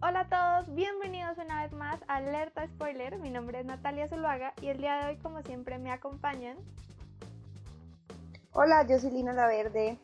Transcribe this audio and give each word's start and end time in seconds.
Hola 0.00 0.20
a 0.20 0.28
todos, 0.28 0.76
bienvenidos 0.76 1.36
una 1.38 1.64
vez 1.64 1.72
más 1.72 1.98
a 2.06 2.18
Alerta 2.18 2.64
Spoiler. 2.68 3.18
Mi 3.18 3.30
nombre 3.30 3.58
es 3.58 3.66
Natalia 3.66 4.06
Zuluaga 4.06 4.54
y 4.62 4.68
el 4.68 4.78
día 4.78 4.98
de 4.98 5.06
hoy, 5.08 5.16
como 5.16 5.42
siempre, 5.42 5.76
me 5.78 5.90
acompañan. 5.90 6.56
Hola, 8.52 8.86
yo 8.86 8.96
soy 9.00 9.10
Lina 9.10 9.32
Laverde. 9.32 9.98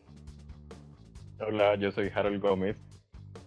Hola, 1.38 1.76
yo 1.76 1.92
soy 1.92 2.10
Harold 2.12 2.42
Gómez. 2.42 2.76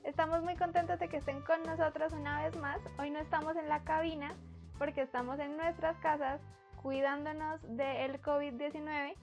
Estamos 0.05 0.41
muy 0.41 0.55
contentos 0.55 0.97
de 0.99 1.09
que 1.09 1.17
estén 1.17 1.41
con 1.41 1.61
nosotros 1.63 2.13
una 2.13 2.41
vez 2.45 2.55
más. 2.55 2.79
Hoy 2.97 3.09
no 3.09 3.19
estamos 3.19 3.57
en 3.57 3.67
la 3.67 3.83
cabina 3.83 4.33
porque 4.79 5.01
estamos 5.01 5.37
en 5.39 5.57
nuestras 5.57 5.97
casas 5.97 6.39
cuidándonos 6.81 7.59
del 7.75 8.21
COVID-19. 8.21 9.15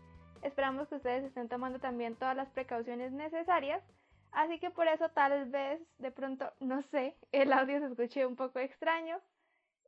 Esperamos 0.42 0.88
que 0.88 0.96
ustedes 0.96 1.24
estén 1.24 1.48
tomando 1.48 1.78
también 1.78 2.16
todas 2.16 2.36
las 2.36 2.50
precauciones 2.50 3.12
necesarias. 3.12 3.82
Así 4.34 4.58
que 4.58 4.70
por 4.70 4.88
eso 4.88 5.08
tal 5.10 5.46
vez 5.46 5.80
de 5.98 6.10
pronto, 6.10 6.52
no 6.58 6.82
sé, 6.82 7.16
el 7.30 7.52
audio 7.52 7.78
se 7.78 7.86
escuche 7.86 8.26
un 8.26 8.34
poco 8.34 8.58
extraño. 8.58 9.20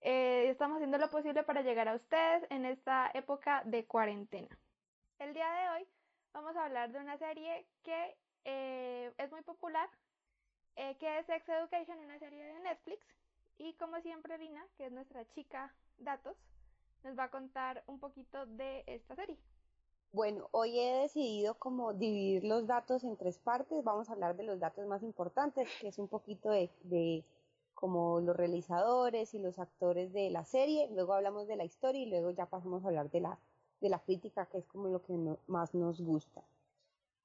Eh, 0.03 0.49
estamos 0.51 0.77
haciendo 0.77 0.99
lo 0.99 1.11
posible 1.11 1.43
para 1.43 1.63
llegar 1.63 1.89
a 1.89 1.97
ustedes 1.97 2.47
en 2.51 2.65
esta 2.65 3.11
época 3.13 3.63
de 3.65 3.85
cuarentena. 3.87 4.57
El 5.19 5.35
día 5.35 5.51
de 5.51 5.69
hoy 5.71 5.89
vamos 6.33 6.55
a 6.57 6.65
hablar 6.65 6.93
de 6.93 7.01
una 7.01 7.19
serie 7.19 7.67
que 7.83 8.17
eh, 8.45 9.13
es 9.19 9.31
muy 9.33 9.43
popular, 9.43 9.89
eh, 10.77 10.97
que 11.01 11.19
es 11.19 11.27
Sex 11.27 11.49
Education, 11.49 11.99
una 11.99 12.21
serie 12.21 12.45
de 12.45 12.61
Netflix. 12.61 13.05
Y 13.59 13.75
como 13.75 14.01
siempre, 14.01 14.39
Lina, 14.39 14.65
que 14.77 14.87
es 14.87 14.93
nuestra 14.93 15.27
chica 15.31 15.75
datos, 15.99 16.37
nos 17.03 17.19
va 17.19 17.25
a 17.25 17.31
contar 17.31 17.83
un 17.89 17.99
poquito 17.99 18.47
de 18.47 18.85
esta 18.87 19.17
serie. 19.17 19.39
Bueno, 20.13 20.49
hoy 20.53 20.79
he 20.79 21.03
decidido 21.03 21.55
como 21.59 21.93
dividir 21.93 22.45
los 22.45 22.67
datos 22.67 23.05
en 23.05 23.17
tres 23.17 23.39
partes. 23.39 23.85
Vamos 23.85 24.09
a 24.09 24.15
hablar 24.15 24.37
de 24.37 24.45
los 24.45 24.59
datos 24.59 24.87
más 24.87 25.03
importantes, 25.03 25.69
que 25.81 25.89
es 25.89 25.99
un 25.99 26.09
poquito 26.09 26.51
de, 26.51 27.25
como 27.75 28.21
los 28.21 28.35
realizadores 28.35 29.35
y 29.35 29.39
los 29.39 29.59
actores 29.59 30.13
de 30.13 30.31
la 30.31 30.45
serie. 30.45 30.89
Luego 30.93 31.13
hablamos 31.13 31.47
de 31.47 31.57
la 31.57 31.65
historia 31.65 32.03
y 32.03 32.07
luego 32.07 32.31
ya 32.31 32.47
pasamos 32.47 32.85
a 32.85 32.89
hablar 32.89 33.11
de 33.11 33.21
la, 33.21 33.39
de 33.81 33.89
la 33.91 33.99
crítica, 33.99 34.47
que 34.47 34.59
es 34.59 34.67
como 34.67 34.89
lo 34.89 35.03
que 35.03 35.19
más 35.47 35.75
nos 35.75 36.01
gusta. 36.01 36.43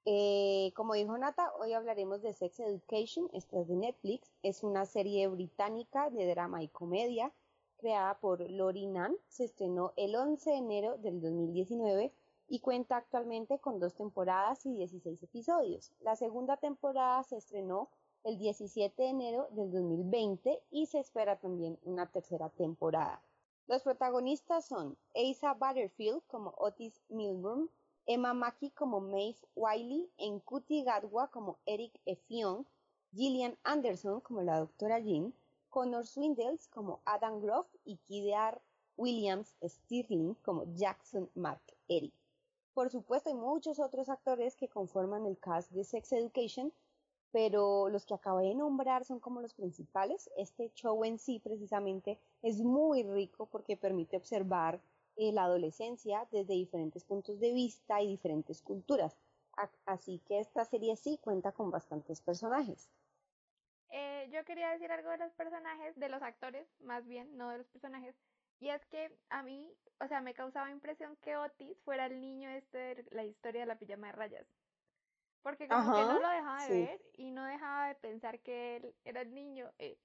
Eh, 0.04 0.74
como 0.76 0.96
dijo 0.96 1.18
Nata, 1.18 1.54
hoy 1.60 1.74
hablaremos 1.74 2.22
de 2.24 2.34
Sex 2.34 2.60
Education, 2.60 3.30
esta 3.34 3.60
es 3.60 3.68
de 3.68 3.76
Netflix, 3.76 4.34
es 4.42 4.64
una 4.64 4.86
serie 4.86 5.28
británica 5.28 6.10
de 6.10 6.28
drama 6.28 6.64
y 6.64 6.68
comedia 6.68 7.32
creada 7.78 8.20
por 8.20 8.50
Lori 8.50 8.88
Nan, 8.88 9.16
se 9.28 9.44
estrenó 9.46 9.94
el 9.96 10.16
11 10.16 10.50
de 10.50 10.58
enero 10.58 10.98
del 10.98 11.22
2019 11.22 12.14
y 12.52 12.60
cuenta 12.60 12.98
actualmente 12.98 13.60
con 13.60 13.80
dos 13.80 13.96
temporadas 13.96 14.66
y 14.66 14.74
16 14.74 15.24
episodios. 15.24 15.94
La 16.02 16.18
segunda 16.18 16.58
temporada 16.58 17.24
se 17.24 17.38
estrenó 17.38 17.88
el 18.26 18.38
17 18.38 19.02
de 19.02 19.08
enero 19.08 19.48
del 19.52 19.72
2020 19.72 20.62
y 20.70 20.86
se 20.88 21.00
espera 21.00 21.40
también 21.40 21.80
una 21.84 22.12
tercera 22.12 22.50
temporada. 22.50 23.24
Los 23.68 23.84
protagonistas 23.84 24.66
son 24.66 24.98
Asa 25.16 25.54
Butterfield 25.54 26.24
como 26.28 26.54
Otis 26.58 27.02
Milburn, 27.08 27.70
Emma 28.06 28.34
Mackey 28.34 28.72
como 28.72 29.00
Maeve 29.00 29.38
Wiley, 29.56 30.12
Enkuti 30.18 30.84
Gadwa 30.84 31.32
como 31.32 31.58
Eric 31.66 32.02
Effiong, 32.06 32.66
Gillian 33.14 33.58
Anderson 33.64 34.20
como 34.20 34.42
la 34.42 34.60
doctora 34.60 35.00
Jean, 35.00 35.34
Connor 35.70 36.06
Swindles 36.06 36.68
como 36.68 37.00
Adam 37.06 37.40
Groff 37.40 37.68
y 37.86 37.96
Kidar 38.10 38.62
Williams 38.98 39.56
Stirling 39.64 40.34
como 40.44 40.66
Jackson 40.76 41.30
Mark 41.34 41.62
Eric. 41.88 42.21
Por 42.74 42.90
supuesto, 42.90 43.30
hay 43.30 43.36
muchos 43.36 43.80
otros 43.80 44.08
actores 44.08 44.56
que 44.56 44.70
conforman 44.70 45.26
el 45.26 45.38
cast 45.38 45.72
de 45.72 45.84
Sex 45.84 46.14
Education, 46.14 46.72
pero 47.32 47.90
los 47.90 48.06
que 48.06 48.14
acabé 48.14 48.46
de 48.46 48.56
nombrar 48.56 49.04
son 49.04 49.20
como 49.20 49.42
los 49.42 49.54
principales. 49.54 50.30
Este 50.38 50.72
show 50.74 51.04
en 51.04 51.20
sí 51.20 51.40
precisamente 51.40 52.20
es 52.42 52.62
muy 52.62 53.04
rico 53.04 53.46
porque 53.46 53.76
permite 53.76 54.18
observar 54.18 54.82
eh, 55.18 55.32
la 55.34 55.44
adolescencia 55.44 56.28
desde 56.32 56.54
diferentes 56.54 57.04
puntos 57.04 57.40
de 57.40 57.54
vista 57.54 58.02
y 58.02 58.08
diferentes 58.08 58.62
culturas. 58.62 59.18
Así 59.86 60.20
que 60.26 60.40
esta 60.40 60.64
serie 60.64 60.96
sí 60.96 61.20
cuenta 61.22 61.52
con 61.52 61.72
bastantes 61.72 62.22
personajes. 62.22 62.90
Eh, 63.90 64.30
yo 64.32 64.46
quería 64.46 64.70
decir 64.70 64.90
algo 64.92 65.10
de 65.10 65.18
los 65.18 65.34
personajes, 65.34 66.00
de 66.00 66.08
los 66.08 66.22
actores, 66.22 66.66
más 66.80 67.06
bien, 67.06 67.38
no 67.38 67.50
de 67.50 67.58
los 67.58 67.68
personajes. 67.68 68.16
Y 68.62 68.70
es 68.70 68.86
que 68.86 69.12
a 69.30 69.42
mí, 69.42 69.76
o 70.00 70.08
sea, 70.08 70.22
me 70.22 70.36
causaba 70.36 70.70
impresión 70.70 71.18
que 71.18 71.36
Otis 71.36 71.82
fuera 71.84 72.06
el 72.06 72.22
niño 72.22 72.48
este 72.52 72.78
de 72.78 73.06
la 73.10 73.24
historia 73.24 73.62
de 73.62 73.66
la 73.66 73.80
pijama 73.80 74.08
de 74.08 74.14
rayas. 74.14 74.48
Porque 75.42 75.68
como 75.68 75.96
que 75.96 76.02
no 76.04 76.20
lo 76.20 76.30
dejaba 76.30 76.68
de 76.68 76.80
ver 76.86 77.02
y 77.14 77.32
no 77.32 77.44
dejaba 77.44 77.88
de 77.88 77.96
pensar 77.96 78.40
que 78.42 78.76
él 78.76 78.96
era 79.04 79.22
el 79.22 79.34
niño. 79.34 79.72
Eh, 79.80 79.98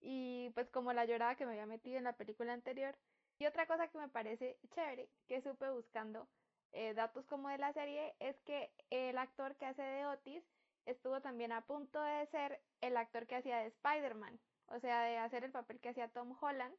y 0.00 0.50
pues 0.54 0.68
como 0.70 0.92
la 0.92 1.04
llorada 1.04 1.36
que 1.36 1.46
me 1.46 1.52
había 1.52 1.66
metido 1.66 1.98
en 1.98 2.04
la 2.04 2.14
película 2.14 2.52
anterior, 2.52 2.96
y 3.38 3.46
otra 3.46 3.66
cosa 3.66 3.86
que 3.86 3.98
me 3.98 4.08
parece 4.08 4.58
chévere, 4.74 5.08
que 5.28 5.40
supe 5.40 5.70
buscando 5.70 6.26
eh, 6.72 6.94
datos 6.94 7.24
como 7.26 7.48
de 7.48 7.58
la 7.58 7.72
serie, 7.72 8.16
es 8.18 8.36
que 8.40 8.72
el 8.90 9.18
actor 9.18 9.54
que 9.54 9.66
hace 9.66 9.82
de 9.82 10.06
Otis 10.06 10.42
estuvo 10.84 11.20
también 11.20 11.52
a 11.52 11.60
punto 11.60 12.02
de 12.02 12.26
ser 12.26 12.60
el 12.80 12.96
actor 12.96 13.28
que 13.28 13.36
hacía 13.36 13.58
de 13.58 13.66
Spider-Man, 13.66 14.40
o 14.66 14.80
sea, 14.80 15.02
de 15.02 15.18
hacer 15.18 15.44
el 15.44 15.52
papel 15.52 15.78
que 15.78 15.90
hacía 15.90 16.08
Tom 16.08 16.36
Holland 16.40 16.74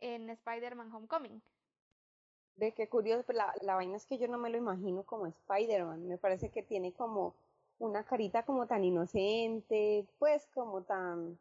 en 0.00 0.30
Spider-Man 0.30 0.92
Homecoming. 0.92 1.42
De 2.56 2.72
qué 2.74 2.88
curioso, 2.88 3.24
pero 3.26 3.38
la, 3.38 3.54
la 3.62 3.76
vaina 3.76 3.96
es 3.96 4.06
que 4.06 4.18
yo 4.18 4.26
no 4.26 4.38
me 4.38 4.50
lo 4.50 4.58
imagino 4.58 5.04
como 5.04 5.26
Spider-Man, 5.26 6.08
me 6.08 6.18
parece 6.18 6.50
que 6.50 6.62
tiene 6.62 6.92
como 6.92 7.36
una 7.78 8.04
carita 8.04 8.44
como 8.44 8.66
tan 8.66 8.84
inocente, 8.84 10.06
pues 10.18 10.46
como 10.52 10.82
tan, 10.82 11.38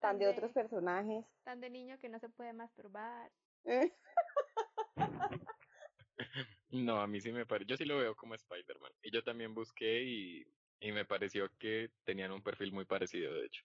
tan, 0.00 0.18
de, 0.18 0.24
de 0.26 0.32
otros 0.32 0.52
personajes. 0.52 1.24
Tan 1.44 1.60
de 1.60 1.70
niño 1.70 1.98
que 1.98 2.08
no 2.08 2.18
se 2.18 2.28
puede 2.30 2.52
masturbar. 2.52 3.30
no, 6.70 7.00
a 7.00 7.06
mí 7.06 7.20
sí 7.20 7.32
me 7.32 7.46
parece, 7.46 7.68
yo 7.68 7.76
sí 7.76 7.84
lo 7.84 7.98
veo 7.98 8.14
como 8.16 8.34
Spider-Man. 8.34 8.92
Y 9.02 9.10
yo 9.10 9.22
también 9.22 9.54
busqué 9.54 10.02
y, 10.02 10.46
y, 10.80 10.92
me 10.92 11.04
pareció 11.04 11.50
que 11.58 11.90
tenían 12.04 12.32
un 12.32 12.42
perfil 12.42 12.72
muy 12.72 12.86
parecido, 12.86 13.34
de 13.34 13.46
hecho. 13.46 13.62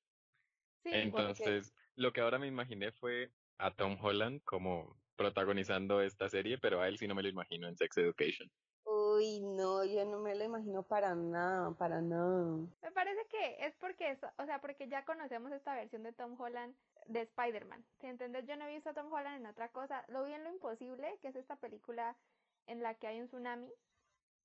Sí, 0.83 0.89
Entonces, 0.93 1.73
lo 1.95 2.11
que 2.13 2.21
ahora 2.21 2.37
me 2.37 2.47
imaginé 2.47 2.91
fue 2.91 3.31
a 3.57 3.71
Tom 3.71 3.97
Holland 4.01 4.41
como 4.43 4.97
protagonizando 5.15 6.01
esta 6.01 6.29
serie, 6.29 6.57
pero 6.57 6.81
a 6.81 6.87
él 6.87 6.97
sí 6.97 7.07
no 7.07 7.15
me 7.15 7.23
lo 7.23 7.29
imagino 7.29 7.67
en 7.67 7.77
Sex 7.77 7.97
Education. 7.97 8.49
Uy, 8.85 9.39
no, 9.39 9.83
yo 9.83 10.05
no 10.05 10.19
me 10.19 10.35
lo 10.35 10.43
imagino 10.43 10.83
para 10.83 11.15
nada, 11.15 11.71
para 11.71 12.01
nada. 12.01 12.67
Me 12.81 12.91
parece 12.91 13.25
que 13.29 13.65
es 13.65 13.75
porque, 13.77 14.17
o 14.37 14.45
sea, 14.45 14.61
porque 14.61 14.87
ya 14.87 15.05
conocemos 15.05 15.51
esta 15.51 15.73
versión 15.73 16.03
de 16.03 16.13
Tom 16.13 16.39
Holland 16.39 16.75
de 17.07 17.21
Spider-Man. 17.21 17.83
Si 17.99 18.07
entiendes, 18.07 18.45
yo 18.45 18.55
no 18.55 18.65
he 18.65 18.73
visto 18.73 18.89
a 18.89 18.93
Tom 18.93 19.11
Holland 19.11 19.37
en 19.37 19.47
otra 19.47 19.69
cosa. 19.69 20.05
Lo 20.09 20.23
vi 20.23 20.33
en 20.33 20.43
Lo 20.43 20.51
Imposible, 20.51 21.17
que 21.21 21.29
es 21.29 21.35
esta 21.35 21.55
película 21.55 22.15
en 22.67 22.83
la 22.83 22.95
que 22.95 23.07
hay 23.07 23.21
un 23.21 23.27
tsunami, 23.27 23.71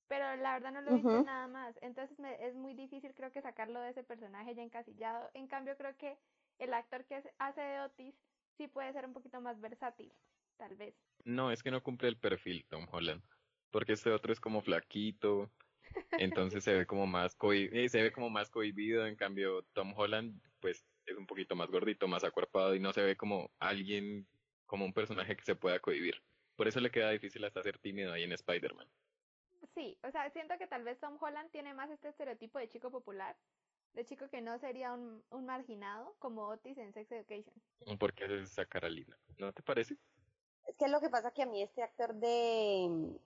pero 0.09 0.37
la 0.37 0.55
verdad 0.55 0.73
no 0.73 0.81
lo 0.81 0.91
he 0.91 0.95
visto 0.95 1.23
nada 1.23 1.47
más. 1.47 1.77
Entonces 1.83 2.19
me, 2.19 2.45
es 2.45 2.55
muy 2.55 2.75
difícil 2.75 3.15
creo 3.15 3.31
que 3.31 3.43
sacarlo 3.43 3.81
de 3.81 3.91
ese 3.91 4.03
personaje 4.03 4.55
ya 4.55 4.63
encasillado. 4.63 5.31
En 5.35 5.47
cambio 5.47 5.77
creo 5.77 5.97
que 5.97 6.19
el 6.59 6.75
actor 6.75 7.05
que 7.05 7.23
hace 7.39 7.61
de 7.61 7.81
Otis 7.81 8.15
sí 8.61 8.69
puede 8.69 8.93
ser 8.93 9.07
un 9.07 9.15
poquito 9.15 9.41
más 9.41 9.59
versátil, 9.59 10.13
tal 10.59 10.77
vez. 10.77 10.95
No, 11.25 11.51
es 11.51 11.63
que 11.63 11.71
no 11.71 11.83
cumple 11.83 12.09
el 12.09 12.19
perfil 12.19 12.67
Tom 12.69 12.87
Holland, 12.91 13.23
porque 13.71 13.95
este 13.95 14.11
otro 14.11 14.35
es 14.35 14.41
como 14.41 14.61
flaquito, 14.61 15.51
entonces 16.13 16.63
se 16.63 16.75
ve 16.75 16.85
como 16.85 17.07
más 17.07 17.39
eh, 17.53 17.89
se 17.89 18.03
ve 18.03 18.13
como 18.13 18.29
más 18.29 18.51
cohibido, 18.51 19.07
en 19.07 19.17
cambio 19.17 19.63
Tom 19.73 19.95
Holland 19.97 20.39
pues 20.61 20.85
es 21.07 21.17
un 21.17 21.27
poquito 21.27 21.57
más 21.57 21.71
gordito, 21.71 22.07
más 22.07 22.23
acuerpado 22.23 22.75
y 22.75 22.81
no 22.81 22.93
se 22.93 23.03
ve 23.03 23.17
como 23.17 23.51
alguien, 23.61 24.29
como 24.67 24.85
un 24.85 24.93
personaje 24.93 25.37
que 25.37 25.45
se 25.45 25.57
pueda 25.57 25.81
cohibir. 25.81 26.23
Por 26.55 26.69
eso 26.69 26.81
le 26.81 26.91
queda 26.91 27.11
difícil 27.11 27.43
hasta 27.47 27.63
ser 27.63 27.79
tímido 27.79 28.13
ahí 28.13 28.25
en 28.25 28.33
Spider-Man. 28.33 28.89
Sí, 29.75 29.97
o 30.03 30.11
sea, 30.11 30.29
siento 30.31 30.59
que 30.59 30.67
tal 30.67 30.85
vez 30.85 31.01
Tom 31.01 31.17
Holland 31.19 31.51
tiene 31.51 31.73
más 31.73 31.89
este 31.89 32.11
estereotipo 32.11 32.59
de 32.59 32.69
chico 32.69 32.91
popular, 32.91 33.39
de 33.95 34.05
chico 34.05 34.29
que 34.29 34.41
no 34.41 34.59
sería 34.59 34.93
un, 34.93 35.23
un 35.31 35.47
marginado 35.47 36.15
como 36.19 36.47
Otis 36.49 36.79
en 36.79 36.93
Sex 36.93 37.11
Education. 37.11 37.55
¿Por 37.99 38.15
qué 38.15 38.25
haces 38.25 38.51
esa 38.51 38.65
cara 38.67 38.89
linda? 38.89 39.17
¿No 39.39 39.53
te 39.53 39.63
parece? 39.63 39.97
Es 40.67 40.77
que 40.77 40.89
lo 40.89 41.01
que 41.01 41.11
pasa 41.11 41.33
que 41.33 41.43
a 41.43 41.47
mí 41.47 41.63
este 41.63 41.83
actor 41.83 42.15
de 42.15 43.19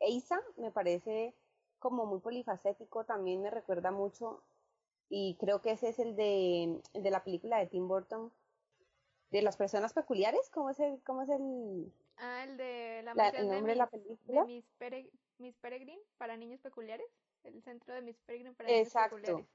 Asa 0.00 0.40
me 0.56 0.70
parece 0.70 1.34
como 1.78 2.06
muy 2.06 2.20
polifacético, 2.20 3.04
también 3.04 3.42
me 3.42 3.50
recuerda 3.50 3.90
mucho 3.90 4.42
y 5.08 5.36
creo 5.38 5.62
que 5.62 5.72
ese 5.72 5.90
es 5.90 5.98
el 5.98 6.16
de, 6.16 6.80
el 6.92 7.02
de 7.02 7.10
la 7.10 7.24
película 7.24 7.58
de 7.58 7.66
Tim 7.66 7.88
Burton 7.88 8.32
de 9.30 9.42
las 9.42 9.56
personas 9.56 9.92
peculiares 9.92 10.50
cómo 10.50 10.70
es 10.70 10.80
el 10.80 11.02
cómo 11.02 11.22
es 11.22 11.28
el 11.28 11.92
ah 12.16 12.44
el 12.44 12.56
de 12.56 13.02
la, 13.04 13.14
la 13.14 13.28
el 13.28 13.48
nombre 13.48 13.72
de, 13.72 13.78
la 13.78 13.88
película 13.88 14.42
de 14.42 14.46
Miss, 14.46 14.64
Miss 15.38 15.56
Peregrine 15.58 16.00
para 16.16 16.36
niños 16.36 16.60
peculiares 16.60 17.06
el 17.44 17.62
centro 17.62 17.94
de 17.94 18.02
Miss 18.02 18.18
Peregrine 18.26 18.54
para 18.54 18.68
niños 18.68 18.86
Exacto. 18.86 19.16
peculiares 19.16 19.46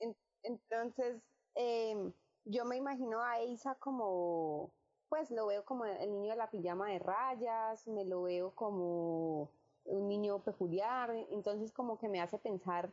en, 0.00 0.16
entonces 0.42 1.22
eh, 1.54 2.12
yo 2.44 2.64
me 2.64 2.76
imagino 2.76 3.22
a 3.22 3.42
Isa 3.42 3.74
como 3.76 4.72
pues 5.08 5.30
lo 5.30 5.46
veo 5.46 5.64
como 5.64 5.84
el 5.84 6.12
niño 6.12 6.30
de 6.30 6.36
la 6.36 6.50
pijama 6.50 6.88
de 6.88 6.98
rayas 6.98 7.86
me 7.86 8.04
lo 8.04 8.22
veo 8.22 8.54
como 8.54 9.50
un 9.84 10.08
niño 10.08 10.42
peculiar 10.42 11.10
entonces 11.30 11.72
como 11.72 11.98
que 11.98 12.08
me 12.08 12.20
hace 12.20 12.38
pensar 12.38 12.92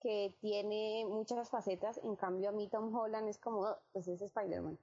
que 0.00 0.34
tiene 0.40 1.04
muchas 1.06 1.50
facetas, 1.50 1.98
en 2.02 2.16
cambio 2.16 2.48
a 2.48 2.52
mí 2.52 2.68
Tom 2.68 2.94
Holland 2.94 3.28
es 3.28 3.38
como, 3.38 3.76
pues 3.92 4.08
es 4.08 4.22
Spider-Man. 4.22 4.78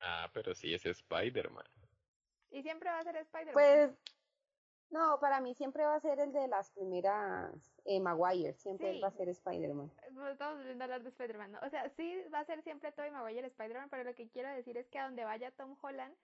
Ah, 0.00 0.30
pero 0.32 0.54
sí 0.54 0.74
es 0.74 0.86
Spider-Man. 0.86 1.66
¿Y 2.50 2.62
siempre 2.62 2.90
va 2.90 3.00
a 3.00 3.04
ser 3.04 3.16
Spider-Man? 3.16 3.54
Pues, 3.54 3.90
no, 4.90 5.18
para 5.20 5.40
mí 5.40 5.54
siempre 5.54 5.84
va 5.84 5.96
a 5.96 6.00
ser 6.00 6.20
el 6.20 6.32
de 6.32 6.48
las 6.48 6.70
primeras 6.70 7.74
eh, 7.84 8.00
Maguire, 8.00 8.54
siempre 8.54 8.92
Sí. 8.92 9.00
va 9.00 9.08
a 9.08 9.12
ser 9.12 9.28
Spider-Man. 9.28 9.90
Pues 10.14 10.32
estamos 10.32 10.58
volviendo 10.58 10.84
a 10.84 10.86
hablar 10.86 11.02
de 11.02 11.08
Spider-Man, 11.10 11.52
¿no? 11.52 11.58
O 11.60 11.70
sea, 11.70 11.88
sí 11.90 12.22
va 12.32 12.40
a 12.40 12.44
ser 12.44 12.62
siempre 12.62 12.92
Tobey 12.92 13.10
Maguire 13.10 13.46
Spider-Man, 13.46 13.88
pero 13.90 14.04
lo 14.04 14.14
que 14.14 14.28
quiero 14.28 14.48
decir 14.50 14.76
es 14.76 14.88
que 14.88 14.98
a 14.98 15.04
donde 15.04 15.24
vaya 15.24 15.50
Tom 15.52 15.76
Holland, 15.82 16.14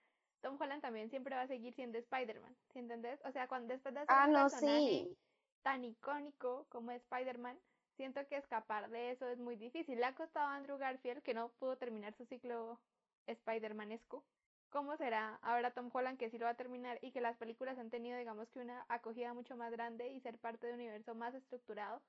Tom 0.41 0.57
Holland 0.61 0.83
también 0.83 1.11
siempre 1.11 1.37
va 1.37 1.43
a 1.43 1.47
seguir 1.49 1.75
siendo 1.75 1.99
Spider-Man, 1.99 2.57
¿sí 2.73 2.79
entendés? 2.79 3.21
O 3.25 3.33
sea, 3.33 3.47
cuando 3.49 3.73
después 3.75 3.95
de 3.95 4.01
hacer 4.01 4.17
Ah, 4.17 4.27
un 4.27 4.33
no, 4.33 4.41
personaje 4.43 4.81
sí. 4.81 5.19
tan 5.63 5.85
icónico 5.85 6.67
como 6.69 6.91
Spider-Man, 6.93 7.59
siento 7.97 8.27
que 8.27 8.37
escapar 8.37 8.89
de 8.91 9.11
eso 9.13 9.29
es 9.29 9.39
muy 9.39 9.57
difícil. 9.57 9.99
Le 9.99 10.07
ha 10.07 10.15
costado 10.15 10.47
a 10.47 10.57
Andrew 10.57 10.79
Garfield 10.79 11.23
que 11.23 11.35
no 11.35 11.51
pudo 11.51 11.77
terminar 11.77 12.15
su 12.15 12.25
ciclo 12.27 12.81
Spider-Manesco. 13.27 14.25
¿Cómo 14.73 14.97
será 14.97 15.39
ahora 15.43 15.71
Tom 15.73 15.91
Holland 15.93 16.19
que 16.19 16.31
sí 16.31 16.39
lo 16.39 16.47
va 16.47 16.53
a 16.53 16.57
terminar 16.57 16.99
y 17.03 17.11
que 17.11 17.21
las 17.21 17.37
películas 17.37 17.79
han 17.79 17.91
tenido, 17.91 18.17
digamos 18.17 18.49
que 18.49 18.59
una 18.59 18.87
acogida 18.89 19.35
mucho 19.35 19.55
más 19.55 19.71
grande 19.71 20.09
y 20.09 20.21
ser 20.21 20.39
parte 20.39 20.67
de 20.67 20.73
un 20.73 20.81
universo 20.81 21.15
más 21.15 21.35
estructurado, 21.35 22.01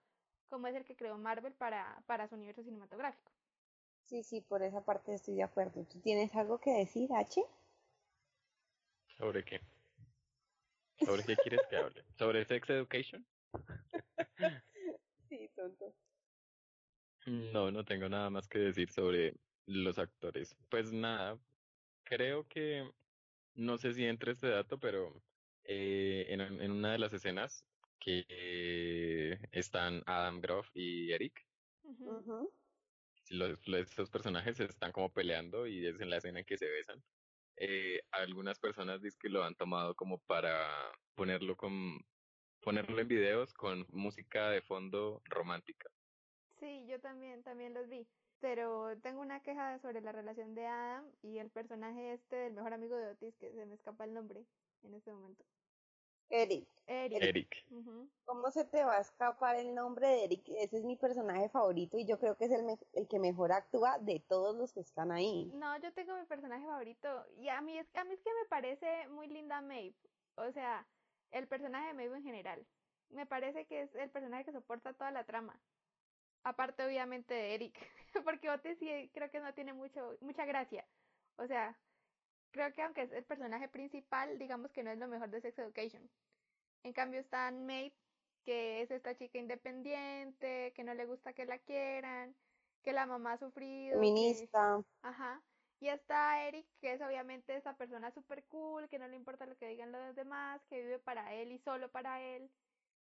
como 0.49 0.67
es 0.67 0.75
el 0.75 0.85
que 0.85 0.95
creó 0.95 1.17
Marvel 1.17 1.51
para, 1.53 2.01
para 2.07 2.29
su 2.29 2.35
universo 2.35 2.63
cinematográfico? 2.63 3.29
Sí, 4.05 4.23
sí, 4.23 4.39
por 4.39 4.63
esa 4.63 4.85
parte 4.85 5.13
estoy 5.13 5.35
de 5.35 5.43
acuerdo. 5.43 5.83
¿Tú 5.91 5.99
tienes 5.99 6.33
algo 6.35 6.57
que 6.59 6.71
decir, 6.71 7.09
H? 7.13 7.43
¿Sobre 9.17 9.43
qué? 9.43 9.59
¿Sobre 11.03 11.23
qué 11.23 11.35
quieres 11.35 11.61
que 11.69 11.75
hable? 11.75 12.05
¿Sobre 12.17 12.45
Sex 12.45 12.69
Education? 12.69 13.25
Sí, 15.27 15.49
tonto. 15.53 15.93
No, 17.25 17.71
no 17.71 17.83
tengo 17.83 18.07
nada 18.07 18.29
más 18.29 18.47
que 18.47 18.59
decir 18.59 18.89
sobre 18.89 19.35
los 19.65 19.97
actores. 19.97 20.55
Pues 20.69 20.93
nada, 20.93 21.37
creo 22.15 22.47
que, 22.47 22.89
no 23.55 23.77
sé 23.77 23.93
si 23.93 24.05
entre 24.05 24.33
este 24.33 24.49
dato, 24.49 24.79
pero 24.79 25.23
eh, 25.63 26.27
en, 26.29 26.41
en 26.41 26.71
una 26.71 26.93
de 26.93 26.99
las 26.99 27.13
escenas 27.13 27.67
que 27.99 28.25
eh, 28.29 29.39
están 29.51 30.03
Adam 30.05 30.41
Groff 30.41 30.69
y 30.73 31.11
Eric, 31.13 31.47
Ujú. 31.83 32.09
Ujú. 32.09 32.53
los, 33.29 33.67
los- 33.67 33.89
estos 33.89 34.09
personajes 34.11 34.59
están 34.59 34.91
como 34.91 35.13
peleando 35.13 35.67
y 35.67 35.85
es 35.87 35.99
en 36.01 36.09
la 36.09 36.17
escena 36.17 36.39
en 36.39 36.45
que 36.45 36.57
se 36.57 36.69
besan. 36.69 37.03
Eh, 37.57 38.01
algunas 38.11 38.59
personas 38.59 39.01
dicen 39.01 39.19
que 39.21 39.29
lo 39.29 39.43
han 39.43 39.55
tomado 39.55 39.95
como 39.95 40.19
para 40.19 40.91
ponerlo 41.15 41.55
con, 41.57 41.99
ponerlo 42.61 42.99
en 43.01 43.07
videos 43.07 43.53
con 43.53 43.85
música 43.89 44.49
de 44.51 44.61
fondo 44.61 45.21
romántica. 45.25 45.89
Sí, 46.59 46.85
yo 46.87 46.99
también, 47.01 47.43
también 47.43 47.73
los 47.73 47.89
vi. 47.89 48.07
Pero 48.43 48.97
tengo 48.97 49.21
una 49.21 49.39
queja 49.41 49.79
sobre 49.79 50.01
la 50.01 50.11
relación 50.11 50.53
de 50.53 50.67
Adam 50.67 51.05
y 51.21 51.37
el 51.37 51.49
personaje 51.49 52.11
este 52.11 52.35
del 52.35 52.53
mejor 52.53 52.73
amigo 52.73 52.97
de 52.97 53.07
Otis, 53.07 53.33
que 53.37 53.49
se 53.53 53.65
me 53.65 53.75
escapa 53.75 54.03
el 54.03 54.13
nombre 54.13 54.43
en 54.83 54.93
este 54.93 55.13
momento. 55.13 55.45
Eric, 56.29 56.67
Eric. 56.87 57.23
¿cómo 58.25 58.51
se 58.51 58.65
te 58.65 58.83
va 58.83 58.97
a 58.97 58.99
escapar 58.99 59.55
el 59.55 59.73
nombre 59.73 60.07
de 60.09 60.23
Eric? 60.25 60.43
Ese 60.57 60.77
es 60.79 60.83
mi 60.83 60.97
personaje 60.97 61.47
favorito 61.47 61.97
y 61.97 62.05
yo 62.05 62.19
creo 62.19 62.35
que 62.35 62.43
es 62.43 62.51
el, 62.51 62.63
me- 62.65 62.77
el 62.91 63.07
que 63.07 63.17
mejor 63.17 63.53
actúa 63.53 63.97
de 63.99 64.19
todos 64.19 64.57
los 64.57 64.73
que 64.73 64.81
están 64.81 65.13
ahí. 65.13 65.49
No, 65.55 65.77
yo 65.79 65.93
tengo 65.93 66.13
mi 66.17 66.25
personaje 66.25 66.65
favorito 66.65 67.25
y 67.37 67.47
a 67.47 67.61
mí 67.61 67.77
es, 67.77 67.87
a 67.95 68.03
mí 68.03 68.13
es 68.13 68.19
que 68.21 68.33
me 68.41 68.49
parece 68.49 69.07
muy 69.07 69.27
linda 69.27 69.61
Maeve. 69.61 69.95
O 70.35 70.51
sea, 70.51 70.85
el 71.31 71.47
personaje 71.47 71.87
de 71.87 71.93
Maeve 71.93 72.17
en 72.17 72.23
general. 72.23 72.65
Me 73.09 73.25
parece 73.25 73.65
que 73.67 73.83
es 73.83 73.95
el 73.95 74.09
personaje 74.09 74.43
que 74.43 74.51
soporta 74.51 74.91
toda 74.91 75.11
la 75.11 75.23
trama. 75.23 75.57
Aparte, 76.43 76.85
obviamente, 76.85 77.33
de 77.33 77.55
Eric. 77.55 77.75
Porque 78.25 78.49
Otis 78.49 78.77
sí 78.79 79.09
creo 79.13 79.29
que 79.31 79.39
no 79.39 79.53
tiene 79.53 79.73
mucho, 79.73 80.17
mucha 80.21 80.45
gracia. 80.45 80.85
O 81.37 81.47
sea, 81.47 81.77
creo 82.51 82.73
que 82.73 82.81
aunque 82.81 83.01
es 83.03 83.11
el 83.11 83.23
personaje 83.23 83.67
principal, 83.67 84.37
digamos 84.37 84.71
que 84.71 84.83
no 84.83 84.91
es 84.91 84.97
lo 84.99 85.07
mejor 85.07 85.29
de 85.29 85.41
Sex 85.41 85.57
Education. 85.59 86.09
En 86.83 86.93
cambio 86.93 87.19
está 87.19 87.49
Maeve, 87.51 87.95
que 88.43 88.81
es 88.81 88.91
esta 88.91 89.15
chica 89.15 89.37
independiente, 89.37 90.73
que 90.75 90.83
no 90.83 90.93
le 90.93 91.05
gusta 91.05 91.33
que 91.33 91.45
la 91.45 91.59
quieran, 91.59 92.35
que 92.83 92.91
la 92.93 93.05
mamá 93.05 93.33
ha 93.33 93.37
sufrido. 93.37 93.93
que- 93.93 94.05
Feminista. 94.07 94.83
Ajá. 95.01 95.41
Y 95.79 95.87
está 95.89 96.45
Eric, 96.47 96.65
que 96.79 96.93
es 96.93 97.01
obviamente 97.01 97.55
esa 97.55 97.75
persona 97.75 98.11
super 98.11 98.43
cool, 98.45 98.87
que 98.89 98.99
no 98.99 99.07
le 99.07 99.15
importa 99.17 99.45
lo 99.45 99.57
que 99.57 99.67
digan 99.67 99.91
los 99.91 100.15
demás, 100.15 100.61
que 100.69 100.81
vive 100.81 100.99
para 100.99 101.33
él 101.33 101.51
y 101.51 101.59
solo 101.59 101.89
para 101.89 102.21
él. 102.21 102.49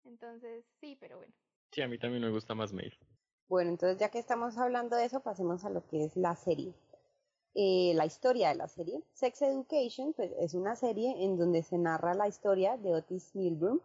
Entonces, 0.04 0.66
sí, 0.80 0.96
pero 1.00 1.18
bueno. 1.18 1.34
Sí, 1.72 1.82
a 1.82 1.88
mí 1.88 1.98
también 2.00 2.24
me 2.24 2.30
gusta 2.30 2.56
más 2.56 2.72
Maeve. 2.74 2.98
Bueno, 3.48 3.70
entonces 3.70 4.00
ya 4.00 4.10
que 4.10 4.20
estamos 4.20 4.58
hablando 4.58 4.96
de 4.96 5.06
eso, 5.06 5.20
pasemos 5.20 5.66
a 5.66 5.70
lo 5.70 5.86
que 5.88 6.06
es 6.06 6.16
la 6.16 6.36
serie. 6.36 6.74
Eh, 7.54 7.94
la 7.96 8.06
historia 8.06 8.50
de 8.50 8.56
la 8.56 8.68
serie. 8.68 9.02
Sex 9.14 9.42
Education 9.44 10.14
pues, 10.14 10.32
es 10.40 10.56
una 10.56 10.76
serie 10.76 11.24
en 11.24 11.38
donde 11.38 11.62
se 11.64 11.78
narra 11.78 12.14
la 12.16 12.28
historia 12.28 12.76
de 12.78 12.96
Otis 12.96 13.36
Milburn, 13.36 13.82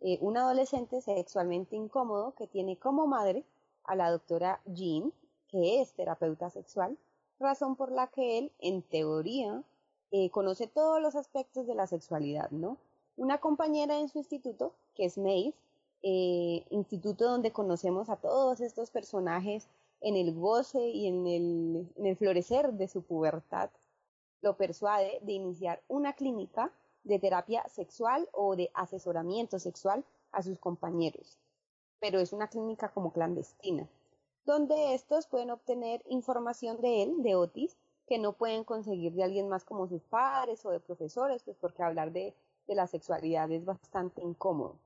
eh, 0.00 0.18
un 0.20 0.36
adolescente 0.36 1.00
sexualmente 1.00 1.76
incómodo 1.76 2.34
que 2.34 2.46
tiene 2.46 2.78
como 2.78 3.06
madre 3.06 3.44
a 3.84 3.94
la 3.94 4.10
doctora 4.10 4.60
Jean, 4.64 5.12
que 5.46 5.80
es 5.82 5.92
terapeuta 5.92 6.50
sexual, 6.50 6.96
razón 7.38 7.76
por 7.76 7.92
la 7.92 8.06
que 8.08 8.38
él, 8.38 8.52
en 8.58 8.82
teoría, 8.82 9.62
eh, 10.10 10.30
conoce 10.30 10.66
todos 10.66 11.00
los 11.00 11.14
aspectos 11.16 11.66
de 11.66 11.74
la 11.74 11.86
sexualidad, 11.86 12.50
¿no? 12.50 12.78
Una 13.16 13.38
compañera 13.38 13.98
en 13.98 14.08
su 14.08 14.18
instituto, 14.18 14.74
que 14.94 15.04
es 15.04 15.18
Maeve, 15.18 15.54
eh, 16.02 16.66
instituto 16.70 17.28
donde 17.28 17.52
conocemos 17.52 18.10
a 18.10 18.16
todos 18.16 18.60
estos 18.60 18.90
personajes 18.90 19.68
en 20.00 20.16
el 20.16 20.34
goce 20.34 20.88
y 20.88 21.06
en 21.06 21.26
el, 21.96 22.16
florecer 22.16 22.72
de 22.72 22.88
su 22.88 23.02
pubertad, 23.02 23.70
lo 24.40 24.56
persuade 24.56 25.20
de 25.22 25.32
iniciar 25.32 25.80
una 25.86 26.14
clínica 26.14 26.72
de 27.04 27.20
terapia 27.20 27.68
sexual 27.68 28.28
o 28.32 28.56
de 28.56 28.70
asesoramiento 28.74 29.60
sexual 29.60 30.04
a 30.32 30.42
sus 30.42 30.58
compañeros, 30.58 31.38
pero 32.00 32.18
es 32.18 32.32
una 32.32 32.48
clínica 32.48 32.88
como 32.88 33.12
clandestina, 33.12 33.88
donde 34.44 34.94
estos 34.94 35.28
pueden 35.28 35.50
obtener 35.50 36.02
información 36.08 36.80
de 36.80 37.04
él, 37.04 37.22
de 37.22 37.36
Otis, 37.36 37.76
que 38.08 38.18
no 38.18 38.32
pueden 38.32 38.64
conseguir 38.64 39.12
de 39.12 39.22
alguien 39.22 39.48
más 39.48 39.64
como 39.64 39.86
sus 39.86 40.02
padres 40.02 40.66
o 40.66 40.70
de 40.70 40.80
profesores, 40.80 41.44
pues 41.44 41.56
porque 41.58 41.84
hablar 41.84 42.10
de, 42.10 42.34
de 42.66 42.74
la 42.74 42.88
sexualidad 42.88 43.50
es 43.52 43.64
bastante 43.64 44.20
incómodo. 44.20 44.80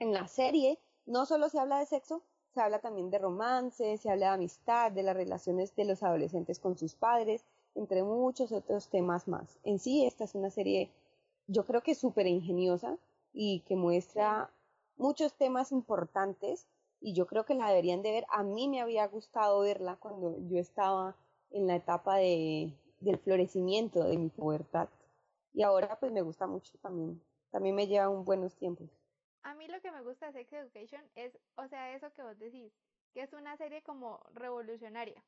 En 0.00 0.12
la 0.12 0.28
serie 0.28 0.78
no 1.06 1.26
solo 1.26 1.48
se 1.48 1.58
habla 1.58 1.80
de 1.80 1.86
sexo, 1.86 2.22
se 2.54 2.60
habla 2.60 2.78
también 2.78 3.10
de 3.10 3.18
romance, 3.18 3.98
se 3.98 4.10
habla 4.10 4.26
de 4.26 4.34
amistad, 4.34 4.92
de 4.92 5.02
las 5.02 5.16
relaciones 5.16 5.74
de 5.74 5.84
los 5.84 6.02
adolescentes 6.02 6.60
con 6.60 6.78
sus 6.78 6.94
padres, 6.94 7.44
entre 7.74 8.04
muchos 8.04 8.52
otros 8.52 8.88
temas 8.88 9.26
más. 9.26 9.58
En 9.64 9.78
sí, 9.78 10.04
esta 10.06 10.24
es 10.24 10.34
una 10.34 10.50
serie, 10.50 10.90
yo 11.46 11.64
creo 11.66 11.82
que 11.82 11.94
súper 11.94 12.26
ingeniosa 12.26 12.96
y 13.32 13.60
que 13.60 13.74
muestra 13.74 14.50
muchos 14.96 15.34
temas 15.34 15.72
importantes 15.72 16.68
y 17.00 17.14
yo 17.14 17.26
creo 17.26 17.44
que 17.44 17.54
la 17.54 17.68
deberían 17.68 18.02
de 18.02 18.12
ver. 18.12 18.26
A 18.30 18.42
mí 18.42 18.68
me 18.68 18.80
había 18.80 19.06
gustado 19.08 19.60
verla 19.60 19.96
cuando 19.96 20.36
yo 20.48 20.58
estaba 20.58 21.16
en 21.50 21.66
la 21.66 21.76
etapa 21.76 22.16
de, 22.16 22.72
del 23.00 23.18
florecimiento 23.18 24.04
de 24.04 24.16
mi 24.16 24.28
pubertad 24.28 24.88
y 25.54 25.62
ahora 25.62 25.98
pues 25.98 26.12
me 26.12 26.22
gusta 26.22 26.46
mucho 26.46 26.76
también. 26.78 27.20
También 27.50 27.74
me 27.74 27.86
lleva 27.86 28.08
un 28.08 28.24
buenos 28.24 28.54
tiempos. 28.54 28.97
A 29.48 29.54
mí 29.54 29.66
lo 29.66 29.80
que 29.80 29.90
me 29.90 30.02
gusta 30.02 30.26
de 30.26 30.32
Sex 30.34 30.52
Education 30.52 31.10
es, 31.14 31.38
o 31.56 31.66
sea, 31.68 31.94
eso 31.94 32.12
que 32.12 32.22
vos 32.22 32.38
decís, 32.38 32.70
que 33.14 33.22
es 33.22 33.32
una 33.32 33.56
serie 33.56 33.82
como 33.82 34.20
revolucionaria. 34.34 35.24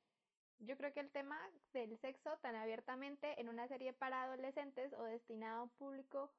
Yo 0.58 0.76
creo 0.76 0.92
que 0.92 1.00
el 1.00 1.10
tema 1.10 1.40
del 1.72 1.96
sexo 1.96 2.36
tan 2.42 2.54
abiertamente 2.54 3.40
en 3.40 3.48
una 3.48 3.66
serie 3.66 3.94
para 3.94 4.24
adolescentes 4.24 4.92
o 4.92 5.04
destinado 5.04 5.60
a 5.60 5.62
un 5.62 5.70
público 5.70 6.30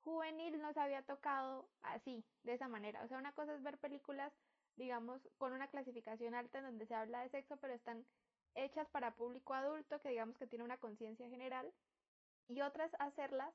juvenil 0.00 0.60
no 0.60 0.72
se 0.72 0.80
había 0.80 1.02
tocado 1.02 1.68
así, 1.82 2.24
de 2.42 2.54
esa 2.54 2.66
manera. 2.66 3.04
O 3.04 3.06
sea, 3.06 3.18
una 3.18 3.30
cosa 3.30 3.54
es 3.54 3.62
ver 3.62 3.78
películas, 3.78 4.32
digamos, 4.74 5.22
con 5.36 5.52
una 5.52 5.68
clasificación 5.68 6.34
alta 6.34 6.58
en 6.58 6.64
donde 6.64 6.86
se 6.86 6.96
habla 6.96 7.22
de 7.22 7.28
sexo, 7.28 7.56
pero 7.58 7.72
están 7.72 8.04
hechas 8.56 8.88
para 8.88 9.14
público 9.14 9.54
adulto 9.54 10.00
que 10.00 10.08
digamos 10.08 10.36
que 10.38 10.48
tiene 10.48 10.64
una 10.64 10.78
conciencia 10.78 11.28
general, 11.28 11.72
y 12.48 12.62
otras 12.62 12.90
hacerlas 12.98 13.54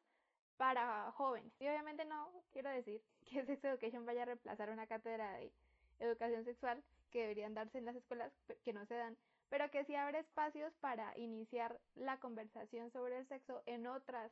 para 0.58 1.12
jóvenes. 1.12 1.52
Y 1.60 1.68
obviamente 1.68 2.06
no 2.06 2.32
quiero 2.52 2.70
decir 2.70 3.02
que 3.30 3.46
Sex 3.46 3.64
Education 3.64 4.06
vaya 4.06 4.24
a 4.24 4.26
reemplazar 4.26 4.70
una 4.70 4.88
cátedra 4.88 5.38
de 5.38 5.52
educación 6.00 6.44
sexual 6.46 6.84
que 7.12 7.22
deberían 7.22 7.54
darse 7.54 7.78
en 7.78 7.86
las 7.86 7.96
escuelas, 7.96 8.34
que 8.64 8.74
no 8.74 8.86
se 8.86 8.96
dan, 8.96 9.16
pero 9.50 9.70
que 9.70 9.86
sí 9.86 9.96
abre 9.96 10.20
espacios 10.20 10.74
para 10.82 11.18
iniciar 11.18 11.80
la 11.96 12.20
conversación 12.20 12.92
sobre 12.92 13.20
el 13.20 13.28
sexo 13.28 13.62
en 13.68 13.86
otras, 13.86 14.32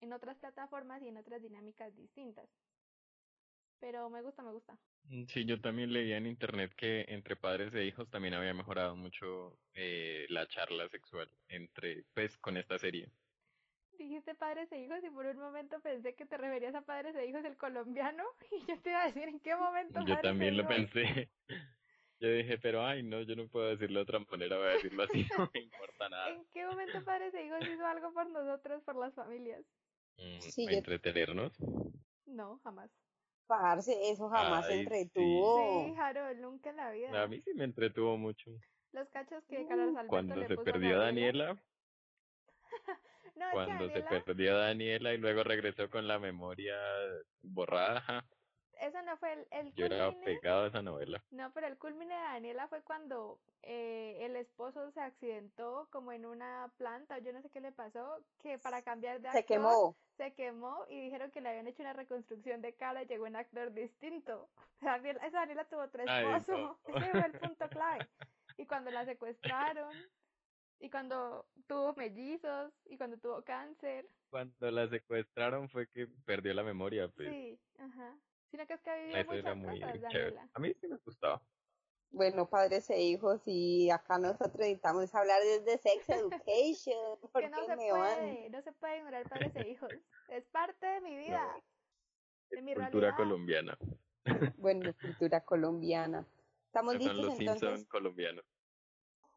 en 0.00 0.12
otras 0.12 0.36
plataformas 0.38 1.02
y 1.02 1.08
en 1.08 1.16
otras 1.16 1.42
dinámicas 1.42 1.94
distintas. 1.96 2.48
Pero 3.80 4.08
me 4.10 4.22
gusta, 4.22 4.42
me 4.42 4.52
gusta. 4.52 4.78
Sí, 5.28 5.44
yo 5.44 5.60
también 5.60 5.92
leía 5.92 6.18
en 6.18 6.26
internet 6.26 6.72
que 6.76 7.04
entre 7.08 7.34
padres 7.34 7.74
e 7.74 7.84
hijos 7.84 8.08
también 8.10 8.34
había 8.34 8.54
mejorado 8.54 8.94
mucho 8.94 9.58
eh, 9.74 10.26
la 10.28 10.46
charla 10.46 10.88
sexual 10.88 11.28
entre, 11.48 12.04
pues, 12.14 12.36
con 12.38 12.56
esta 12.56 12.78
serie. 12.78 13.10
Dijiste 14.00 14.34
padres 14.34 14.72
e 14.72 14.78
hijos 14.80 14.98
y 15.04 15.10
por 15.10 15.26
un 15.26 15.36
momento 15.36 15.78
pensé 15.80 16.14
que 16.14 16.24
te 16.24 16.38
referías 16.38 16.74
a 16.74 16.80
padres 16.80 17.14
e 17.16 17.26
hijos 17.26 17.44
el 17.44 17.58
colombiano 17.58 18.24
y 18.50 18.64
yo 18.66 18.80
te 18.80 18.90
iba 18.90 19.02
a 19.02 19.06
decir 19.06 19.28
en 19.28 19.38
qué 19.40 19.54
momento 19.54 20.00
Yo 20.06 20.14
e 20.14 20.22
también 20.22 20.56
lo 20.56 20.66
pensé. 20.66 21.28
Yo 22.18 22.28
dije, 22.30 22.56
pero 22.58 22.84
ay, 22.84 23.02
no, 23.02 23.20
yo 23.22 23.36
no 23.36 23.46
puedo 23.48 23.68
decirlo 23.68 23.98
de 23.98 24.02
otra 24.04 24.18
manera, 24.20 24.56
voy 24.56 24.68
a 24.68 24.70
decirlo 24.70 25.02
así, 25.02 25.26
no 25.36 25.50
me 25.52 25.60
importa 25.60 26.08
nada. 26.08 26.30
¿En 26.30 26.44
qué 26.52 26.66
momento 26.66 27.04
Padres 27.04 27.34
e 27.34 27.44
Hijos 27.46 27.60
hizo 27.68 27.86
algo 27.86 28.12
por 28.14 28.28
nosotros, 28.30 28.82
por 28.84 28.96
las 28.96 29.14
familias? 29.14 29.62
Mm, 30.16 30.40
Sí, 30.40 30.66
yo- 30.66 30.78
entretenernos. 30.78 31.52
No, 32.26 32.58
jamás. 32.64 32.90
Parce, 33.46 34.10
eso 34.10 34.28
jamás 34.30 34.66
se 34.66 34.72
Ay, 34.72 34.78
sí. 34.78 34.84
entretuvo. 34.84 35.86
Sí, 35.88 35.94
Harold, 35.98 36.40
nunca 36.40 36.70
en 36.70 36.76
la 36.76 36.90
vida. 36.90 37.22
A 37.22 37.26
mí 37.26 37.40
sí 37.42 37.52
me 37.54 37.64
entretuvo 37.64 38.16
mucho. 38.16 38.50
Los 38.92 39.08
cachos 39.10 39.44
que 39.44 39.60
Uh, 39.60 39.68
Carlos 39.68 39.88
Alberto 39.88 40.08
Cuando 40.08 40.36
le 40.36 40.48
se 40.48 40.54
puso 40.56 40.60
a 40.70 40.72
perdió 40.72 40.98
Gabriela. 40.98 41.44
Daniela, 41.46 41.62
No, 43.40 43.50
es 43.52 43.60
que 43.62 43.64
cuando 43.64 43.88
se 43.90 44.02
Daniela, 44.02 44.24
perdió 44.24 44.56
Daniela 44.56 45.14
y 45.14 45.18
luego 45.18 45.42
regresó 45.44 45.88
con 45.90 46.06
la 46.08 46.18
memoria 46.18 46.76
borrada, 47.42 48.04
eso 48.80 49.02
no 49.02 49.16
fue 49.18 49.32
el, 49.34 49.46
el 49.50 49.74
yo 49.74 49.86
era 49.86 50.12
culmine. 50.12 50.24
pegado 50.24 50.64
a 50.64 50.68
esa 50.68 50.82
novela. 50.82 51.22
No, 51.30 51.52
pero 51.52 51.66
el 51.68 51.78
culmine 51.78 52.14
de 52.14 52.20
Daniela 52.20 52.68
fue 52.68 52.82
cuando 52.82 53.40
eh, 53.62 54.18
el 54.20 54.36
esposo 54.36 54.90
se 54.92 55.00
accidentó 55.00 55.88
como 55.90 56.12
en 56.12 56.26
una 56.26 56.72
planta, 56.76 57.18
yo 57.18 57.32
no 57.32 57.40
sé 57.42 57.50
qué 57.50 57.60
le 57.60 57.72
pasó, 57.72 58.24
que 58.42 58.58
para 58.58 58.82
cambiar 58.82 59.20
de 59.20 59.30
Se 59.30 59.38
actor 59.38 59.44
quemó. 59.44 59.96
se 60.16 60.34
quemó 60.34 60.84
y 60.88 61.00
dijeron 61.02 61.30
que 61.30 61.40
le 61.40 61.50
habían 61.50 61.68
hecho 61.68 61.82
una 61.82 61.92
reconstrucción 61.92 62.62
de 62.62 62.74
cara 62.74 63.02
y 63.02 63.06
llegó 63.06 63.26
un 63.26 63.36
actor 63.36 63.72
distinto. 63.72 64.50
Daniela, 64.80 65.24
esa 65.26 65.40
Daniela 65.40 65.64
tuvo 65.66 65.82
otro 65.82 66.02
Ay, 66.06 66.24
esposo, 66.26 66.56
no. 66.58 66.78
ese 66.96 67.10
fue 67.10 67.26
el 67.26 67.34
punto 67.34 67.68
clave. 67.68 68.08
Y 68.56 68.66
cuando 68.66 68.90
la 68.90 69.04
secuestraron, 69.04 69.94
y 70.80 70.90
cuando 70.90 71.46
tuvo 71.68 71.94
mellizos, 71.94 72.72
y 72.86 72.96
cuando 72.96 73.18
tuvo 73.18 73.42
cáncer, 73.44 74.08
Cuando 74.30 74.70
la 74.70 74.88
secuestraron 74.88 75.68
fue 75.68 75.88
que 75.88 76.08
perdió 76.24 76.54
la 76.54 76.62
memoria, 76.64 77.08
pues. 77.08 77.28
sí, 77.28 77.60
ajá. 77.78 78.18
Sino 78.50 78.66
que 78.66 78.74
es 78.74 78.80
que 78.82 78.90
ha 78.90 78.96
vivido 78.96 79.18
Eso 79.18 79.32
era 79.34 79.54
muchas 79.54 79.56
muy 79.56 79.80
cosas, 79.80 79.92
chévere. 80.08 80.40
Daniela. 80.40 80.50
A 80.54 80.58
mí 80.60 80.74
sí 80.74 80.88
me 80.88 80.96
gustaba. 81.04 81.42
Bueno, 82.12 82.48
padres 82.50 82.90
e 82.90 83.00
hijos, 83.02 83.42
y 83.46 83.88
acá 83.90 84.18
nosotros 84.18 84.56
necesitamos 84.58 85.14
hablar 85.14 85.40
desde 85.42 85.78
Sex 85.78 86.08
Education. 86.08 87.18
que 87.20 87.28
porque 87.32 87.48
no 87.48 87.64
se 87.64 87.76
me 87.76 87.92
van. 87.92 88.18
puede, 88.18 88.50
no 88.50 88.62
se 88.62 88.72
puede 88.72 88.98
ignorar 88.98 89.28
padres 89.28 89.54
e 89.54 89.68
hijos. 89.70 89.90
Es 90.28 90.44
parte 90.48 90.86
de 90.86 91.00
mi 91.02 91.16
vida, 91.18 91.62
de 92.50 92.62
mi 92.62 92.74
Cultura 92.74 93.12
realidad. 93.12 93.16
colombiana. 93.16 93.78
Bueno, 94.56 94.92
cultura 95.00 95.44
colombiana. 95.44 96.26
¿Estamos 96.66 96.98
son 97.02 97.16
listos 97.16 97.16
los 97.16 97.38
entonces? 97.38 97.80
Simpson 97.80 97.84
colombianos. 97.86 98.44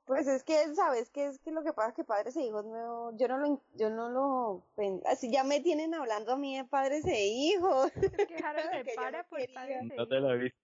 Pues 0.06 0.28
es 0.28 0.44
que, 0.44 0.74
¿sabes 0.76 1.10
qué? 1.12 1.28
Es 1.28 1.40
que 1.40 1.52
lo 1.52 1.64
que 1.64 1.74
pasa 1.74 1.90
es 1.90 1.96
que 1.96 2.04
padres 2.04 2.36
e 2.36 2.42
hijos, 2.44 2.66
no, 2.66 3.16
yo 3.18 3.28
no 3.28 3.38
lo, 3.38 3.62
yo 3.76 3.90
no 3.90 4.10
lo, 4.10 4.64
así 5.08 5.32
ya 5.32 5.44
me 5.44 5.62
tienen 5.62 5.94
hablando 5.94 6.34
a 6.34 6.38
mí 6.38 6.58
de 6.58 6.66
padres 6.66 7.06
e 7.06 7.26
hijos. 7.28 7.92
Es 8.12 8.26
que 8.26 8.36
Harold 8.38 8.72
Lo 8.72 8.72
se 8.72 8.84
que 8.84 8.94
yo 8.94 8.96
para 8.96 9.12
no 9.12 9.24
por 9.30 9.38
quería. 9.38 9.54
padres 9.54 9.90
e 9.92 9.96
No 9.98 10.08
te 10.08 10.20
la 10.20 10.34
viste. 10.36 10.58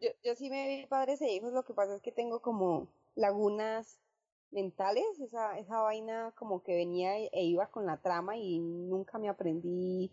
Yo, 0.00 0.10
yo 0.22 0.34
sí 0.34 0.50
me 0.50 0.66
vi 0.68 0.86
padres 0.86 1.20
e 1.22 1.32
hijos, 1.32 1.52
lo 1.52 1.64
que 1.64 1.74
pasa 1.74 1.94
es 1.94 2.02
que 2.02 2.12
tengo 2.12 2.40
como 2.42 2.88
lagunas 3.14 3.98
mentales, 4.50 5.04
esa, 5.20 5.58
esa 5.58 5.80
vaina 5.80 6.32
como 6.36 6.62
que 6.62 6.74
venía 6.74 7.18
e 7.18 7.30
e 7.32 7.44
iba 7.44 7.70
con 7.70 7.86
la 7.86 7.98
trama 8.02 8.36
y 8.36 8.58
nunca 8.58 9.18
me 9.18 9.28
aprendí 9.28 10.10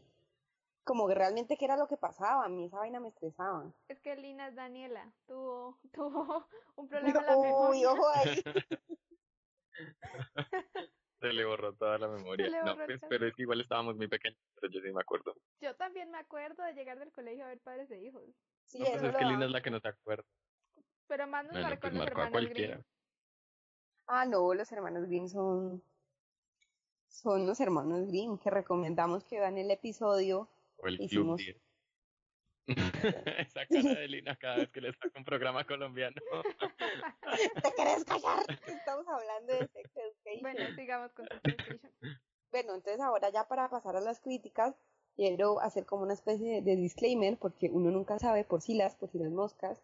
como 0.90 1.08
que 1.08 1.14
realmente 1.14 1.56
qué 1.56 1.66
era 1.66 1.78
lo 1.78 1.88
que 1.88 1.98
pasaba, 1.98 2.46
a 2.46 2.50
mí 2.50 2.66
esa 2.66 2.80
vaina 2.80 3.00
me 3.00 3.10
estresaba. 3.10 3.72
Es 3.88 4.00
que 4.00 4.16
Lina 4.16 4.48
es 4.48 4.56
Daniela, 4.56 5.06
tuvo, 5.28 5.78
tuvo 5.94 6.48
un 6.76 6.88
problema 6.88 7.20
en 7.20 7.26
la 7.28 7.38
Uy, 7.38 7.48
memoria. 7.48 7.92
ojo 7.92 8.10
ahí. 8.10 8.44
Se 11.22 11.28
le 11.32 11.46
borró 11.46 11.74
toda 11.74 12.00
la 12.00 12.08
memoria. 12.08 12.50
No, 12.66 12.76
pues, 12.76 13.00
pero 13.08 13.28
es 13.28 13.36
que 13.36 13.44
igual 13.44 13.62
estábamos 13.62 13.96
muy 13.98 14.08
pequeños, 14.08 14.40
pero 14.56 14.74
yo 14.74 14.82
sí 14.82 14.92
me 14.92 15.02
acuerdo. 15.02 15.36
Yo 15.62 15.76
también 15.76 16.10
me 16.10 16.18
acuerdo 16.18 16.64
de 16.64 16.74
llegar 16.74 16.98
del 16.98 17.12
colegio 17.12 17.46
a 17.46 17.50
ver 17.50 17.60
padres 17.60 17.92
e 17.92 18.00
hijos. 18.00 18.24
Sí, 18.66 18.80
No, 18.80 18.86
pues 18.86 18.98
eso 18.98 19.06
es 19.08 19.16
que 19.16 19.26
Lina 19.26 19.46
es 19.46 19.52
la 19.52 19.62
que 19.62 19.70
no 19.70 19.80
se 19.80 19.90
acuerda. 19.90 20.24
Pero 21.08 21.28
más 21.28 21.44
nos 21.44 21.54
Bueno, 21.54 21.68
marcó 21.70 21.82
pues 21.82 21.94
los 21.94 22.00
marcó 22.00 22.22
a 22.22 22.26
hermanos 22.26 22.32
cualquiera. 22.32 22.74
Grimm. 22.78 22.86
Ah, 24.08 24.26
no, 24.26 24.54
los 24.56 24.72
hermanos 24.72 25.06
Grimm 25.06 25.28
son, 25.28 25.84
son 27.10 27.46
los 27.46 27.60
hermanos 27.60 28.08
Grimm 28.08 28.40
que 28.40 28.50
recomendamos 28.50 29.24
que 29.26 29.40
vean 29.40 29.60
el 29.60 29.70
episodio. 29.70 30.48
O 30.82 30.88
el 30.88 30.98
Club 30.98 31.06
Hicimos- 31.08 31.38
10. 31.38 31.58
Esa 33.48 33.66
cara 33.66 34.00
de 34.00 34.08
Lina 34.08 34.36
cada 34.36 34.58
vez 34.58 34.70
que 34.70 34.82
le 34.82 34.94
saca 34.94 35.18
un 35.18 35.26
programa 35.26 35.66
colombiano. 35.66 36.16
¿Te 37.64 37.74
querés 37.76 38.04
callar? 38.06 38.44
Estamos 38.68 39.08
hablando 39.08 39.54
de 39.54 39.68
Sex 39.68 39.90
Education. 39.96 40.42
Bueno, 40.42 40.76
sigamos 40.76 41.12
con 41.14 41.26
Sex 41.28 41.42
Education. 41.46 42.20
Bueno, 42.52 42.76
entonces 42.76 43.02
ahora 43.02 43.30
ya 43.30 43.48
para 43.48 43.70
pasar 43.70 43.96
a 43.96 44.02
las 44.02 44.20
críticas, 44.20 44.76
quiero 45.16 45.60
hacer 45.62 45.86
como 45.86 46.04
una 46.04 46.14
especie 46.14 46.62
de, 46.62 46.76
disclaimer, 46.76 47.38
porque 47.38 47.70
uno 47.72 47.90
nunca 47.92 48.20
sabe 48.20 48.44
por 48.44 48.62
si 48.62 48.76
las, 48.76 48.96
por 48.96 49.10
si 49.10 49.18
las 49.20 49.32
moscas. 49.32 49.82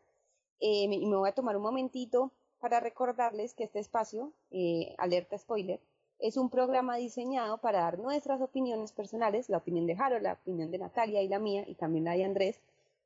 Eh, 0.59 0.87
me- 0.87 0.95
y 0.97 1.05
me 1.05 1.15
voy 1.15 1.29
a 1.29 1.33
tomar 1.33 1.57
un 1.57 1.63
momentito 1.63 2.31
para 2.59 2.79
recordarles 2.79 3.53
que 3.53 3.63
este 3.65 3.79
espacio, 3.79 4.31
eh, 4.51 4.93
Alerta 4.97 5.37
Spoiler, 5.37 5.79
es 6.19 6.38
un 6.38 6.50
programa 6.50 6.95
diseñado 6.95 7.57
para 7.57 7.81
dar 7.81 8.00
nuestras 8.00 8.41
opiniones 8.41 8.91
personales, 8.91 9.50
la 9.50 9.57
opinión 9.57 9.86
de 9.86 9.93
Harold, 9.93 10.24
la 10.24 10.34
opinión 10.34 10.72
de 10.72 10.77
Natalia 10.77 11.22
y 11.22 11.27
la 11.27 11.39
mía, 11.39 11.65
y 11.67 11.75
también 11.75 12.05
la 12.05 12.13
de 12.13 12.25
Andrés, 12.25 12.60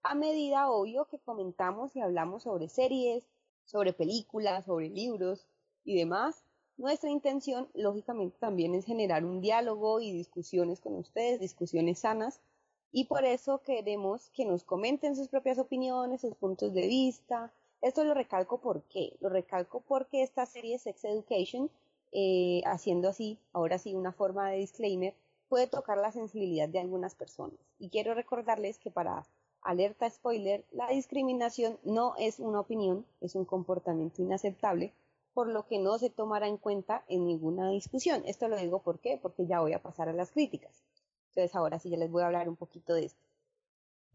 a 0.03 0.15
medida, 0.15 0.71
obvio, 0.71 1.05
que 1.05 1.19
comentamos 1.19 1.95
y 1.95 2.01
hablamos 2.01 2.43
sobre 2.43 2.69
series, 2.69 3.23
sobre 3.65 3.93
películas, 3.93 4.65
sobre 4.65 4.89
libros 4.89 5.45
y 5.83 5.97
demás. 5.97 6.43
Nuestra 6.77 7.09
intención, 7.09 7.67
lógicamente, 7.73 8.37
también 8.39 8.73
es 8.73 8.85
generar 8.85 9.25
un 9.25 9.41
diálogo 9.41 9.99
y 9.99 10.13
discusiones 10.13 10.79
con 10.79 10.95
ustedes, 10.95 11.41
discusiones 11.41 11.99
sanas, 11.99 12.39
y 12.91 13.05
por 13.05 13.25
eso 13.25 13.61
queremos 13.61 14.29
que 14.29 14.45
nos 14.45 14.63
comenten 14.63 15.15
sus 15.15 15.27
propias 15.27 15.59
opiniones, 15.59 16.21
sus 16.21 16.35
puntos 16.35 16.73
de 16.73 16.87
vista. 16.87 17.51
Esto 17.81 18.03
lo 18.03 18.13
recalco 18.13 18.59
por 18.59 18.83
qué. 18.83 19.15
Lo 19.19 19.29
recalco 19.29 19.81
porque 19.81 20.23
esta 20.23 20.45
serie 20.45 20.79
Sex 20.79 21.03
Education, 21.05 21.69
eh, 22.11 22.61
haciendo 22.65 23.09
así, 23.09 23.39
ahora 23.53 23.77
sí, 23.77 23.93
una 23.93 24.11
forma 24.11 24.49
de 24.49 24.57
disclaimer, 24.57 25.15
puede 25.47 25.67
tocar 25.67 25.97
la 25.97 26.11
sensibilidad 26.11 26.69
de 26.69 26.79
algunas 26.79 27.15
personas. 27.15 27.59
Y 27.79 27.89
quiero 27.89 28.13
recordarles 28.13 28.77
que 28.79 28.91
para 28.91 29.25
alerta 29.61 30.09
spoiler, 30.09 30.65
la 30.71 30.89
discriminación 30.89 31.79
no 31.83 32.15
es 32.17 32.39
una 32.39 32.59
opinión, 32.59 33.05
es 33.21 33.35
un 33.35 33.45
comportamiento 33.45 34.21
inaceptable, 34.21 34.93
por 35.33 35.47
lo 35.47 35.67
que 35.67 35.79
no 35.79 35.97
se 35.97 36.09
tomará 36.09 36.47
en 36.47 36.57
cuenta 36.57 37.03
en 37.07 37.25
ninguna 37.25 37.69
discusión. 37.69 38.23
Esto 38.25 38.47
lo 38.47 38.57
digo 38.57 38.81
por 38.81 38.99
qué, 38.99 39.19
porque 39.21 39.47
ya 39.47 39.59
voy 39.59 39.73
a 39.73 39.81
pasar 39.81 40.09
a 40.09 40.13
las 40.13 40.31
críticas. 40.31 40.83
Entonces 41.29 41.55
ahora 41.55 41.79
sí 41.79 41.89
ya 41.89 41.97
les 41.97 42.11
voy 42.11 42.23
a 42.23 42.27
hablar 42.27 42.49
un 42.49 42.55
poquito 42.55 42.93
de 42.93 43.05
esto. 43.05 43.21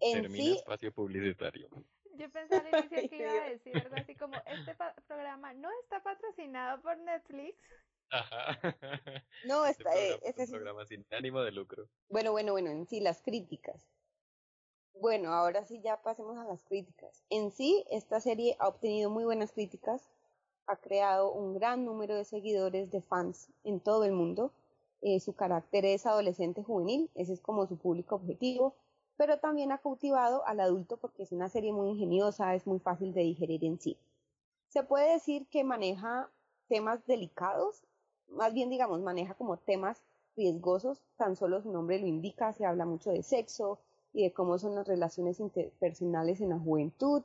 En 0.00 0.22
Termina 0.22 0.44
sí, 0.44 0.52
espacio 0.56 0.92
publicitario. 0.92 1.68
Yo 2.16 2.30
pensé 2.30 2.56
al 2.56 2.68
inicio 2.68 2.98
que 3.10 3.16
iba 3.16 3.32
a 3.32 3.48
decir 3.50 3.76
algo 3.76 3.96
así 3.96 4.14
como, 4.14 4.34
este 4.46 4.76
programa 5.06 5.52
no 5.54 5.68
está 5.82 6.02
patrocinado 6.02 6.80
por 6.82 6.96
Netflix. 6.98 7.58
Ajá. 8.10 8.58
no, 9.44 9.66
Este 9.66 9.82
está, 9.82 9.96
eh, 9.98 10.18
programa 10.18 10.22
es 10.22 10.28
este 10.28 10.42
un 10.44 10.50
programa 10.50 10.86
sin 10.86 11.06
ánimo 11.10 11.40
de 11.42 11.52
lucro. 11.52 11.88
bueno, 12.08 12.32
bueno, 12.32 12.52
bueno, 12.52 12.70
en 12.70 12.86
sí 12.86 13.00
las 13.00 13.22
críticas. 13.22 13.80
Bueno, 14.94 15.32
ahora 15.32 15.64
sí 15.64 15.80
ya 15.82 16.00
pasemos 16.02 16.38
a 16.38 16.44
las 16.44 16.62
críticas. 16.62 17.24
En 17.28 17.50
sí, 17.50 17.84
esta 17.90 18.20
serie 18.20 18.56
ha 18.60 18.68
obtenido 18.68 19.10
muy 19.10 19.24
buenas 19.24 19.50
críticas, 19.50 20.08
ha 20.66 20.76
creado 20.76 21.32
un 21.32 21.54
gran 21.54 21.84
número 21.84 22.14
de 22.14 22.24
seguidores, 22.24 22.90
de 22.90 23.02
fans 23.02 23.50
en 23.64 23.80
todo 23.80 24.04
el 24.04 24.12
mundo. 24.12 24.52
Eh, 25.02 25.18
su 25.20 25.34
carácter 25.34 25.84
es 25.84 26.06
adolescente 26.06 26.62
juvenil, 26.62 27.10
ese 27.14 27.32
es 27.32 27.40
como 27.40 27.66
su 27.66 27.76
público 27.76 28.14
objetivo, 28.14 28.76
pero 29.16 29.38
también 29.38 29.72
ha 29.72 29.78
cautivado 29.78 30.46
al 30.46 30.60
adulto 30.60 30.96
porque 30.96 31.22
es 31.22 31.32
una 31.32 31.48
serie 31.48 31.72
muy 31.72 31.90
ingeniosa, 31.90 32.54
es 32.54 32.66
muy 32.66 32.78
fácil 32.78 33.12
de 33.12 33.22
digerir 33.22 33.64
en 33.64 33.78
sí. 33.78 33.96
Se 34.68 34.82
puede 34.82 35.12
decir 35.12 35.46
que 35.48 35.62
maneja 35.64 36.30
temas 36.68 37.06
delicados, 37.06 37.84
más 38.28 38.52
bien 38.52 38.70
digamos, 38.70 39.00
maneja 39.00 39.34
como 39.34 39.56
temas 39.56 40.02
riesgosos, 40.36 41.00
tan 41.16 41.36
solo 41.36 41.62
su 41.62 41.70
nombre 41.70 41.98
lo 41.98 42.06
indica, 42.06 42.52
se 42.52 42.66
habla 42.66 42.84
mucho 42.86 43.10
de 43.10 43.22
sexo 43.22 43.78
y 44.12 44.24
de 44.24 44.32
cómo 44.32 44.58
son 44.58 44.74
las 44.74 44.86
relaciones 44.86 45.38
interpersonales 45.40 46.40
en 46.40 46.50
la 46.50 46.58
juventud, 46.58 47.22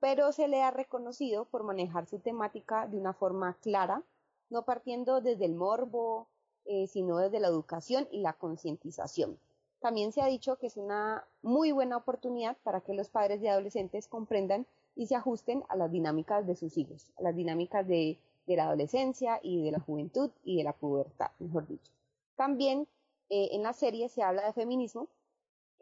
pero 0.00 0.32
se 0.32 0.48
le 0.48 0.62
ha 0.62 0.70
reconocido 0.70 1.44
por 1.44 1.62
manejar 1.62 2.06
su 2.06 2.18
temática 2.18 2.88
de 2.88 2.98
una 2.98 3.12
forma 3.12 3.56
clara, 3.60 4.02
no 4.48 4.64
partiendo 4.64 5.20
desde 5.20 5.44
el 5.44 5.54
morbo, 5.54 6.26
eh, 6.64 6.86
sino 6.86 7.18
desde 7.18 7.40
la 7.40 7.48
educación 7.48 8.08
y 8.10 8.20
la 8.20 8.32
concientización. 8.32 9.38
También 9.80 10.12
se 10.12 10.20
ha 10.20 10.26
dicho 10.26 10.56
que 10.56 10.66
es 10.66 10.76
una 10.76 11.26
muy 11.42 11.72
buena 11.72 11.96
oportunidad 11.96 12.56
para 12.62 12.82
que 12.82 12.94
los 12.94 13.08
padres 13.08 13.40
de 13.40 13.48
adolescentes 13.48 14.08
comprendan 14.08 14.66
y 14.94 15.06
se 15.06 15.14
ajusten 15.14 15.64
a 15.68 15.76
las 15.76 15.90
dinámicas 15.90 16.46
de 16.46 16.54
sus 16.54 16.76
hijos, 16.76 17.10
a 17.18 17.22
las 17.22 17.34
dinámicas 17.34 17.86
de, 17.88 18.18
de 18.46 18.56
la 18.56 18.64
adolescencia 18.64 19.40
y 19.42 19.62
de 19.62 19.72
la 19.72 19.80
juventud 19.80 20.30
y 20.44 20.58
de 20.58 20.64
la 20.64 20.72
pubertad, 20.72 21.30
mejor 21.38 21.66
dicho. 21.66 21.92
También 22.36 22.86
eh, 23.30 23.50
en 23.52 23.62
la 23.62 23.72
serie 23.72 24.08
se 24.08 24.22
habla 24.22 24.44
de 24.44 24.52
feminismo, 24.52 25.08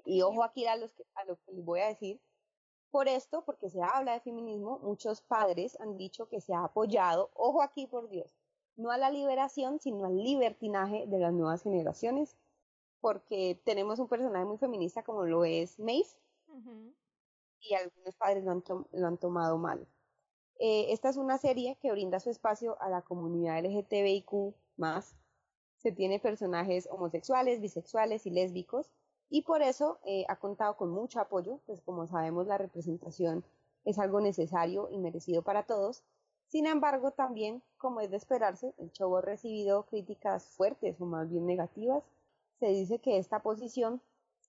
y 0.04 0.22
ojo 0.22 0.44
aquí 0.44 0.66
a, 0.66 0.76
los 0.76 0.92
que, 0.92 1.04
a 1.14 1.24
lo 1.24 1.36
que 1.36 1.52
les 1.52 1.64
voy 1.64 1.80
a 1.80 1.88
decir, 1.88 2.20
por 2.90 3.08
esto, 3.08 3.42
porque 3.44 3.68
se 3.68 3.82
habla 3.82 4.14
de 4.14 4.20
feminismo, 4.20 4.78
muchos 4.78 5.20
padres 5.20 5.78
han 5.80 5.96
dicho 5.96 6.28
que 6.28 6.40
se 6.40 6.54
ha 6.54 6.64
apoyado, 6.64 7.30
ojo 7.34 7.62
aquí 7.62 7.86
por 7.86 8.08
Dios, 8.08 8.30
no 8.76 8.90
a 8.90 8.98
la 8.98 9.10
liberación, 9.10 9.80
sino 9.80 10.06
al 10.06 10.16
libertinaje 10.16 11.06
de 11.06 11.18
las 11.18 11.32
nuevas 11.32 11.62
generaciones, 11.62 12.36
porque 13.00 13.60
tenemos 13.64 13.98
un 13.98 14.08
personaje 14.08 14.44
muy 14.44 14.58
feminista 14.58 15.02
como 15.02 15.24
lo 15.24 15.44
es 15.44 15.78
Ujú. 15.78 16.92
y 17.60 17.74
algunos 17.74 18.14
padres 18.16 18.44
lo 18.44 18.52
han, 18.52 18.64
lo 18.92 19.06
han 19.06 19.18
tomado 19.18 19.58
mal. 19.58 19.86
Eh, 20.58 20.92
esta 20.92 21.08
es 21.08 21.16
una 21.16 21.38
serie 21.38 21.76
que 21.80 21.92
brinda 21.92 22.18
su 22.20 22.30
espacio 22.30 22.80
a 22.80 22.88
la 22.88 23.02
comunidad 23.02 23.58
LGTBIQ 23.58 24.54
más. 24.76 25.14
Se 25.76 25.92
tiene 25.92 26.18
personajes 26.18 26.88
homosexuales, 26.90 27.60
bisexuales 27.60 28.26
y 28.26 28.30
lésbicos 28.30 28.90
y 29.30 29.42
por 29.42 29.62
eso 29.62 30.00
eh, 30.04 30.24
ha 30.28 30.36
contado 30.36 30.76
con 30.76 30.90
mucho 30.90 31.20
apoyo, 31.20 31.60
pues 31.66 31.80
como 31.82 32.06
sabemos 32.06 32.46
la 32.46 32.58
representación 32.58 33.44
es 33.84 33.98
algo 33.98 34.20
necesario 34.20 34.88
y 34.90 34.98
merecido 34.98 35.42
para 35.42 35.62
todos. 35.64 36.02
Sin 36.46 36.66
embargo, 36.66 37.12
también, 37.12 37.62
como 37.76 38.00
es 38.00 38.10
de 38.10 38.16
esperarse, 38.16 38.74
el 38.78 38.90
show 38.92 39.16
ha 39.16 39.20
recibido 39.20 39.84
críticas 39.84 40.46
fuertes 40.46 41.00
o 41.00 41.04
más 41.06 41.30
bien 41.30 41.46
negativas. 41.46 42.02
Se 42.58 42.66
dice 42.66 42.98
que 42.98 43.18
esta 43.18 43.40
posición, 43.40 44.02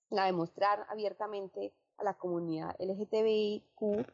la 0.10 0.26
de 0.26 0.32
mostrar 0.32 0.86
abiertamente 0.90 1.74
a 1.98 2.04
la 2.04 2.16
comunidad 2.16 2.76
LGTBIQ 2.80 4.08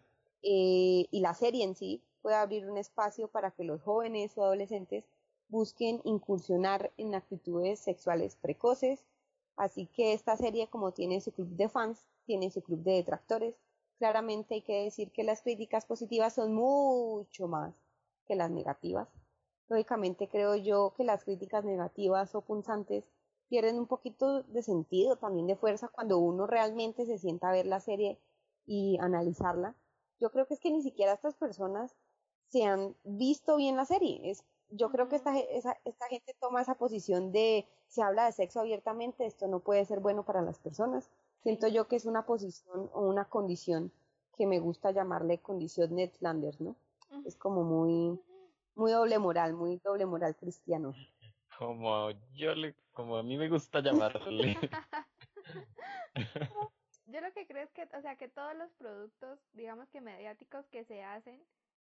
eh, 0.44 1.08
y 1.10 1.20
la 1.22 1.34
serie 1.34 1.64
en 1.64 1.76
sí, 1.76 2.04
puede 2.22 2.36
abrir 2.36 2.70
un 2.70 2.78
espacio 2.78 3.28
para 3.30 3.52
que 3.52 3.64
los 3.64 3.82
jóvenes 3.82 4.38
o 4.38 4.44
adolescentes 4.44 5.06
busquen 5.48 6.02
incursionar 6.04 6.92
en 6.98 7.16
actitudes 7.16 7.80
sexuales 7.80 8.36
precoces. 8.36 9.06
Así 9.56 9.86
que 9.88 10.14
esta 10.14 10.36
serie, 10.36 10.68
como 10.68 10.92
tiene 10.92 11.22
su 11.22 11.32
club 11.32 11.48
de 11.50 11.70
fans, 11.70 12.06
tiene 12.26 12.52
su 12.52 12.62
club 12.62 12.80
de 12.80 12.94
detractores, 12.94 13.56
claramente 13.98 14.56
hay 14.56 14.62
que 14.62 14.84
decir 14.84 15.12
que 15.12 15.24
las 15.24 15.42
críticas 15.42 15.86
positivas 15.86 16.34
son 16.34 16.54
mucho 16.54 17.48
más 17.48 17.74
que 18.28 18.36
las 18.36 18.52
negativas. 18.52 19.08
Lógicamente 19.70 20.28
creo 20.28 20.56
yo 20.56 20.94
que 20.98 21.06
las 21.06 21.24
críticas 21.24 21.64
negativas 21.64 22.36
o 22.36 22.42
punzantes 22.42 23.06
pierden 23.56 23.80
un 23.80 23.88
poquito 23.88 24.44
de 24.44 24.62
sentido, 24.62 25.16
también 25.16 25.48
de 25.48 25.56
fuerza, 25.56 25.88
cuando 25.88 26.18
uno 26.18 26.46
realmente 26.46 27.06
se 27.06 27.18
sienta 27.18 27.48
a 27.48 27.54
ver 27.54 27.66
la 27.66 27.80
serie 27.80 28.20
y 28.66 28.98
analizarla. 29.00 29.78
Yo 30.20 30.30
creo 30.30 30.46
que 30.46 30.56
es 30.56 30.60
que 30.60 30.72
ni 30.72 30.82
siquiera 30.82 31.14
estas 31.14 31.36
personas 31.36 31.96
se 32.50 32.66
han 32.66 32.98
visto 33.06 33.56
bien 33.56 33.78
la 33.78 33.86
serie. 33.86 34.20
Es, 34.30 34.44
yo 34.72 34.92
creo 34.92 35.08
que 35.08 35.16
esta, 35.16 35.34
esta 35.40 36.08
gente 36.10 36.36
toma 36.42 36.64
esa 36.64 36.76
posición 36.76 37.32
de 37.32 37.66
se 37.88 38.02
habla 38.02 38.26
de 38.26 38.34
sexo 38.34 38.60
abiertamente, 38.60 39.26
esto 39.26 39.48
no 39.48 39.62
puede 39.62 39.86
ser 39.86 40.02
bueno 40.02 40.26
para 40.26 40.42
las 40.42 40.60
personas. 40.60 41.10
Siento 41.42 41.70
yo 41.70 41.88
que 41.88 41.96
es 41.96 42.06
una 42.06 42.26
posición 42.26 42.90
o 42.92 43.08
una 43.08 43.24
condición 43.24 43.94
que 44.36 44.48
me 44.48 44.60
gusta 44.60 44.92
llamarle 44.92 45.38
condición 45.38 45.96
Netlanders, 45.96 46.60
¿no? 46.60 46.76
Es 47.24 47.38
como 47.38 47.64
muy, 47.64 48.20
muy 48.76 48.92
doble 48.92 49.18
moral, 49.18 49.54
muy 49.54 49.78
doble 49.78 50.06
moral 50.06 50.36
cristiano. 50.36 50.94
Como 51.58 52.12
yo 52.34 52.54
le, 52.54 52.76
como 52.92 53.18
a 53.18 53.24
mí 53.24 53.38
me 53.38 53.50
gusta 53.50 53.80
llamarle. 53.80 54.58
yo 57.06 57.22
lo 57.22 57.32
que 57.34 57.48
creo 57.48 57.64
es 57.64 57.72
que, 57.72 57.84
o 57.98 58.02
sea, 58.02 58.16
que 58.18 58.28
todos 58.28 58.56
los 58.56 58.72
productos, 58.74 59.40
digamos 59.54 59.90
que 59.90 60.02
mediáticos 60.02 60.66
que 60.68 60.84
se 60.86 61.04
hacen 61.04 61.42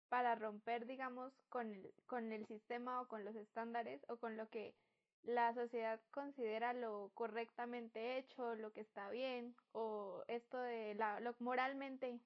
para 0.09 0.35
romper, 0.35 0.85
digamos, 0.85 1.33
con 1.49 1.73
el, 1.73 1.93
con 2.05 2.31
el 2.31 2.45
sistema 2.45 3.01
o 3.01 3.07
con 3.07 3.25
los 3.25 3.35
estándares 3.35 4.05
o 4.09 4.17
con 4.17 4.37
lo 4.37 4.47
que 4.49 4.75
la 5.23 5.53
sociedad 5.53 5.99
considera 6.11 6.73
lo 6.73 7.11
correctamente 7.13 8.17
hecho, 8.17 8.55
lo 8.55 8.71
que 8.73 8.81
está 8.81 9.09
bien, 9.09 9.55
o 9.71 10.23
esto 10.27 10.59
de 10.59 10.95
la, 10.95 11.19
lo 11.21 11.33
moralmente 11.39 12.19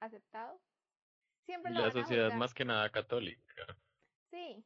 aceptado, 0.00 0.58
siempre 1.44 1.72
lo 1.72 1.80
La 1.80 1.92
sociedad 1.92 2.32
más 2.32 2.54
que 2.54 2.64
nada 2.64 2.90
católica. 2.90 3.76
Sí, 4.30 4.64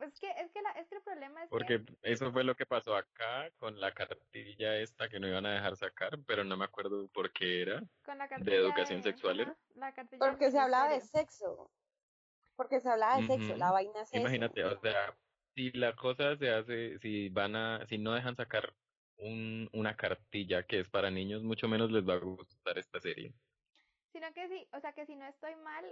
es 0.00 0.20
que, 0.20 0.30
es 0.30 0.50
que, 0.52 0.62
la, 0.62 0.70
es 0.72 0.88
que 0.88 0.96
el 0.96 1.02
problema 1.02 1.42
es 1.42 1.50
Porque 1.50 1.82
eso 2.02 2.30
fue 2.32 2.44
lo 2.44 2.54
que 2.54 2.66
pasó 2.66 2.94
acá 2.94 3.50
con 3.56 3.80
la 3.80 3.92
cartilla 3.92 4.76
esta 4.76 5.08
que 5.08 5.18
no 5.18 5.28
iban 5.28 5.46
a 5.46 5.54
dejar 5.54 5.76
sacar, 5.76 6.18
pero 6.26 6.44
no 6.44 6.56
me 6.56 6.64
acuerdo 6.64 7.08
por 7.08 7.32
qué 7.32 7.62
era. 7.62 7.82
Con 8.04 8.18
la 8.18 8.28
de 8.28 8.54
educación 8.54 9.02
sexual. 9.02 9.56
Porque 10.18 10.50
se 10.50 10.58
hablaba 10.58 10.90
de 10.90 11.00
sexo. 11.00 11.70
Porque 12.56 12.80
se 12.80 12.88
hablaba 12.88 13.20
de 13.20 13.26
sexo, 13.26 13.56
la 13.56 13.70
vaina 13.70 14.02
es 14.02 14.14
Imagínate, 14.14 14.64
o 14.64 14.78
sea, 14.80 15.16
si 15.54 15.70
la 15.72 15.94
cosa 15.94 16.36
se 16.36 16.50
hace, 16.50 16.98
si 16.98 17.28
van 17.30 17.56
a, 17.56 17.86
si 17.86 17.98
no 17.98 18.12
dejan 18.12 18.36
sacar 18.36 18.74
un, 19.18 19.68
una 19.72 19.96
cartilla 19.96 20.62
que 20.64 20.80
es 20.80 20.88
para 20.88 21.10
niños, 21.10 21.42
mucho 21.42 21.68
menos 21.68 21.90
les 21.90 22.06
va 22.06 22.14
a 22.14 22.18
gustar 22.18 22.78
esta 22.78 23.00
serie. 23.00 23.32
Sino 24.12 24.32
que 24.32 24.48
sí, 24.48 24.68
o 24.72 24.80
sea 24.80 24.92
que 24.92 25.06
si 25.06 25.14
no 25.14 25.26
estoy 25.26 25.54
mal, 25.56 25.84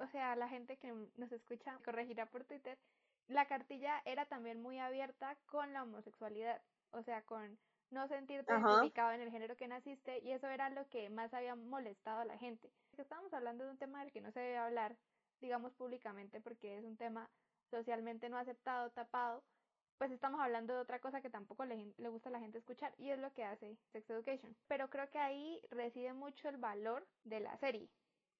o 0.00 0.06
sea, 0.08 0.36
la 0.36 0.48
gente 0.48 0.76
que 0.76 0.92
nos 1.16 1.32
escucha 1.32 1.78
corregirá 1.84 2.26
por 2.26 2.44
Twitter, 2.44 2.78
la 3.28 3.46
cartilla 3.46 4.02
era 4.04 4.26
también 4.26 4.60
muy 4.60 4.78
abierta 4.78 5.36
con 5.46 5.72
la 5.72 5.82
homosexualidad, 5.82 6.60
o 6.90 7.02
sea, 7.02 7.22
con 7.22 7.58
no 7.90 8.06
sentirte 8.08 8.52
identificado 8.52 9.12
en 9.12 9.20
el 9.20 9.30
género 9.30 9.56
que 9.56 9.68
naciste 9.68 10.18
y 10.20 10.32
eso 10.32 10.48
era 10.48 10.68
lo 10.70 10.86
que 10.88 11.08
más 11.10 11.32
había 11.32 11.54
molestado 11.54 12.20
a 12.20 12.24
la 12.24 12.36
gente. 12.38 12.70
Estamos 12.96 13.32
hablando 13.32 13.64
de 13.64 13.70
un 13.70 13.78
tema 13.78 14.00
del 14.00 14.12
que 14.12 14.20
no 14.20 14.30
se 14.32 14.40
debe 14.40 14.58
hablar, 14.58 14.96
digamos 15.40 15.72
públicamente, 15.74 16.40
porque 16.40 16.78
es 16.78 16.84
un 16.84 16.96
tema 16.96 17.30
socialmente 17.70 18.28
no 18.28 18.38
aceptado, 18.38 18.90
tapado, 18.90 19.42
pues 19.98 20.10
estamos 20.12 20.40
hablando 20.40 20.74
de 20.74 20.80
otra 20.80 21.00
cosa 21.00 21.20
que 21.20 21.30
tampoco 21.30 21.64
le, 21.64 21.92
le, 21.96 22.08
gusta 22.08 22.28
a 22.28 22.32
la 22.32 22.40
gente 22.40 22.58
escuchar 22.58 22.94
y 22.98 23.10
es 23.10 23.18
lo 23.18 23.32
que 23.32 23.44
hace 23.44 23.76
Sex 23.92 24.08
Education. 24.10 24.56
Pero 24.68 24.88
creo 24.88 25.10
que 25.10 25.18
ahí 25.18 25.60
reside 25.70 26.12
mucho 26.12 26.48
el 26.48 26.56
valor 26.56 27.06
de 27.24 27.40
la 27.40 27.56
serie, 27.58 27.88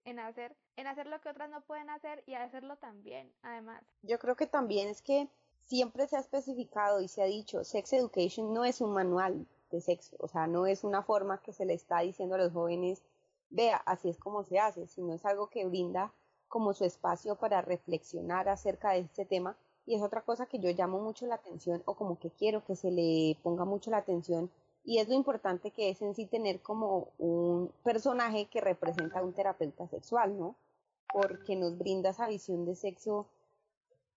en 0.09 0.19
hacer, 0.19 0.57
en 0.77 0.87
hacer 0.87 1.07
lo 1.07 1.21
que 1.21 1.29
otras 1.29 1.51
no 1.51 1.61
pueden 1.63 1.91
hacer 1.91 2.23
y 2.27 2.35
hacerlo 2.35 2.77
también, 2.77 3.31
además. 3.43 3.83
Yo 4.03 4.19
creo 4.19 4.37
que 4.37 4.47
también 4.47 4.89
es 4.89 5.03
que 5.03 5.29
siempre 5.67 6.07
se 6.07 6.17
ha 6.17 6.21
especificado 6.21 7.01
y 7.01 7.09
se 7.09 7.23
ha 7.23 7.27
dicho, 7.27 7.65
Sex 7.65 7.93
Education 7.93 8.53
no 8.55 8.65
es 8.65 8.81
un 8.81 8.93
manual 8.93 9.47
de 9.71 9.81
sexo, 9.81 10.17
o 10.19 10.29
sea, 10.29 10.47
no 10.47 10.67
es 10.67 10.83
una 10.83 11.03
forma 11.03 11.43
que 11.43 11.53
se 11.53 11.67
le 11.67 11.75
está 11.75 12.01
diciendo 12.01 12.37
a 12.37 12.39
los 12.39 12.53
jóvenes, 12.53 13.03
vea, 13.51 13.77
así 13.85 14.09
es 14.09 14.19
como 14.19 14.45
se 14.45 14.59
hace, 14.59 14.87
sino 14.87 15.13
es 15.13 15.25
algo 15.25 15.49
que 15.49 15.67
brinda 15.67 16.13
como 16.49 16.73
su 16.73 16.85
espacio 16.85 17.37
para 17.37 17.61
reflexionar 17.61 18.49
acerca 18.49 18.93
de 18.93 19.01
este 19.01 19.27
tema 19.27 19.57
y 19.85 19.95
es 19.95 20.03
otra 20.03 20.23
cosa 20.23 20.47
que 20.47 20.59
yo 20.59 20.71
llamo 20.71 21.01
mucho 21.01 21.27
la 21.27 21.37
atención 21.37 21.83
o 21.87 21.95
como 21.95 22.19
que 22.19 22.31
quiero 22.31 22.65
que 22.65 22.77
se 22.77 22.91
le 22.91 23.37
ponga 23.43 23.65
mucho 23.65 23.91
la 23.91 23.99
atención 23.99 24.51
y 24.89 25.01
es 25.01 25.09
lo 25.09 25.15
importante 25.15 25.71
que 25.71 25.91
es 25.91 26.01
en 26.01 26.15
sí 26.15 26.25
tener 26.25 26.63
como 26.63 27.09
un 27.19 27.71
personaje 27.85 28.47
que 28.47 28.63
representa 28.63 29.19
a 29.19 29.23
un 29.23 29.35
terapeuta 29.35 29.87
sexual, 29.87 30.39
¿no? 30.39 30.57
Porque 31.13 31.57
nos 31.57 31.77
brinda 31.77 32.09
esa 32.09 32.27
visión 32.27 32.65
de 32.65 32.75
sexo 32.75 33.27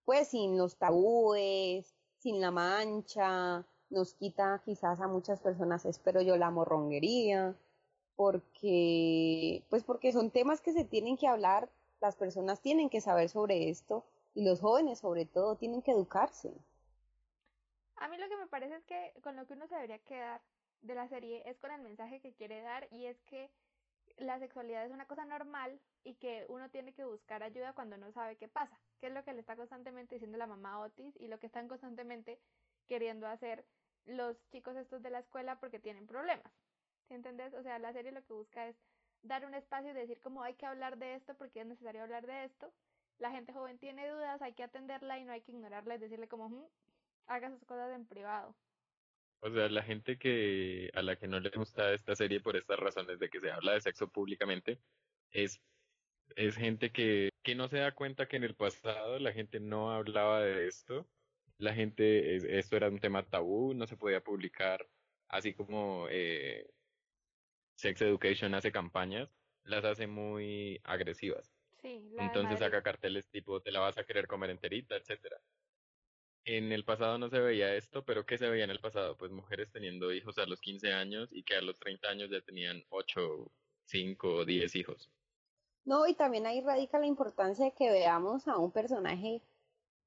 pues 0.06 0.28
sin 0.28 0.56
los 0.56 0.76
tabúes, 0.76 1.94
sin 2.16 2.40
la 2.40 2.50
mancha, 2.50 3.66
nos 3.90 4.14
quita 4.14 4.62
quizás 4.64 4.98
a 5.02 5.08
muchas 5.08 5.40
personas, 5.40 5.84
espero 5.84 6.22
yo, 6.22 6.38
la 6.38 6.50
morronguería, 6.50 7.54
porque 8.16 9.66
pues 9.68 9.84
porque 9.84 10.10
son 10.10 10.30
temas 10.30 10.62
que 10.62 10.72
se 10.72 10.86
tienen 10.86 11.18
que 11.18 11.28
hablar 11.28 11.68
las 12.00 12.16
personas 12.16 12.62
tienen 12.62 12.88
que 12.88 13.02
saber 13.02 13.28
sobre 13.28 13.68
esto 13.68 14.06
y 14.34 14.42
los 14.42 14.60
jóvenes 14.60 15.00
sobre 15.00 15.26
todo 15.26 15.56
tienen 15.56 15.82
que 15.82 15.90
educarse. 15.90 16.50
A 17.96 18.08
mí 18.08 18.16
lo 18.16 18.26
que 18.28 18.38
me 18.38 18.46
parece 18.46 18.76
es 18.76 18.84
que 18.84 19.12
con 19.22 19.36
lo 19.36 19.46
que 19.46 19.52
uno 19.52 19.66
se 19.68 19.74
debería 19.74 19.98
quedar 19.98 20.40
de 20.82 20.94
la 20.94 21.08
serie 21.08 21.42
es 21.48 21.58
con 21.58 21.70
el 21.70 21.80
mensaje 21.80 22.20
que 22.20 22.32
quiere 22.32 22.60
dar 22.60 22.86
y 22.90 23.06
es 23.06 23.20
que 23.22 23.50
la 24.18 24.38
sexualidad 24.38 24.84
es 24.84 24.92
una 24.92 25.06
cosa 25.06 25.24
normal 25.24 25.80
y 26.04 26.14
que 26.14 26.44
uno 26.48 26.68
tiene 26.70 26.92
que 26.92 27.04
buscar 27.04 27.42
ayuda 27.42 27.72
cuando 27.72 27.96
no 27.96 28.12
sabe 28.12 28.36
qué 28.36 28.48
pasa, 28.48 28.78
que 29.00 29.06
es 29.06 29.12
lo 29.12 29.24
que 29.24 29.32
le 29.32 29.40
está 29.40 29.56
constantemente 29.56 30.16
diciendo 30.16 30.38
la 30.38 30.46
mamá 30.46 30.80
Otis 30.80 31.14
y 31.16 31.28
lo 31.28 31.38
que 31.38 31.46
están 31.46 31.68
constantemente 31.68 32.38
queriendo 32.86 33.26
hacer 33.26 33.64
los 34.04 34.36
chicos 34.50 34.76
estos 34.76 35.02
de 35.02 35.10
la 35.10 35.20
escuela 35.20 35.58
porque 35.60 35.78
tienen 35.78 36.06
problemas. 36.06 36.52
¿Sí 37.08 37.14
entendés? 37.14 37.54
O 37.54 37.62
sea, 37.62 37.78
la 37.78 37.92
serie 37.92 38.12
lo 38.12 38.24
que 38.24 38.32
busca 38.32 38.66
es 38.68 38.76
dar 39.22 39.46
un 39.46 39.54
espacio 39.54 39.90
y 39.90 39.94
decir 39.94 40.20
como 40.20 40.42
hay 40.42 40.54
que 40.54 40.66
hablar 40.66 40.98
de 40.98 41.14
esto 41.14 41.34
porque 41.34 41.60
es 41.60 41.66
necesario 41.66 42.02
hablar 42.02 42.26
de 42.26 42.44
esto. 42.44 42.72
La 43.18 43.30
gente 43.30 43.52
joven 43.52 43.78
tiene 43.78 44.08
dudas, 44.08 44.42
hay 44.42 44.52
que 44.52 44.64
atenderla 44.64 45.18
y 45.18 45.24
no 45.24 45.32
hay 45.32 45.42
que 45.42 45.52
ignorarla 45.52 45.94
y 45.94 45.98
decirle 45.98 46.26
como 46.28 46.68
haga 47.26 47.50
sus 47.50 47.64
cosas 47.64 47.92
en 47.94 48.06
privado. 48.06 48.54
O 49.42 49.50
sea, 49.50 49.68
la 49.68 49.82
gente 49.82 50.18
que 50.18 50.90
a 50.94 51.02
la 51.02 51.16
que 51.16 51.26
no 51.28 51.40
le 51.40 51.50
gusta 51.50 51.92
esta 51.92 52.14
serie 52.14 52.40
por 52.40 52.56
estas 52.56 52.78
razones 52.78 53.18
de 53.18 53.28
que 53.28 53.40
se 53.40 53.50
habla 53.50 53.72
de 53.72 53.80
sexo 53.80 54.08
públicamente 54.08 54.78
es 55.32 55.60
es 56.36 56.56
gente 56.56 56.92
que, 56.92 57.30
que 57.42 57.54
no 57.54 57.68
se 57.68 57.78
da 57.78 57.92
cuenta 57.92 58.26
que 58.26 58.36
en 58.36 58.44
el 58.44 58.54
pasado 58.54 59.18
la 59.18 59.32
gente 59.32 59.60
no 59.60 59.92
hablaba 59.92 60.40
de 60.40 60.66
esto. 60.66 61.06
La 61.58 61.74
gente, 61.74 62.58
esto 62.58 62.76
era 62.76 62.88
un 62.88 62.98
tema 62.98 63.28
tabú, 63.28 63.74
no 63.74 63.86
se 63.86 63.96
podía 63.96 64.22
publicar, 64.22 64.88
así 65.28 65.54
como 65.54 66.06
eh, 66.10 66.68
Sex 67.76 68.02
Education 68.02 68.54
hace 68.54 68.72
campañas, 68.72 69.28
las 69.64 69.84
hace 69.84 70.06
muy 70.06 70.80
agresivas. 70.84 71.52
Sí, 71.80 72.14
Entonces 72.18 72.60
saca 72.60 72.82
carteles 72.82 73.28
tipo 73.28 73.60
te 73.60 73.72
la 73.72 73.80
vas 73.80 73.98
a 73.98 74.04
querer 74.04 74.26
comer 74.26 74.50
enterita, 74.50 74.96
etcétera. 74.96 75.36
En 76.44 76.72
el 76.72 76.84
pasado 76.84 77.18
no 77.18 77.28
se 77.28 77.38
veía 77.38 77.74
esto, 77.74 78.04
pero 78.04 78.26
¿qué 78.26 78.36
se 78.36 78.48
veía 78.48 78.64
en 78.64 78.70
el 78.70 78.80
pasado? 78.80 79.16
Pues 79.16 79.30
mujeres 79.30 79.70
teniendo 79.70 80.12
hijos 80.12 80.38
a 80.38 80.46
los 80.46 80.60
15 80.60 80.92
años 80.92 81.28
y 81.32 81.44
que 81.44 81.54
a 81.54 81.62
los 81.62 81.78
30 81.78 82.08
años 82.08 82.30
ya 82.30 82.40
tenían 82.40 82.82
8, 82.90 83.50
5 83.84 84.28
o 84.28 84.44
10 84.44 84.74
hijos. 84.76 85.10
No, 85.84 86.06
y 86.06 86.14
también 86.14 86.46
ahí 86.46 86.60
radica 86.60 86.98
la 86.98 87.06
importancia 87.06 87.64
de 87.64 87.72
que 87.72 87.90
veamos 87.90 88.48
a 88.48 88.56
un 88.58 88.70
personaje 88.70 89.42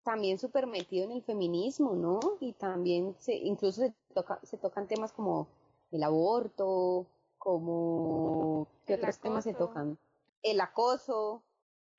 también 0.03 0.37
súper 0.37 0.67
metido 0.67 1.05
en 1.05 1.11
el 1.11 1.23
feminismo, 1.23 1.95
¿no? 1.95 2.19
Y 2.39 2.53
también 2.53 3.15
se, 3.19 3.35
incluso 3.35 3.81
se, 3.81 3.93
toca, 4.13 4.39
se 4.43 4.57
tocan 4.57 4.87
temas 4.87 5.11
como 5.11 5.47
el 5.91 6.03
aborto, 6.03 7.07
como 7.37 8.67
qué 8.85 8.95
otros 8.95 9.19
temas 9.19 9.43
se 9.43 9.53
tocan 9.53 9.97
el 10.43 10.61
acoso. 10.61 11.41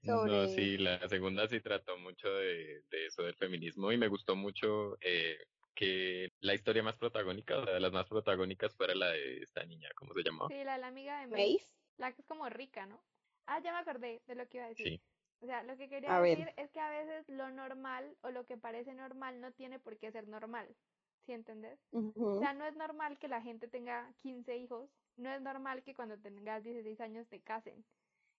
No, 0.03 0.47
sí, 0.49 0.79
la 0.79 1.09
segunda 1.09 1.49
sí 1.49 1.61
trató 1.61 1.99
mucho 1.99 2.29
de, 2.29 2.83
de 2.91 3.07
eso 3.07 3.23
del 3.23 3.35
feminismo 3.35 3.93
y 3.93 3.99
me 3.99 4.09
gustó 4.09 4.37
mucho 4.37 4.97
eh, 5.01 5.39
que 5.75 6.33
la 6.41 6.55
historia 6.55 6.83
más 6.83 6.97
protagónica, 6.97 7.59
o 7.59 7.65
sea, 7.65 7.75
de 7.75 7.81
las 7.81 7.93
más 7.93 8.07
protagónicas 8.09 8.75
fuera 8.75 8.95
la 8.95 9.09
de 9.09 9.39
esta 9.39 9.65
niña, 9.65 9.89
¿cómo 9.97 10.15
se 10.15 10.23
llamaba? 10.23 10.49
Sí, 10.49 10.65
la 10.65 10.75
de 10.75 10.79
la 10.79 10.87
amiga 10.89 11.21
de 11.21 11.27
Mace. 11.27 11.67
La 11.99 12.13
que 12.13 12.23
es 12.23 12.27
como 12.27 12.49
rica, 12.49 12.87
¿no? 12.87 13.01
Ah, 13.47 13.61
ya 13.61 13.73
me 13.73 13.79
acordé 13.79 14.23
de 14.27 14.35
lo 14.35 14.49
que 14.49 14.59
iba 14.59 14.67
a 14.67 14.71
decir. 14.71 14.89
Sí. 14.89 15.01
O 15.41 15.47
sea, 15.47 15.63
lo 15.63 15.77
que 15.77 15.89
quería 15.89 16.19
decir 16.19 16.49
es 16.57 16.71
que 16.71 16.81
a 16.81 16.89
veces 16.91 17.29
lo 17.29 17.51
normal 17.51 18.17
o 18.23 18.31
lo 18.31 18.47
que 18.47 18.57
parece 18.57 18.95
normal 18.95 19.41
no 19.41 19.53
tiene 19.53 19.79
por 19.79 19.99
qué 19.99 20.11
ser 20.11 20.29
normal. 20.29 20.75
¿Sí 21.27 21.33
entendés? 21.33 21.79
O 21.93 22.39
sea, 22.39 22.55
no 22.55 22.65
es 22.65 22.77
normal 22.77 23.19
que 23.19 23.29
la 23.29 23.43
gente 23.43 23.69
tenga 23.69 24.15
15 24.23 24.57
hijos, 24.57 24.89
no 25.17 25.31
es 25.33 25.43
normal 25.43 25.83
que 25.83 25.95
cuando 25.95 26.17
tengas 26.19 26.63
16 26.63 27.01
años 27.01 27.29
te 27.29 27.41
casen. 27.41 27.85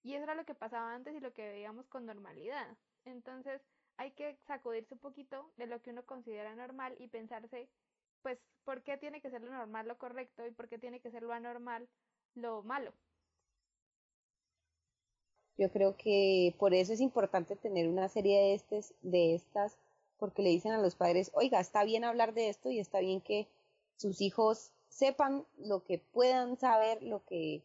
Y 0.08 0.14
eso 0.14 0.24
era 0.24 0.36
lo 0.36 0.46
que 0.46 0.56
pasaba 0.56 0.96
antes 0.96 1.14
y 1.14 1.20
lo 1.20 1.34
que 1.34 1.46
veíamos 1.50 1.86
con 1.88 2.06
normalidad. 2.06 2.66
Entonces, 3.04 3.62
hay 3.98 4.12
que 4.12 4.38
sacudirse 4.48 4.94
un 4.94 5.02
poquito 5.02 5.52
de 5.58 5.68
lo 5.68 5.82
que 5.82 5.90
uno 5.90 6.06
considera 6.06 6.56
normal 6.56 6.96
y 6.98 7.10
pensarse, 7.10 7.68
pues, 8.22 8.40
¿por 8.64 8.84
qué 8.84 8.96
tiene 8.96 9.20
que 9.20 9.30
ser 9.30 9.42
lo 9.42 9.52
normal 9.52 9.86
lo 9.86 9.98
correcto 9.98 10.48
y 10.48 10.52
por 10.52 10.70
qué 10.70 10.80
tiene 10.80 11.02
que 11.02 11.12
ser 11.12 11.24
lo 11.24 11.34
anormal 11.34 11.90
lo 12.36 12.64
malo? 12.64 12.94
Yo 15.58 15.70
creo 15.74 15.98
que 15.98 16.56
por 16.58 16.74
eso 16.74 16.94
es 16.94 17.02
importante 17.02 17.58
tener 17.58 17.90
una 17.90 18.08
serie 18.08 18.40
de, 18.40 18.54
estes, 18.54 18.94
de 19.02 19.36
estas, 19.36 19.78
porque 20.20 20.42
le 20.42 20.52
dicen 20.52 20.72
a 20.72 20.82
los 20.82 20.96
padres, 20.96 21.32
oiga, 21.34 21.60
está 21.60 21.84
bien 21.84 22.06
hablar 22.06 22.34
de 22.34 22.48
esto 22.48 22.72
y 22.72 22.80
está 22.80 23.02
bien 23.02 23.20
que 23.20 23.50
sus 23.98 24.22
hijos 24.22 24.72
sepan 24.88 25.46
lo 25.58 25.84
que 25.84 25.98
puedan 25.98 26.56
saber, 26.56 27.04
lo 27.04 27.26
que 27.26 27.62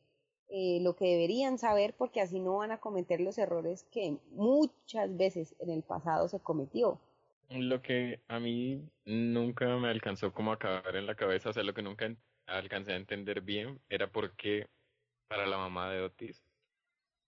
eh, 0.55 0.81
lo 0.83 0.95
que 0.97 1.07
deberían 1.07 1.57
saber 1.57 1.95
porque 1.97 2.21
así 2.21 2.39
no 2.39 2.59
van 2.59 2.73
a 2.73 2.79
cometer 2.79 3.23
los 3.23 3.39
errores 3.39 3.85
que 3.91 4.19
muchas 4.33 5.17
veces 5.17 5.57
en 5.61 5.71
el 5.71 5.83
pasado 5.83 6.29
se 6.29 6.41
cometió. 6.41 7.01
Lo 7.49 7.81
que 7.81 8.21
a 8.29 8.39
mí 8.39 8.87
nunca 9.07 9.67
me 9.79 9.89
alcanzó 9.89 10.31
como 10.35 10.53
a 10.53 10.59
caber 10.59 10.97
en 10.97 11.07
la 11.07 11.15
cabeza, 11.15 11.49
o 11.49 11.53
sea, 11.55 11.63
lo 11.63 11.73
que 11.73 11.81
nunca 11.81 12.15
alcancé 12.47 12.93
a 12.93 12.97
entender 12.97 13.41
bien 13.41 13.81
era 13.89 14.13
por 14.13 14.37
qué 14.37 14.67
para 15.27 15.47
la 15.47 15.57
mamá 15.57 15.91
de 15.91 16.03
Otis 16.03 16.45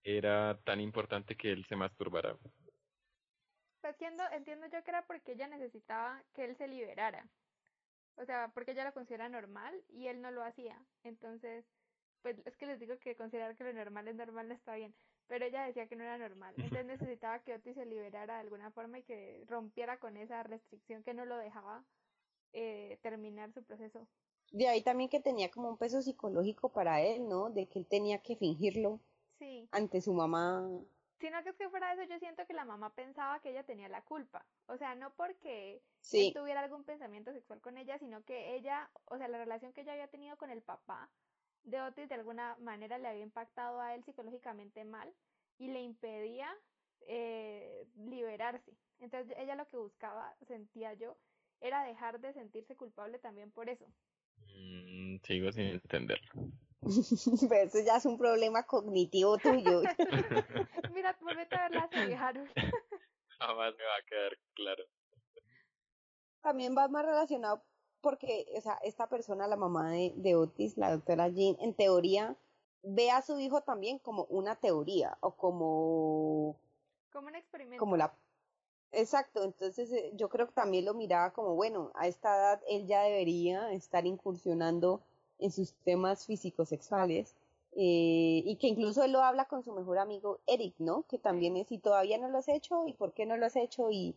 era 0.03 0.61
tan 0.63 0.83
importante 0.83 1.35
que 1.35 1.51
él 1.51 1.65
se 1.65 1.77
masturbara. 1.77 2.37
Pues 3.81 3.95
entiendo, 3.95 4.23
entiendo 4.33 4.67
yo 4.67 4.85
que 4.85 4.91
era 4.91 5.07
porque 5.07 5.33
ella 5.33 5.49
necesitaba 5.49 6.23
que 6.35 6.45
él 6.45 6.57
se 6.57 6.69
liberara. 6.69 7.27
O 8.17 8.27
sea, 8.27 8.51
porque 8.53 8.73
ella 8.73 8.85
lo 8.85 8.93
considera 8.93 9.31
normal 9.31 9.75
y 9.89 10.09
él 10.09 10.21
no 10.21 10.31
lo 10.31 10.45
hacía. 10.45 10.79
Entonces, 11.05 11.65
pues 12.25 12.39
es 12.47 12.57
que 12.57 12.65
les 12.65 12.81
digo 12.81 12.99
que 12.99 13.17
considerar 13.17 13.55
que 13.55 13.65
lo 13.65 13.73
normal 13.75 14.09
es 14.09 14.17
normal 14.17 14.49
no 14.49 14.55
está 14.55 14.75
bien, 14.77 14.95
pero 15.29 15.45
ella 15.45 15.67
decía 15.67 15.87
que 15.87 15.95
no 15.95 16.05
era 16.05 16.17
normal, 16.17 16.55
entonces 16.57 16.87
necesitaba 17.13 17.41
que 17.41 17.53
Otis 17.53 17.75
se 17.75 17.85
liberara 17.85 18.37
de 18.37 18.41
alguna 18.41 18.71
forma 18.71 18.99
y 18.99 19.03
que 19.03 19.45
rompiera 19.47 19.99
con 19.99 20.17
esa 20.17 20.43
restricción 20.43 21.03
que 21.03 21.13
no 21.13 21.27
lo 21.27 21.37
dejaba 21.37 21.85
eh, 22.55 22.99
terminar 23.03 23.53
su 23.53 23.63
proceso. 23.63 24.09
De 24.53 24.69
ahí 24.69 24.83
también 24.83 25.11
que 25.11 25.21
tenía 25.21 25.51
como 25.51 25.69
un 25.69 25.77
peso 25.77 26.01
psicológico 26.01 26.71
para 26.71 27.03
él, 27.03 27.29
¿no? 27.29 27.51
De 27.51 27.67
que 27.67 27.79
él 27.79 27.87
tenía 27.87 28.23
que 28.23 28.37
fingirlo 28.37 29.01
sí. 29.39 29.69
ante 29.71 30.01
su 30.01 30.15
mamá. 30.15 30.67
Sino 31.21 31.43
que 31.43 31.51
es 31.51 31.57
que 31.57 31.69
fuera 31.69 31.95
de 31.95 32.05
eso 32.05 32.11
yo 32.11 32.19
siento 32.21 32.47
que 32.47 32.55
la 32.55 32.65
mamá 32.65 32.95
pensaba 32.95 33.41
que 33.41 33.51
ella 33.51 33.65
tenía 33.65 33.91
la 33.91 34.01
culpa. 34.01 34.47
O 34.67 34.79
sea, 34.79 34.95
no 34.95 35.13
porque 35.15 35.83
sí. 36.01 36.29
él 36.29 36.35
tuviera 36.35 36.61
algún 36.61 36.85
pensamiento 36.85 37.35
sexual 37.35 37.61
con 37.61 37.77
ella, 37.77 37.99
sino 37.99 38.25
que 38.25 38.55
ella, 38.55 38.91
o 39.07 39.19
sea, 39.19 39.29
la 39.29 39.37
relación 39.37 39.75
que 39.75 39.83
ella 39.83 39.93
había 39.93 40.09
tenido 40.09 40.39
con 40.39 40.51
el 40.51 40.63
papá 40.63 41.11
de 41.65 41.81
Otis 41.81 42.09
de 42.09 42.15
alguna 42.15 42.57
manera 42.61 42.99
le 42.99 43.09
había 43.09 43.23
impactado 43.23 43.81
a 43.81 43.95
él 43.95 44.05
psicológicamente 44.05 44.85
mal 44.85 45.13
y 45.59 45.69
le 45.69 45.81
impedía 45.81 46.49
eh, 47.07 47.87
liberarse. 47.97 48.73
Entonces 49.01 49.37
ella 49.39 49.55
lo 49.55 49.69
que 49.69 49.77
buscaba, 49.77 50.35
sentía 50.47 50.95
yo, 50.95 51.17
era 51.61 51.85
dejar 51.85 52.21
de 52.21 52.33
sentirse 52.33 52.77
culpable 52.77 53.19
también 53.19 53.51
por 53.51 53.69
eso. 53.69 53.87
Mm, 54.37 55.17
sigo 55.23 55.53
sin 55.53 55.67
entenderlo. 55.67 56.33
Pero 57.49 57.63
eso 57.63 57.79
ya 57.85 57.97
es 57.97 58.07
un 58.07 58.19
problema 58.19 58.65
cognitivo 58.65 59.39
tuyo. 59.39 59.83
Mira, 60.95 61.17
vuelve 61.21 61.49
a 61.51 61.69
ver 61.69 61.71
la 61.75 61.89
serie, 61.89 62.17
Harold. 62.17 62.51
Jamás 63.39 63.75
me 63.77 63.85
va 63.85 63.97
a 63.97 64.07
quedar 64.09 64.39
claro. 64.55 64.85
También 66.43 66.77
va 66.77 66.89
más 66.89 67.05
relacionado 67.05 67.65
porque, 68.05 68.47
o 68.55 68.61
sea, 68.61 68.79
esta 68.85 69.09
persona, 69.09 69.49
la 69.49 69.57
mamá 69.57 69.91
de, 69.93 70.37
Otis, 70.37 70.77
la 70.77 70.93
doctora 70.93 71.29
Jean, 71.29 71.57
en 71.59 71.73
teoría 71.73 72.37
ve 72.83 73.11
a 73.11 73.23
su 73.23 73.41
hijo 73.41 73.63
también 73.63 73.99
como 73.99 74.25
una 74.25 74.57
teoría 74.57 75.17
o 75.21 75.31
como... 75.33 76.55
Como 77.11 77.29
un 77.29 77.35
experimento. 77.35 77.81
Como 77.81 77.97
la... 77.97 78.13
Exacto, 78.93 79.43
entonces 79.43 79.91
eh, 79.91 80.13
yo 80.17 80.29
creo 80.29 80.47
que 80.47 80.53
también 80.53 80.85
lo 80.85 80.93
miraba 80.93 81.33
como, 81.33 81.55
bueno, 81.55 81.93
a 81.95 82.07
esta 82.07 82.37
edad 82.37 82.63
él 82.69 82.87
ya 82.87 83.05
debería 83.05 83.73
estar 83.73 84.07
incursionando 84.07 85.01
en 85.39 85.51
sus 85.51 85.73
temas 85.73 86.27
físico-sexuales 86.27 87.35
eh, 87.73 88.43
y 88.45 88.57
que 88.61 88.69
incluso 88.69 89.03
él 89.03 89.13
lo 89.13 89.23
habla 89.23 89.47
con 89.47 89.65
su 89.65 89.73
mejor 89.73 89.99
amigo 89.99 90.41
Eric, 90.47 90.75
¿no? 90.79 91.07
Que 91.09 91.17
también 91.17 91.57
es, 91.57 91.69
si 91.69 91.79
todavía 91.79 92.19
no 92.19 92.29
lo 92.29 92.37
has 92.37 92.49
hecho, 92.49 92.87
¿y 92.87 92.93
por 92.93 93.15
qué 93.15 93.25
no 93.25 93.39
lo 93.39 93.47
has 93.47 93.57
hecho? 93.57 93.91
Y, 93.91 94.15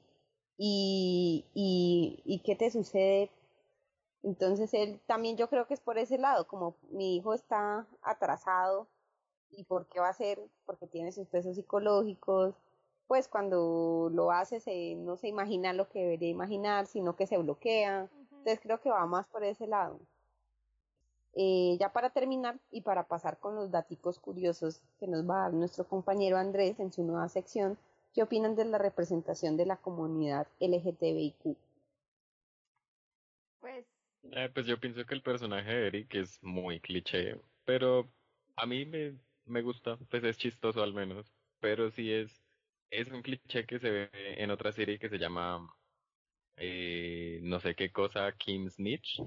y, 0.57 1.45
y, 1.53 2.21
y 2.25 2.39
qué 2.39 2.57
te 2.57 2.69
sucede 2.69 3.31
entonces 4.27 4.73
él 4.73 4.99
también 5.05 5.37
yo 5.37 5.49
creo 5.49 5.67
que 5.67 5.73
es 5.73 5.79
por 5.79 5.97
ese 5.97 6.17
lado, 6.17 6.47
como 6.47 6.75
mi 6.91 7.15
hijo 7.15 7.33
está 7.33 7.87
atrasado 8.01 8.85
y 9.51 9.63
por 9.63 9.85
qué 9.85 10.01
va 10.01 10.09
a 10.09 10.13
ser, 10.13 10.41
porque 10.65 10.85
tiene 10.85 11.13
sus 11.13 11.27
pesos 11.27 11.55
psicológicos, 11.55 12.53
pues 13.07 13.29
cuando 13.29 14.09
lo 14.11 14.31
hace 14.31 14.59
se, 14.59 14.95
no 14.95 15.15
se 15.15 15.29
imagina 15.29 15.71
lo 15.71 15.87
que 15.87 15.99
debería 15.99 16.27
imaginar, 16.27 16.87
sino 16.87 17.15
que 17.15 17.25
se 17.25 17.37
bloquea. 17.37 18.09
Entonces 18.31 18.59
creo 18.61 18.81
que 18.81 18.89
va 18.89 19.05
más 19.05 19.25
por 19.27 19.45
ese 19.45 19.65
lado. 19.65 19.97
Eh, 21.33 21.77
ya 21.79 21.93
para 21.93 22.09
terminar 22.09 22.59
y 22.69 22.81
para 22.81 23.07
pasar 23.07 23.37
con 23.37 23.55
los 23.55 23.71
datos 23.71 24.19
curiosos 24.19 24.81
que 24.99 25.07
nos 25.07 25.23
va 25.23 25.37
a 25.37 25.43
dar 25.43 25.53
nuestro 25.53 25.87
compañero 25.87 26.37
Andrés 26.37 26.81
en 26.81 26.91
su 26.91 27.01
nueva 27.03 27.29
sección, 27.29 27.77
¿qué 28.13 28.23
opinan 28.23 28.57
de 28.57 28.65
la 28.65 28.77
representación 28.77 29.55
de 29.55 29.67
la 29.67 29.77
comunidad 29.77 30.47
LGTBIQ? 30.59 31.55
Pues 34.21 34.33
eh, 34.35 34.49
pues 34.53 34.65
yo 34.65 34.79
pienso 34.79 35.05
que 35.05 35.13
el 35.15 35.21
personaje 35.21 35.71
de 35.73 35.87
Eric 35.87 36.15
es 36.15 36.41
muy 36.43 36.79
cliché, 36.81 37.39
pero 37.65 38.13
a 38.55 38.65
mí 38.65 38.85
me, 38.85 39.19
me 39.45 39.61
gusta, 39.61 39.97
pues 40.09 40.23
es 40.23 40.37
chistoso 40.37 40.83
al 40.83 40.93
menos, 40.93 41.35
pero 41.59 41.89
sí 41.91 42.11
es, 42.11 42.45
es 42.89 43.11
un 43.11 43.21
cliché 43.21 43.65
que 43.65 43.79
se 43.79 43.89
ve 43.91 44.09
en 44.13 44.51
otra 44.51 44.71
serie 44.71 44.99
que 44.99 45.09
se 45.09 45.17
llama, 45.19 45.67
eh, 46.57 47.39
no 47.43 47.59
sé 47.59 47.75
qué 47.75 47.91
cosa, 47.91 48.31
Kim 48.37 48.69
Snitch, 48.69 49.19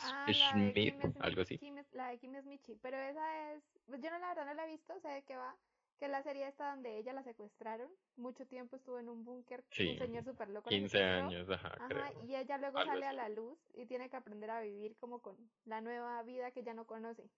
ah, 0.00 0.26
Schmidt, 0.32 1.04
algo 1.20 1.42
así. 1.42 1.60
la 1.92 2.08
de 2.08 2.18
Kim 2.18 2.40
Smitchy, 2.40 2.76
pero 2.76 2.96
esa 2.98 3.52
es, 3.54 3.64
pues 3.86 4.00
yo 4.02 4.10
no 4.10 4.18
la 4.18 4.28
verdad 4.28 4.46
no 4.46 4.54
la 4.54 4.64
he 4.66 4.68
visto, 4.68 4.98
sé 5.00 5.08
de 5.08 5.24
qué 5.24 5.36
va, 5.36 5.56
que 6.00 6.08
la 6.08 6.22
serie 6.22 6.48
esta 6.48 6.70
donde 6.70 6.96
ella 6.96 7.12
la 7.12 7.22
secuestraron, 7.22 7.90
mucho 8.16 8.46
tiempo 8.46 8.76
estuvo 8.76 8.98
en 8.98 9.10
un 9.10 9.22
búnker, 9.22 9.62
un 9.78 9.98
señor 9.98 10.24
súper 10.24 10.48
loco. 10.48 10.70
15 10.70 11.02
años, 11.02 11.48
ajá, 11.50 11.76
Y 12.26 12.34
ella 12.34 12.56
luego 12.56 12.82
sale 12.82 13.04
a 13.06 13.12
la 13.12 13.28
luz 13.28 13.58
y 13.74 13.84
tiene 13.84 14.08
que 14.08 14.16
aprender 14.16 14.48
a 14.50 14.62
vivir 14.62 14.96
como 14.96 15.20
con 15.20 15.36
la 15.66 15.82
nueva 15.82 16.22
vida 16.22 16.50
que 16.52 16.62
ya 16.62 16.72
no 16.72 16.86
conoce. 16.86 17.30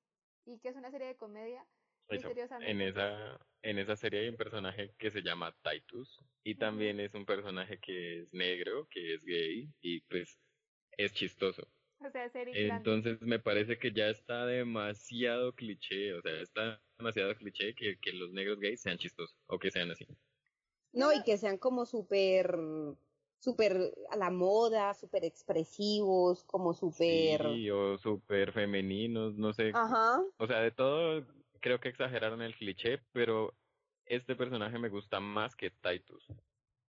Y 0.46 0.60
que 0.60 0.68
es 0.68 0.76
una 0.76 0.92
serie 0.92 1.08
de 1.08 1.16
comedia. 1.16 1.66
En 2.08 2.80
esa, 2.80 3.40
en 3.62 3.78
esa 3.78 3.96
serie 3.96 4.20
hay 4.20 4.28
un 4.28 4.36
personaje 4.36 4.94
que 4.96 5.10
se 5.10 5.22
llama 5.22 5.56
Titus 5.62 6.20
y 6.44 6.54
también 6.54 7.00
es 7.00 7.14
un 7.14 7.24
personaje 7.24 7.78
que 7.80 8.20
es 8.20 8.32
negro, 8.32 8.86
que 8.88 9.14
es 9.14 9.24
gay 9.24 9.68
y 9.80 10.00
pues 10.02 10.40
es 10.96 11.12
chistoso. 11.14 11.68
O 12.04 12.10
sea, 12.10 12.30
Entonces 12.34 13.22
me 13.22 13.38
parece 13.38 13.78
que 13.78 13.92
ya 13.92 14.08
está 14.08 14.44
demasiado 14.46 15.52
cliché, 15.54 16.12
o 16.14 16.22
sea, 16.22 16.40
está 16.40 16.82
demasiado 17.02 17.34
cliché 17.36 17.74
que, 17.74 17.98
que 17.98 18.12
los 18.12 18.32
negros 18.32 18.58
gays 18.60 18.80
sean 18.80 18.98
chistosos 18.98 19.36
o 19.46 19.58
que 19.58 19.70
sean 19.70 19.90
así. 19.90 20.06
No, 20.92 21.12
y 21.12 21.22
que 21.22 21.36
sean 21.38 21.58
como 21.58 21.84
súper, 21.86 22.54
súper 23.38 23.94
a 24.10 24.16
la 24.16 24.30
moda, 24.30 24.94
súper 24.94 25.24
expresivos, 25.24 26.44
como 26.44 26.74
súper... 26.74 27.42
Sí, 27.42 27.70
o 27.70 27.98
súper 27.98 28.52
femeninos, 28.52 29.36
no 29.36 29.52
sé. 29.52 29.72
Ajá. 29.74 30.22
O 30.36 30.46
sea, 30.46 30.60
de 30.60 30.70
todo 30.70 31.26
creo 31.60 31.80
que 31.80 31.88
exageraron 31.88 32.42
el 32.42 32.54
cliché, 32.54 33.00
pero 33.12 33.54
este 34.04 34.36
personaje 34.36 34.78
me 34.78 34.90
gusta 34.90 35.20
más 35.20 35.56
que 35.56 35.70
Titus. 35.70 36.26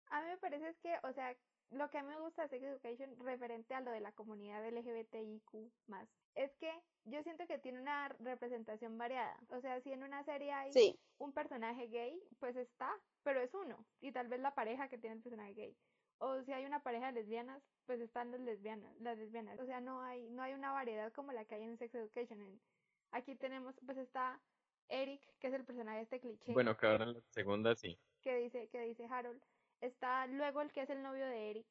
A 0.08 0.22
mí 0.22 0.28
me 0.28 0.38
parece 0.38 0.74
que, 0.82 0.94
o 1.02 1.12
sea, 1.12 1.36
lo 1.74 1.90
que 1.90 1.98
a 1.98 2.02
mí 2.02 2.08
me 2.08 2.20
gusta 2.20 2.42
de 2.42 2.48
Sex 2.48 2.64
Education 2.64 3.16
referente 3.24 3.74
a 3.74 3.80
lo 3.80 3.90
de 3.90 4.00
la 4.00 4.12
comunidad 4.12 4.66
LGBTIQ 4.68 5.70
más 5.86 6.08
es 6.34 6.54
que 6.56 6.70
yo 7.04 7.22
siento 7.22 7.46
que 7.46 7.58
tiene 7.58 7.80
una 7.80 8.08
representación 8.20 8.98
variada. 8.98 9.38
O 9.50 9.60
sea, 9.60 9.80
si 9.80 9.92
en 9.92 10.02
una 10.02 10.24
serie 10.24 10.52
hay 10.52 10.98
un 11.18 11.32
personaje 11.32 11.86
gay, 11.88 12.20
pues 12.38 12.56
está, 12.56 12.90
pero 13.22 13.40
es 13.40 13.52
uno. 13.54 13.84
Y 14.00 14.12
tal 14.12 14.28
vez 14.28 14.40
la 14.40 14.54
pareja 14.54 14.88
que 14.88 14.98
tiene 14.98 15.16
el 15.16 15.22
personaje 15.22 15.54
gay. 15.54 15.76
O 16.18 16.42
si 16.42 16.52
hay 16.52 16.64
una 16.64 16.80
pareja 16.80 17.06
de 17.06 17.12
lesbianas, 17.12 17.62
pues 17.86 18.00
están 18.00 18.30
las 18.30 18.40
lesbianas, 18.40 18.96
las 19.00 19.18
lesbianas. 19.18 19.58
O 19.60 19.66
sea, 19.66 19.80
no 19.80 20.02
hay, 20.02 20.28
no 20.30 20.42
hay 20.42 20.54
una 20.54 20.72
variedad 20.72 21.12
como 21.12 21.32
la 21.32 21.44
que 21.44 21.56
hay 21.56 21.62
en 21.62 21.76
Sex 21.76 21.94
Education. 21.94 22.60
aquí 23.10 23.34
tenemos, 23.36 23.74
pues 23.84 23.98
está 23.98 24.40
Eric, 24.88 25.22
que 25.38 25.48
es 25.48 25.54
el 25.54 25.64
personaje 25.64 25.98
de 25.98 26.02
este 26.04 26.20
cliché. 26.20 26.52
Bueno, 26.52 26.76
que 26.76 26.86
ahora 26.86 27.04
en 27.04 27.14
la 27.14 27.20
segunda 27.30 27.74
sí. 27.74 27.98
Que 28.22 28.36
dice, 28.36 28.68
que 28.68 28.80
dice 28.80 29.06
Harold. 29.06 29.42
Está 29.80 30.26
luego 30.26 30.62
el 30.62 30.72
que 30.72 30.82
es 30.82 30.90
el 30.90 31.02
novio 31.02 31.26
de 31.26 31.50
Eric, 31.50 31.66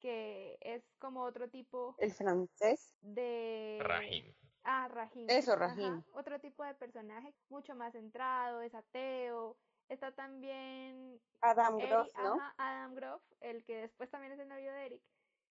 que 0.00 0.58
es 0.60 0.82
como 0.98 1.22
otro 1.22 1.48
tipo. 1.48 1.94
El 1.98 2.12
francés. 2.12 2.94
De. 3.00 3.78
Rahim. 3.80 4.34
Ah, 4.64 4.88
Rahim. 4.88 5.28
Eso, 5.28 5.56
Rahim. 5.56 6.02
Otro 6.12 6.40
tipo 6.40 6.64
de 6.64 6.74
personaje, 6.74 7.34
mucho 7.48 7.74
más 7.74 7.92
centrado, 7.92 8.60
es 8.60 8.74
ateo. 8.74 9.56
Está 9.88 10.12
también. 10.12 11.20
Adam 11.40 11.78
Groff, 11.78 12.08
¿no? 12.18 12.34
Ajá, 12.34 12.54
Adam 12.58 12.94
Groff, 12.94 13.22
el 13.40 13.64
que 13.64 13.76
después 13.76 14.10
también 14.10 14.32
es 14.32 14.38
el 14.38 14.48
novio 14.48 14.72
de 14.72 14.86
Eric, 14.86 15.02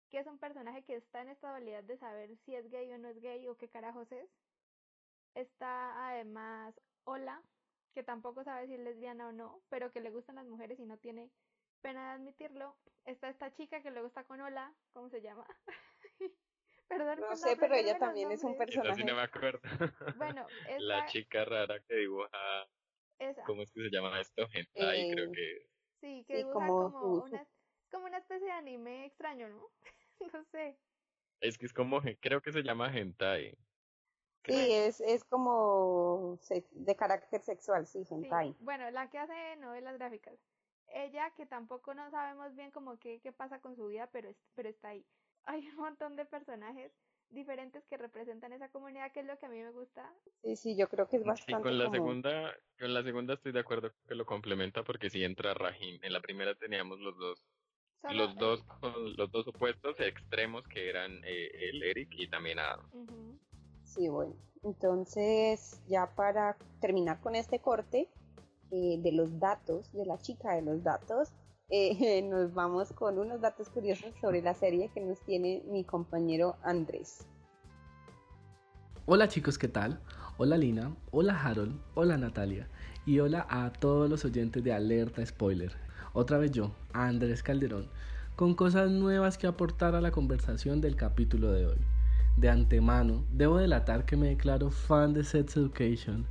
que 0.10 0.20
es 0.20 0.28
un 0.28 0.38
personaje 0.38 0.84
que 0.84 0.96
está 0.96 1.22
en 1.22 1.30
esta 1.30 1.50
dualidad 1.50 1.84
de 1.84 1.98
saber 1.98 2.38
si 2.46 2.54
es 2.56 2.70
gay 2.70 2.92
o 2.94 2.98
no 3.00 3.08
es 3.08 3.20
gay 3.20 3.48
o 3.48 3.58
qué 3.58 3.68
carajos 3.68 4.12
es. 4.12 4.30
Está 5.34 6.10
además 6.10 6.80
Hola, 7.10 7.42
que 7.94 8.04
tampoco 8.04 8.44
sabe 8.44 8.68
si 8.68 8.74
es 8.74 8.82
lesbiana 8.82 9.30
o 9.30 9.32
no, 9.32 9.62
pero 9.70 9.94
que 9.94 10.02
le 10.02 10.12
gustan 10.12 10.36
las 10.36 10.46
mujeres 10.46 10.78
y 10.78 10.86
no 10.86 10.98
tiene 10.98 11.32
pena 11.82 12.10
de 12.10 12.16
admitirlo. 12.16 12.76
Está 13.06 13.30
esta 13.30 13.54
chica 13.54 13.82
que 13.82 13.92
luego 13.92 14.08
está 14.08 14.24
con 14.26 14.42
Hola, 14.42 14.74
¿cómo 14.94 15.10
se 15.10 15.22
llama? 15.22 15.46
Perdón, 16.88 17.20
no 17.20 17.36
sé, 17.36 17.56
pero 17.58 17.76
ella 17.76 17.98
también 17.98 18.32
es 18.32 18.44
un 18.44 18.58
personaje. 18.58 18.96
Sí 18.96 19.04
no 19.04 19.16
me 19.16 19.22
acuerdo. 19.22 19.60
Bueno, 20.16 20.48
la 20.80 21.06
chica 21.06 21.44
rara 21.46 21.80
que 21.82 21.96
dibuja. 21.96 22.68
¿Cómo 23.46 23.64
es 23.64 23.72
que 23.72 23.82
se 23.82 23.90
llama 23.90 24.20
esto? 24.20 24.48
Hentai, 24.54 25.12
creo 25.12 25.26
eh, 25.26 25.32
que. 25.34 25.70
Sí, 26.00 26.26
que 26.28 26.38
dibuja 26.38 26.54
como, 26.54 26.92
como, 26.92 27.24
una, 27.24 27.48
como 27.92 28.06
una 28.06 28.18
especie 28.20 28.46
de 28.46 28.54
anime 28.54 29.06
extraño, 29.06 29.50
¿no? 29.50 29.70
no 30.34 30.44
sé. 30.46 30.78
Es 31.42 31.58
que 31.58 31.66
es 31.66 31.74
como, 31.74 32.02
creo 32.20 32.42
que 32.42 32.52
se 32.52 32.64
llama 32.64 32.96
hentai. 32.96 33.58
Sí, 34.46 34.72
es, 34.72 35.02
es 35.02 35.26
como 35.26 36.40
de 36.72 36.96
carácter 36.96 37.42
sexual, 37.42 37.86
sí, 37.86 38.04
hentai. 38.10 38.56
Bueno, 38.60 38.90
la 38.92 39.10
que 39.10 39.18
hace 39.18 39.58
novelas 39.58 39.98
gráficas. 39.98 40.40
Ella, 40.94 41.32
que 41.36 41.46
tampoco 41.46 41.94
no 41.94 42.10
sabemos 42.12 42.56
bien 42.56 42.72
como 42.72 42.98
qué, 42.98 43.20
qué 43.22 43.32
pasa 43.32 43.60
con 43.60 43.76
su 43.76 43.88
vida, 43.88 44.10
pero, 44.12 44.34
pero 44.56 44.70
está 44.70 44.90
ahí. 44.90 45.06
Hay 45.46 45.68
un 45.70 45.76
montón 45.78 46.16
de 46.16 46.26
personajes 46.26 46.92
diferentes 47.30 47.86
que 47.86 47.98
representan 47.98 48.54
esa 48.54 48.70
comunidad, 48.70 49.12
que 49.12 49.22
es 49.22 49.26
lo 49.26 49.38
que 49.38 49.46
a 49.46 49.50
mí 49.50 49.60
me 49.60 49.72
gusta. 49.72 50.14
Sí, 50.42 50.56
sí, 50.56 50.78
yo 50.78 50.88
creo 50.88 51.08
que 51.08 51.18
es 51.18 51.26
bastante. 51.26 51.60
Y 51.60 51.64
con 51.64 51.78
la 51.78 51.90
segunda, 51.90 52.54
con 52.80 52.94
la 52.94 53.04
segunda 53.04 53.34
estoy 53.34 53.52
de 53.52 53.60
acuerdo 53.60 53.92
que 54.08 54.16
lo 54.16 54.26
complementa 54.26 54.84
porque 54.84 55.10
si 55.10 55.24
entra 55.24 55.54
Rahim. 55.54 56.00
En 56.04 56.14
la 56.14 56.22
primera 56.22 56.56
teníamos 56.56 57.00
los 57.00 57.18
dos, 57.18 57.44
los 58.12 58.36
dos, 58.36 58.64
los 59.18 59.32
dos 59.32 59.48
opuestos 59.48 60.00
extremos 60.00 60.66
que 60.68 60.90
eran 60.90 61.22
eh, 61.26 61.70
el 61.70 61.84
Eric 61.84 62.10
y 62.12 62.30
también 62.30 62.60
Adam. 62.60 62.90
Sí, 63.84 64.08
bueno. 64.08 64.36
Entonces, 64.64 65.82
ya 65.88 66.08
para 66.16 66.58
terminar 66.82 67.20
con 67.22 67.36
este 67.36 67.60
corte 67.60 68.10
eh, 68.72 69.00
de 69.02 69.12
los 69.12 69.40
datos, 69.40 69.92
de 69.94 70.06
la 70.06 70.18
chica 70.18 70.54
de 70.56 70.62
los 70.62 70.84
datos, 70.84 71.30
eh, 71.70 72.22
nos 72.30 72.54
vamos 72.54 72.92
con 72.94 73.18
unos 73.18 73.42
datos 73.42 73.70
curiosos 73.70 74.14
sobre 74.22 74.42
la 74.42 74.54
serie 74.54 74.90
que 74.94 75.02
nos 75.02 75.20
tiene 75.22 75.64
mi 75.68 75.84
compañero 75.84 76.56
Andrés. 76.64 77.26
Hola 79.06 79.28
chicos, 79.28 79.58
¿qué 79.58 79.68
tal? 79.68 80.02
Hola 80.38 80.58
Lina, 80.58 80.96
hola 81.12 81.42
Harold, 81.42 81.80
hola 81.96 82.18
Natalia 82.18 82.68
y 83.06 83.20
hola 83.20 83.48
a 83.50 83.72
todos 83.72 84.10
los 84.10 84.26
oyentes 84.26 84.64
de 84.64 84.74
Alerta 84.74 85.26
Spoiler. 85.26 85.72
Otra 86.14 86.38
vez 86.38 86.52
yo, 86.52 86.72
Andrés 86.94 87.42
Calderón, 87.42 87.90
con 88.36 88.54
cosas 88.54 88.92
nuevas 88.92 89.38
que 89.38 89.48
aportar 89.48 89.96
a 89.96 90.02
la 90.02 90.12
conversación 90.12 90.82
del 90.82 90.96
capítulo 90.96 91.52
de 91.52 91.68
hoy 91.68 91.78
de 92.38 92.50
antemano, 92.50 93.26
debo 93.32 93.58
delatar 93.58 94.06
que 94.06 94.16
me 94.16 94.28
declaro 94.28 94.70
fan 94.70 95.14
de 95.14 95.24
Sex 95.24 95.58
Education 95.58 96.28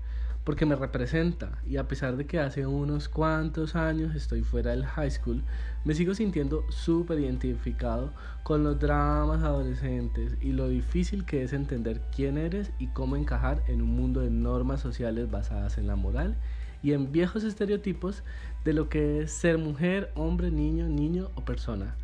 porque 0.46 0.64
me 0.64 0.76
representa 0.76 1.58
y 1.66 1.76
a 1.76 1.88
pesar 1.88 2.16
de 2.16 2.24
que 2.24 2.38
hace 2.38 2.68
unos 2.68 3.08
cuantos 3.08 3.74
años 3.74 4.14
estoy 4.14 4.44
fuera 4.44 4.70
del 4.70 4.86
high 4.86 5.10
school, 5.10 5.42
me 5.84 5.92
sigo 5.92 6.14
sintiendo 6.14 6.62
súper 6.70 7.18
identificado 7.18 8.12
con 8.44 8.62
los 8.62 8.78
dramas 8.78 9.42
adolescentes 9.42 10.36
y 10.40 10.52
lo 10.52 10.68
difícil 10.68 11.24
que 11.24 11.42
es 11.42 11.52
entender 11.52 12.00
quién 12.14 12.38
eres 12.38 12.70
y 12.78 12.86
cómo 12.86 13.16
encajar 13.16 13.60
en 13.66 13.82
un 13.82 13.96
mundo 13.96 14.20
de 14.20 14.30
normas 14.30 14.80
sociales 14.80 15.28
basadas 15.28 15.78
en 15.78 15.88
la 15.88 15.96
moral 15.96 16.36
y 16.80 16.92
en 16.92 17.10
viejos 17.10 17.42
estereotipos 17.42 18.22
de 18.64 18.72
lo 18.72 18.88
que 18.88 19.22
es 19.22 19.32
ser 19.32 19.58
mujer, 19.58 20.12
hombre, 20.14 20.52
niño, 20.52 20.86
niño 20.86 21.28
o 21.34 21.44
persona. 21.44 21.96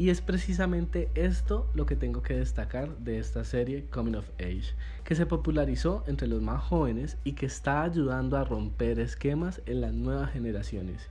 Y 0.00 0.08
es 0.08 0.22
precisamente 0.22 1.10
esto 1.14 1.68
lo 1.74 1.84
que 1.84 1.94
tengo 1.94 2.22
que 2.22 2.32
destacar 2.32 2.96
de 3.00 3.18
esta 3.18 3.44
serie 3.44 3.84
Coming 3.90 4.14
of 4.14 4.30
Age, 4.38 4.72
que 5.04 5.14
se 5.14 5.26
popularizó 5.26 6.04
entre 6.06 6.26
los 6.26 6.40
más 6.40 6.62
jóvenes 6.62 7.18
y 7.22 7.32
que 7.32 7.44
está 7.44 7.82
ayudando 7.82 8.38
a 8.38 8.44
romper 8.44 8.98
esquemas 8.98 9.60
en 9.66 9.82
las 9.82 9.92
nuevas 9.92 10.32
generaciones. 10.32 11.10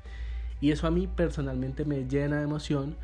Y 0.59 0.71
eso 0.71 0.87
a 0.87 0.89
mí 0.89 1.05
personalmente 1.05 1.85
me 1.85 2.07
llena 2.07 2.37
de 2.37 2.45
emoción 2.45 2.95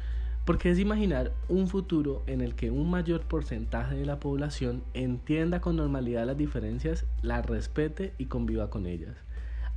porque 0.43 0.71
es 0.71 0.79
imaginar 0.79 1.33
un 1.49 1.67
futuro 1.67 2.23
en 2.25 2.41
el 2.41 2.55
que 2.55 2.71
un 2.71 2.89
mayor 2.89 3.21
porcentaje 3.21 3.93
de 3.93 4.07
la 4.07 4.19
población 4.19 4.83
entienda 4.95 5.61
con 5.61 5.75
normalidad 5.75 6.25
las 6.25 6.35
diferencias, 6.35 7.05
las 7.21 7.45
respete 7.45 8.15
y 8.17 8.25
conviva 8.25 8.71
con 8.71 8.87
ellas. 8.87 9.24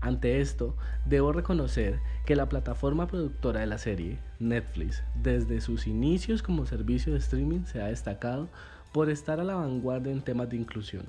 Ante 0.01 0.41
esto, 0.41 0.77
debo 1.07 1.33
reconocer 1.33 1.99
que 2.25 2.37
la 2.37 2.49
plataforma 2.49 3.09
productora 3.09 3.61
de 3.61 3.67
la 3.67 3.79
serie, 3.79 4.19
Netflix, 4.39 5.03
desde 5.21 5.61
sus 5.61 5.89
inicios 5.89 6.43
como 6.43 6.67
servicio 6.67 7.13
de 7.13 7.19
streaming 7.19 7.65
se 7.65 7.83
ha 7.83 7.87
destacado 7.87 8.49
por 8.93 9.11
estar 9.11 9.41
a 9.41 9.45
la 9.45 9.57
vanguardia 9.57 10.13
en 10.13 10.23
temas 10.23 10.49
de 10.51 10.57
inclusión. 10.57 11.05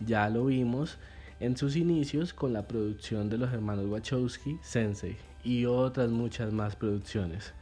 Ya 0.00 0.28
lo 0.28 0.46
vimos 0.46 0.98
en 1.38 1.56
sus 1.56 1.76
inicios 1.76 2.34
con 2.34 2.52
la 2.52 2.66
producción 2.66 3.30
de 3.30 3.38
los 3.38 3.52
hermanos 3.52 3.86
Wachowski, 3.86 4.58
Sensei 4.62 5.16
y 5.44 5.66
otras 5.66 6.10
muchas 6.10 6.52
más 6.52 6.74
producciones, 6.74 7.54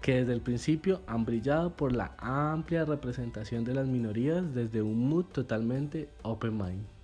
que 0.00 0.16
desde 0.16 0.32
el 0.32 0.40
principio 0.40 1.02
han 1.06 1.24
brillado 1.24 1.76
por 1.76 1.92
la 1.92 2.14
amplia 2.18 2.84
representación 2.84 3.64
de 3.64 3.74
las 3.74 3.86
minorías 3.86 4.54
desde 4.54 4.82
un 4.82 5.08
mood 5.08 5.26
totalmente 5.26 6.08
open 6.22 6.56
mind. 6.56 6.99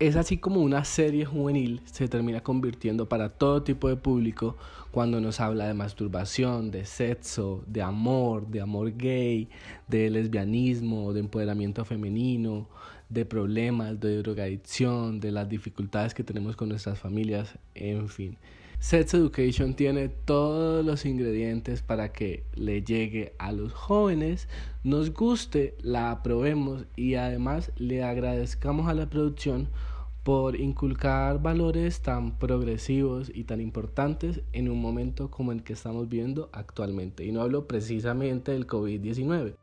Es 0.00 0.16
así 0.16 0.38
como 0.38 0.60
una 0.60 0.84
serie 0.84 1.24
juvenil 1.24 1.80
se 1.84 2.08
termina 2.08 2.40
convirtiendo 2.42 3.08
para 3.08 3.28
todo 3.28 3.62
tipo 3.62 3.88
de 3.88 3.94
público 3.94 4.56
cuando 4.90 5.20
nos 5.20 5.38
habla 5.38 5.68
de 5.68 5.74
masturbación, 5.74 6.72
de 6.72 6.84
sexo, 6.84 7.62
de 7.68 7.80
amor, 7.80 8.48
de 8.48 8.60
amor 8.60 8.96
gay, 8.96 9.48
de 9.86 10.10
lesbianismo, 10.10 11.12
de 11.12 11.20
empoderamiento 11.20 11.84
femenino, 11.84 12.68
de 13.08 13.24
problemas, 13.24 14.00
de 14.00 14.16
drogadicción, 14.20 15.20
de 15.20 15.30
las 15.30 15.48
dificultades 15.48 16.12
que 16.12 16.24
tenemos 16.24 16.56
con 16.56 16.70
nuestras 16.70 16.98
familias, 16.98 17.56
en 17.76 18.08
fin. 18.08 18.36
Sex 18.78 19.14
Education 19.14 19.74
tiene 19.74 20.08
todos 20.08 20.84
los 20.84 21.06
ingredientes 21.06 21.82
para 21.82 22.12
que 22.12 22.44
le 22.54 22.82
llegue 22.82 23.34
a 23.38 23.52
los 23.52 23.72
jóvenes, 23.72 24.48
nos 24.82 25.12
guste, 25.12 25.74
la 25.80 26.10
aprobemos 26.10 26.84
y 26.96 27.14
además 27.14 27.72
le 27.76 28.04
agradezcamos 28.04 28.88
a 28.88 28.94
la 28.94 29.08
producción 29.08 29.70
por 30.24 30.56
inculcar 30.56 31.42
valores 31.42 32.00
tan 32.00 32.38
progresivos 32.38 33.30
y 33.32 33.44
tan 33.44 33.60
importantes 33.60 34.40
en 34.52 34.70
un 34.70 34.80
momento 34.80 35.30
como 35.30 35.52
el 35.52 35.62
que 35.62 35.74
estamos 35.74 36.08
viendo 36.08 36.48
actualmente. 36.52 37.24
Y 37.24 37.32
no 37.32 37.42
hablo 37.42 37.66
precisamente 37.66 38.52
del 38.52 38.66
COVID-19. 38.66 39.56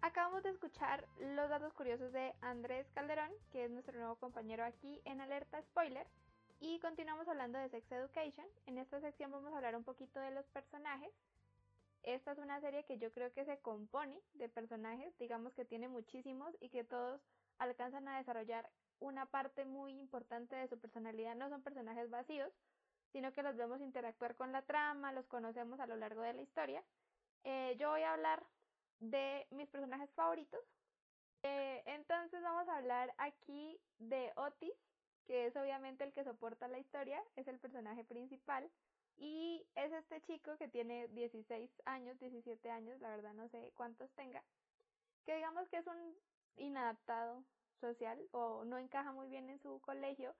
Acabamos 0.00 0.44
de 0.44 0.50
escuchar 0.50 1.04
los 1.18 1.50
datos 1.50 1.72
curiosos 1.72 2.12
de 2.12 2.32
Andrés 2.40 2.86
Calderón, 2.94 3.30
que 3.50 3.64
es 3.64 3.70
nuestro 3.70 3.98
nuevo 3.98 4.14
compañero 4.14 4.64
aquí 4.64 5.00
en 5.04 5.20
Alerta 5.20 5.60
Spoiler. 5.62 6.06
Y 6.58 6.80
continuamos 6.80 7.28
hablando 7.28 7.58
de 7.58 7.68
Sex 7.68 7.90
Education. 7.92 8.46
En 8.66 8.78
esta 8.78 9.00
sección 9.00 9.30
vamos 9.30 9.52
a 9.52 9.56
hablar 9.56 9.76
un 9.76 9.84
poquito 9.84 10.20
de 10.20 10.30
los 10.30 10.46
personajes. 10.46 11.10
Esta 12.02 12.32
es 12.32 12.38
una 12.38 12.60
serie 12.60 12.84
que 12.84 12.98
yo 12.98 13.12
creo 13.12 13.32
que 13.32 13.44
se 13.44 13.58
compone 13.58 14.18
de 14.34 14.48
personajes, 14.48 15.16
digamos 15.18 15.52
que 15.52 15.64
tiene 15.64 15.88
muchísimos 15.88 16.56
y 16.60 16.70
que 16.70 16.84
todos 16.84 17.20
alcanzan 17.58 18.08
a 18.08 18.18
desarrollar 18.18 18.70
una 19.00 19.26
parte 19.26 19.64
muy 19.64 19.98
importante 19.98 20.56
de 20.56 20.68
su 20.68 20.78
personalidad. 20.78 21.34
No 21.34 21.50
son 21.50 21.62
personajes 21.62 22.08
vacíos, 22.08 22.50
sino 23.12 23.32
que 23.32 23.42
los 23.42 23.56
vemos 23.56 23.80
interactuar 23.80 24.34
con 24.34 24.52
la 24.52 24.62
trama, 24.62 25.12
los 25.12 25.26
conocemos 25.26 25.78
a 25.80 25.86
lo 25.86 25.96
largo 25.96 26.22
de 26.22 26.34
la 26.34 26.42
historia. 26.42 26.82
Eh, 27.44 27.76
yo 27.78 27.90
voy 27.90 28.02
a 28.02 28.14
hablar 28.14 28.42
de 29.00 29.46
mis 29.50 29.68
personajes 29.68 30.10
favoritos. 30.14 30.60
Eh, 31.42 31.82
entonces 31.86 32.42
vamos 32.42 32.66
a 32.68 32.78
hablar 32.78 33.12
aquí 33.18 33.78
de 33.98 34.32
Otis, 34.36 34.72
que 35.26 35.46
es 35.46 35.56
obviamente 35.56 36.04
el 36.04 36.12
que 36.12 36.24
soporta 36.24 36.68
la 36.68 36.78
historia, 36.78 37.22
es 37.36 37.46
el 37.48 37.58
personaje 37.58 38.04
principal. 38.04 38.70
Y 39.18 39.66
es 39.74 39.92
este 39.92 40.20
chico 40.22 40.56
que 40.58 40.68
tiene 40.68 41.08
16 41.08 41.70
años, 41.86 42.18
17 42.18 42.70
años, 42.70 43.00
la 43.00 43.08
verdad 43.08 43.32
no 43.32 43.48
sé 43.48 43.72
cuántos 43.74 44.10
tenga, 44.12 44.42
que 45.24 45.34
digamos 45.34 45.68
que 45.68 45.78
es 45.78 45.86
un 45.86 46.14
inadaptado 46.56 47.42
social 47.80 48.18
o 48.32 48.64
no 48.64 48.76
encaja 48.78 49.12
muy 49.12 49.28
bien 49.28 49.48
en 49.48 49.58
su 49.58 49.80
colegio, 49.80 50.34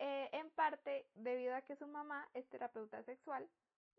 eh, 0.00 0.28
en 0.32 0.50
parte 0.50 1.06
debido 1.14 1.54
a 1.54 1.62
que 1.62 1.76
su 1.76 1.86
mamá 1.86 2.28
es 2.34 2.48
terapeuta 2.48 3.02
sexual 3.02 3.48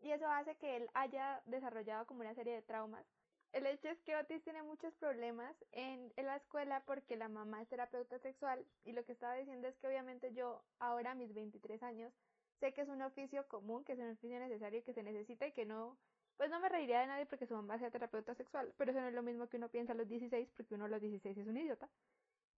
y 0.00 0.10
eso 0.10 0.26
hace 0.26 0.56
que 0.56 0.76
él 0.76 0.90
haya 0.94 1.42
desarrollado 1.46 2.06
como 2.06 2.20
una 2.20 2.34
serie 2.34 2.54
de 2.54 2.62
traumas 2.62 3.06
El 3.54 3.66
hecho 3.66 3.88
es 3.88 4.00
que 4.00 4.16
Otis 4.16 4.42
tiene 4.42 4.64
muchos 4.64 4.92
problemas 4.94 5.54
en, 5.70 6.12
la 6.16 6.34
escuela 6.34 6.82
porque 6.86 7.14
la 7.14 7.28
mamá 7.28 7.62
es 7.62 7.68
terapeuta 7.68 8.18
sexual 8.18 8.66
y 8.84 8.90
lo 8.90 9.04
que 9.04 9.12
estaba 9.12 9.36
diciendo 9.36 9.68
es 9.68 9.76
que 9.76 9.86
obviamente 9.86 10.34
yo 10.34 10.64
ahora 10.80 11.12
a 11.12 11.14
mis 11.14 11.32
23 11.32 11.80
años 11.84 12.12
sé 12.58 12.72
que 12.72 12.80
es 12.80 12.88
un 12.88 13.00
oficio 13.00 13.46
común, 13.46 13.84
que 13.84 13.92
es 13.92 14.00
un 14.00 14.10
oficio 14.10 14.40
necesario 14.40 14.82
que 14.82 14.92
se 14.92 15.04
necesita 15.04 15.46
y 15.46 15.52
que 15.52 15.64
no, 15.66 15.96
pues 16.36 16.50
no 16.50 16.58
me 16.58 16.68
reiría 16.68 16.98
de 16.98 17.06
nadie 17.06 17.26
porque 17.26 17.46
su 17.46 17.54
mamá 17.54 17.78
sea 17.78 17.92
terapeuta 17.92 18.34
sexual, 18.34 18.72
pero 18.76 18.90
eso 18.90 19.00
no 19.00 19.06
es 19.06 19.14
lo 19.14 19.22
mismo 19.22 19.48
que 19.48 19.56
uno 19.56 19.68
piensa 19.68 19.92
a 19.92 19.96
los 19.96 20.08
16 20.08 20.50
porque 20.56 20.74
uno 20.74 20.86
a 20.86 20.88
los 20.88 21.00
16 21.00 21.38
es 21.38 21.46
un 21.46 21.56
idiota. 21.56 21.88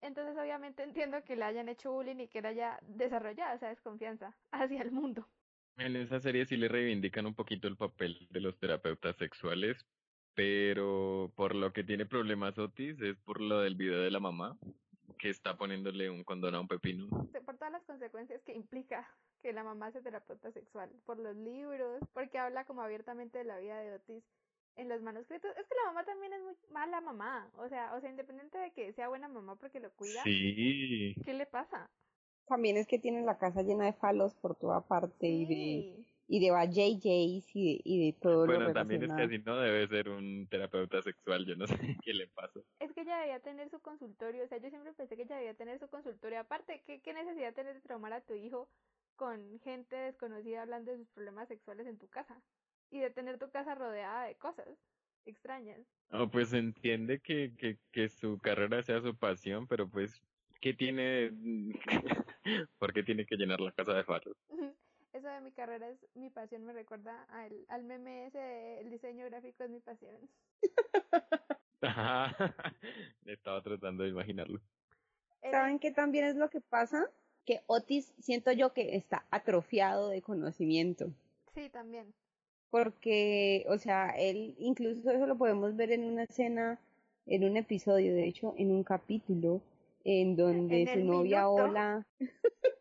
Entonces 0.01 0.35
obviamente 0.39 0.83
entiendo 0.83 1.23
que 1.25 1.37
le 1.37 1.45
hayan 1.45 1.69
hecho 1.69 1.93
bullying 1.93 2.21
y 2.21 2.29
que 2.29 2.39
él 2.39 2.47
haya 2.47 2.79
desarrollado 2.81 3.55
esa 3.55 3.69
desconfianza 3.69 4.35
hacia 4.51 4.81
el 4.81 4.93
mundo. 4.93 5.29
En 5.77 5.95
esa 5.95 6.21
serie 6.21 6.47
sí 6.47 6.57
le 6.57 6.69
reivindican 6.69 7.27
un 7.27 7.35
poquito 7.35 7.69
el 7.69 7.77
papel 7.77 8.27
de 8.31 8.41
los 8.41 8.59
terapeutas 8.59 9.15
sexuales, 9.17 9.77
pero 10.37 11.33
por 11.35 11.55
lo 11.55 11.73
que 11.73 11.83
tiene 11.83 12.05
problemas 12.05 12.57
Otis 12.59 13.01
es 13.01 13.17
por 13.25 13.41
lo 13.41 13.61
del 13.61 13.75
video 13.75 14.01
de 14.01 14.11
la 14.11 14.21
mamá, 14.21 14.57
que 15.19 15.31
está 15.31 15.57
poniéndole 15.57 16.11
un 16.11 16.25
condón 16.25 16.55
a 16.55 16.61
un 16.61 16.69
pepino. 16.69 17.09
Por 17.45 17.57
todas 17.57 17.73
las 17.73 17.83
consecuencias 17.85 18.43
que 18.43 18.53
implica 18.53 19.09
que 19.43 19.55
la 19.55 19.65
mamá 19.65 19.91
sea 19.91 20.03
terapeuta 20.03 20.53
sexual, 20.53 20.91
por 21.07 21.19
los 21.19 21.35
libros, 21.37 22.03
porque 22.13 22.39
habla 22.39 22.67
como 22.67 22.83
abiertamente 22.83 23.39
de 23.39 23.45
la 23.45 23.59
vida 23.59 23.81
de 23.81 23.95
Otis 23.95 24.23
en 24.77 24.91
los 24.91 25.01
manuscritos. 25.01 25.51
Es 25.57 25.67
que 25.67 25.75
la 25.75 25.87
mamá 25.87 26.05
también 26.05 26.35
es 26.35 26.43
muy 26.43 26.55
mala 26.71 27.01
mamá, 27.01 27.51
o 27.57 27.67
sea, 27.71 27.95
o 27.95 28.01
sea, 28.03 28.11
independiente 28.11 28.59
de 28.59 28.73
que 28.73 28.93
sea 28.93 29.09
buena 29.09 29.29
mamá 29.29 29.57
porque 29.57 29.81
lo 29.81 29.91
cuida. 29.93 30.23
Sí. 30.23 31.17
¿Qué 31.25 31.33
le 31.33 31.47
pasa? 31.47 31.89
También 32.47 32.77
es 32.77 32.87
que 32.87 32.99
tiene 32.99 33.23
la 33.23 33.39
casa 33.39 33.63
llena 33.63 33.87
de 33.87 33.95
falos 33.95 34.35
por 34.35 34.55
toda 34.55 34.83
parte 34.83 35.27
sí. 35.27 35.43
y 35.43 35.47
de 35.47 36.05
y 36.29 36.41
de 36.41 36.49
JJs 36.49 37.57
y 37.57 37.65
de, 37.65 37.81
y 37.85 38.07
de 38.07 38.19
todo 38.19 38.47
bueno, 38.47 38.69
lo 38.69 38.73
también 38.73 39.05
es 39.05 39.13
que 39.15 39.23
así 39.23 39.39
no 39.39 39.57
debe 39.59 39.87
ser 39.87 40.09
un 40.09 40.49
terapeuta 40.49 41.01
sexual, 41.03 41.47
yo 41.47 41.55
no 41.57 41.67
sé 41.67 41.77
qué 42.05 42.15
le 42.15 42.27
pasa. 42.29 42.61
Es 42.81 42.93
que 42.93 43.03
ella 43.03 43.19
debía 43.21 43.41
tener 43.41 43.71
su 43.71 43.81
consultorio, 43.81 44.45
o 44.45 44.49
sea, 44.49 44.59
yo 44.59 44.69
siempre 44.69 44.93
pensé 44.93 45.17
que 45.17 45.23
ella 45.23 45.37
debía 45.37 45.55
tener 45.55 45.79
su 45.79 45.89
consultorio. 45.89 46.41
Aparte, 46.41 46.83
¿qué, 46.87 47.01
qué 47.01 47.13
necesidad 47.13 47.55
tener 47.55 47.75
de 47.75 47.81
traumar 47.81 48.13
a 48.13 48.21
tu 48.21 48.35
hijo 48.35 48.69
con 49.15 49.61
gente 49.61 49.97
desconocida 49.97 50.63
hablando 50.63 50.91
de 50.91 50.99
sus 50.99 51.09
problemas 51.09 51.49
sexuales 51.49 51.87
en 51.87 51.99
tu 51.99 52.09
casa? 52.09 52.43
Y 52.91 53.01
de 53.01 53.11
tener 53.11 53.39
tu 53.39 53.51
casa 53.51 53.75
rodeada 53.75 54.27
de 54.27 54.37
cosas 54.37 54.67
extrañas. 55.25 55.81
Oh, 56.13 56.29
pues 56.29 56.53
entiende 56.53 57.21
que, 57.21 57.53
que, 57.57 57.79
que 57.91 58.09
su 58.09 58.39
carrera 58.39 58.83
sea 58.83 59.01
su 59.01 59.17
pasión, 59.17 59.67
pero 59.67 59.89
pues, 59.89 60.23
¿qué 60.61 60.73
tiene? 60.73 61.33
¿Por 62.79 62.93
qué 62.93 63.03
tiene 63.03 63.27
que 63.27 63.37
llenar 63.37 63.61
la 63.61 63.73
casa 63.73 63.93
de 63.93 64.05
faros? 64.05 64.37
Eso 65.17 65.29
de 65.29 65.41
mi 65.41 65.53
carrera 65.53 65.89
es 65.89 65.99
mi 66.15 66.31
pasión, 66.31 66.65
me 66.65 66.73
recuerda 66.73 67.25
al, 67.31 67.65
al 67.69 67.85
meme 67.85 68.27
ese 68.27 68.39
de 68.39 68.81
el 68.81 68.91
diseño 68.91 69.25
gráfico 69.27 69.65
es 69.65 69.71
mi 69.71 69.81
pasión. 69.81 70.17
Estaba 73.27 73.63
tratando 73.63 74.05
de 74.05 74.11
imaginarlo. 74.11 74.61
¿Saben 75.51 75.79
qué 75.79 75.91
también 75.93 76.25
es 76.27 76.37
lo 76.37 76.51
que 76.51 76.61
pasa? 76.61 77.09
Que 77.45 77.61
Otis 77.67 78.13
siento 78.19 78.53
yo 78.53 78.73
que 78.73 78.97
está 78.97 79.25
atrofiado 79.31 80.09
de 80.09 80.23
conocimiento. 80.23 81.11
Sí, 81.55 81.69
también. 81.71 82.13
Porque, 82.71 83.65
o 83.69 83.79
sea, 83.79 84.11
él, 84.11 84.57
incluso 84.59 85.11
eso 85.11 85.27
lo 85.27 85.39
podemos 85.39 85.77
ver 85.77 85.93
en 85.93 86.05
una 86.05 86.25
escena, 86.25 86.81
en 87.27 87.45
un 87.45 87.57
episodio, 87.57 88.13
de 88.13 88.27
hecho, 88.27 88.55
en 88.59 88.73
un 88.73 88.83
capítulo, 88.83 89.61
en 90.05 90.37
donde 90.37 90.83
En 90.83 91.01
su 91.01 91.05
novia 91.05 91.45
minuto. 91.45 91.65
Ola 91.65 92.07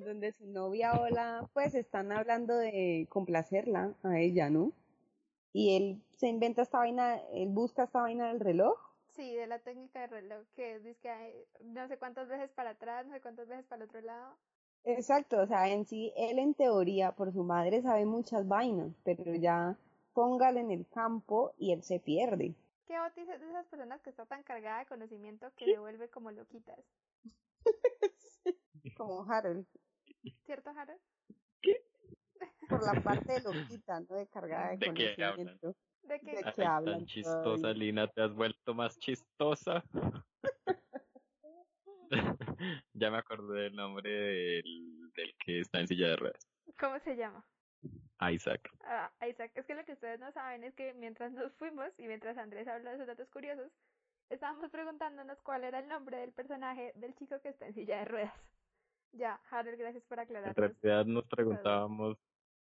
en 0.00 0.06
donde 0.06 0.32
su 0.32 0.46
novia 0.46 0.98
Ola, 0.98 1.48
pues 1.52 1.74
están 1.74 2.10
hablando 2.10 2.56
de 2.56 3.06
complacerla 3.10 3.94
a 4.02 4.18
ella, 4.18 4.48
¿no? 4.48 4.72
Y 5.52 5.76
él 5.76 6.02
se 6.16 6.28
inventa 6.28 6.62
esta 6.62 6.78
vaina, 6.78 7.18
él 7.32 7.48
busca 7.50 7.84
esta 7.84 8.00
vaina 8.00 8.28
del 8.28 8.40
reloj. 8.40 8.78
Sí, 9.08 9.34
de 9.34 9.46
la 9.46 9.58
técnica 9.58 10.00
de 10.00 10.06
reloj 10.06 10.46
que 10.54 10.78
dice 10.78 10.98
que 11.02 11.10
hay 11.10 11.34
no 11.64 11.86
sé 11.88 11.98
cuántas 11.98 12.28
veces 12.28 12.50
para 12.50 12.70
atrás, 12.70 13.06
no 13.06 13.12
sé 13.12 13.20
cuántas 13.20 13.48
veces 13.48 13.66
para 13.66 13.82
el 13.82 13.88
otro 13.88 14.00
lado. 14.00 14.36
Exacto, 14.84 15.42
o 15.42 15.46
sea, 15.46 15.68
en 15.68 15.84
sí, 15.84 16.12
él 16.16 16.38
en 16.38 16.54
teoría, 16.54 17.12
por 17.12 17.32
su 17.32 17.44
madre, 17.44 17.82
sabe 17.82 18.06
muchas 18.06 18.48
vainas, 18.48 18.94
pero 19.04 19.34
ya 19.34 19.76
póngale 20.14 20.60
en 20.60 20.70
el 20.70 20.86
campo 20.88 21.52
y 21.58 21.72
él 21.72 21.82
se 21.82 22.00
pierde. 22.00 22.54
Que 22.86 22.98
Otis 22.98 23.28
es 23.28 23.40
de 23.40 23.50
esas 23.50 23.66
personas 23.66 24.00
que 24.00 24.10
está 24.10 24.24
tan 24.24 24.42
cargada 24.42 24.78
de 24.78 24.86
conocimiento 24.86 25.52
que 25.56 25.66
se 25.66 25.78
vuelve 25.78 26.08
como 26.08 26.30
loquitas. 26.30 26.78
Como 28.96 29.22
Harold, 29.30 29.66
¿Cierto, 30.44 30.70
Harold? 30.70 31.00
por 32.70 32.84
la 32.84 32.92
parte 33.04 33.32
de 33.32 33.40
loquita, 33.40 34.00
¿no? 34.00 34.16
De 34.16 34.26
cargada 34.28 34.70
de, 34.70 34.76
¿De 34.78 34.94
qué 34.94 35.14
conocimiento. 35.16 35.76
De 36.02 36.20
que 36.20 36.30
De 36.30 36.42
Ay, 36.44 36.52
que 36.54 36.64
hablan 36.64 36.98
tan 36.98 37.06
chistosa, 37.06 37.68
Ay. 37.68 37.74
Lina, 37.74 38.08
te 38.08 38.22
has 38.22 38.32
vuelto 38.32 38.74
más 38.74 38.98
chistosa. 38.98 39.84
ya 42.94 43.10
me 43.10 43.18
acordé 43.18 43.62
del 43.62 43.76
nombre 43.76 44.10
del, 44.10 45.12
del 45.12 45.34
que 45.38 45.60
está 45.60 45.80
en 45.80 45.88
silla 45.88 46.08
de 46.08 46.16
ruedas. 46.16 46.48
¿Cómo 46.78 46.98
se 47.00 47.16
llama? 47.16 47.44
Isaac. 48.30 48.70
Ah, 48.84 49.10
Isaac, 49.26 49.52
es 49.54 49.64
que 49.64 49.74
lo 49.74 49.84
que 49.84 49.92
ustedes 49.92 50.20
no 50.20 50.30
saben 50.32 50.64
es 50.64 50.74
que 50.74 50.92
mientras 50.94 51.32
nos 51.32 51.52
fuimos 51.54 51.88
y 51.98 52.06
mientras 52.06 52.36
Andrés 52.36 52.68
habló 52.68 52.90
de 52.90 52.96
esos 52.96 53.06
datos 53.06 53.28
curiosos, 53.30 53.70
estábamos 54.28 54.70
preguntándonos 54.70 55.40
cuál 55.42 55.64
era 55.64 55.78
el 55.78 55.88
nombre 55.88 56.18
del 56.18 56.32
personaje 56.32 56.92
del 56.96 57.14
chico 57.14 57.40
que 57.40 57.48
está 57.50 57.66
en 57.66 57.74
silla 57.74 57.98
de 58.00 58.04
ruedas. 58.04 58.34
Ya, 59.12 59.40
Harold, 59.50 59.78
gracias 59.78 60.04
por 60.04 60.18
En 60.18 60.22
aclararnos. 60.24 60.54
realidad 60.54 61.06
nos 61.06 61.24
preguntábamos 61.28 62.16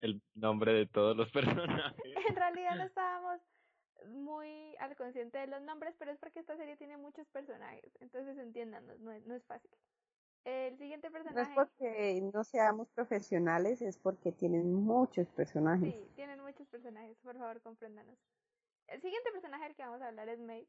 el 0.01 0.23
nombre 0.35 0.73
de 0.73 0.87
todos 0.87 1.17
los 1.17 1.31
personajes. 1.33 2.03
En 2.29 2.37
realidad 2.37 2.77
no 2.77 2.85
estábamos 2.85 3.41
muy 4.09 4.77
al 4.79 4.97
consciente 4.97 5.39
de 5.39 5.47
los 5.47 5.63
nombres, 5.63 5.95
pero 5.99 6.11
es 6.11 6.19
porque 6.19 6.41
esta 6.41 6.57
serie 6.57 6.77
tiene 6.77 6.97
muchos 6.97 7.29
personajes, 7.29 7.97
entonces 8.01 8.37
entiéndanos, 8.39 8.99
no 9.01 9.13
es, 9.13 9.25
no 9.27 9.35
es 9.35 9.45
fácil. 9.47 9.71
El 10.45 10.77
siguiente 10.79 11.11
No 11.31 11.41
es 11.41 11.49
personaje, 11.49 11.51
porque 11.51 12.21
no 12.33 12.45
seamos 12.45 12.89
profesionales, 12.91 13.83
es 13.83 13.99
porque 13.99 14.33
tienen 14.33 14.73
muchos 14.73 15.29
personajes. 15.31 15.95
sí, 15.95 16.11
tienen 16.15 16.41
muchos 16.41 16.69
personajes, 16.69 17.19
por 17.21 17.37
favor, 17.37 17.61
compréndanos. 17.63 18.19
El 18.89 19.01
siguiente 19.01 19.31
personaje 19.33 19.65
del 19.65 19.77
que 19.77 19.83
vamos 19.85 20.03
a 20.03 20.09
hablar 20.09 20.29
es 20.29 20.41
Maeve, 20.41 20.69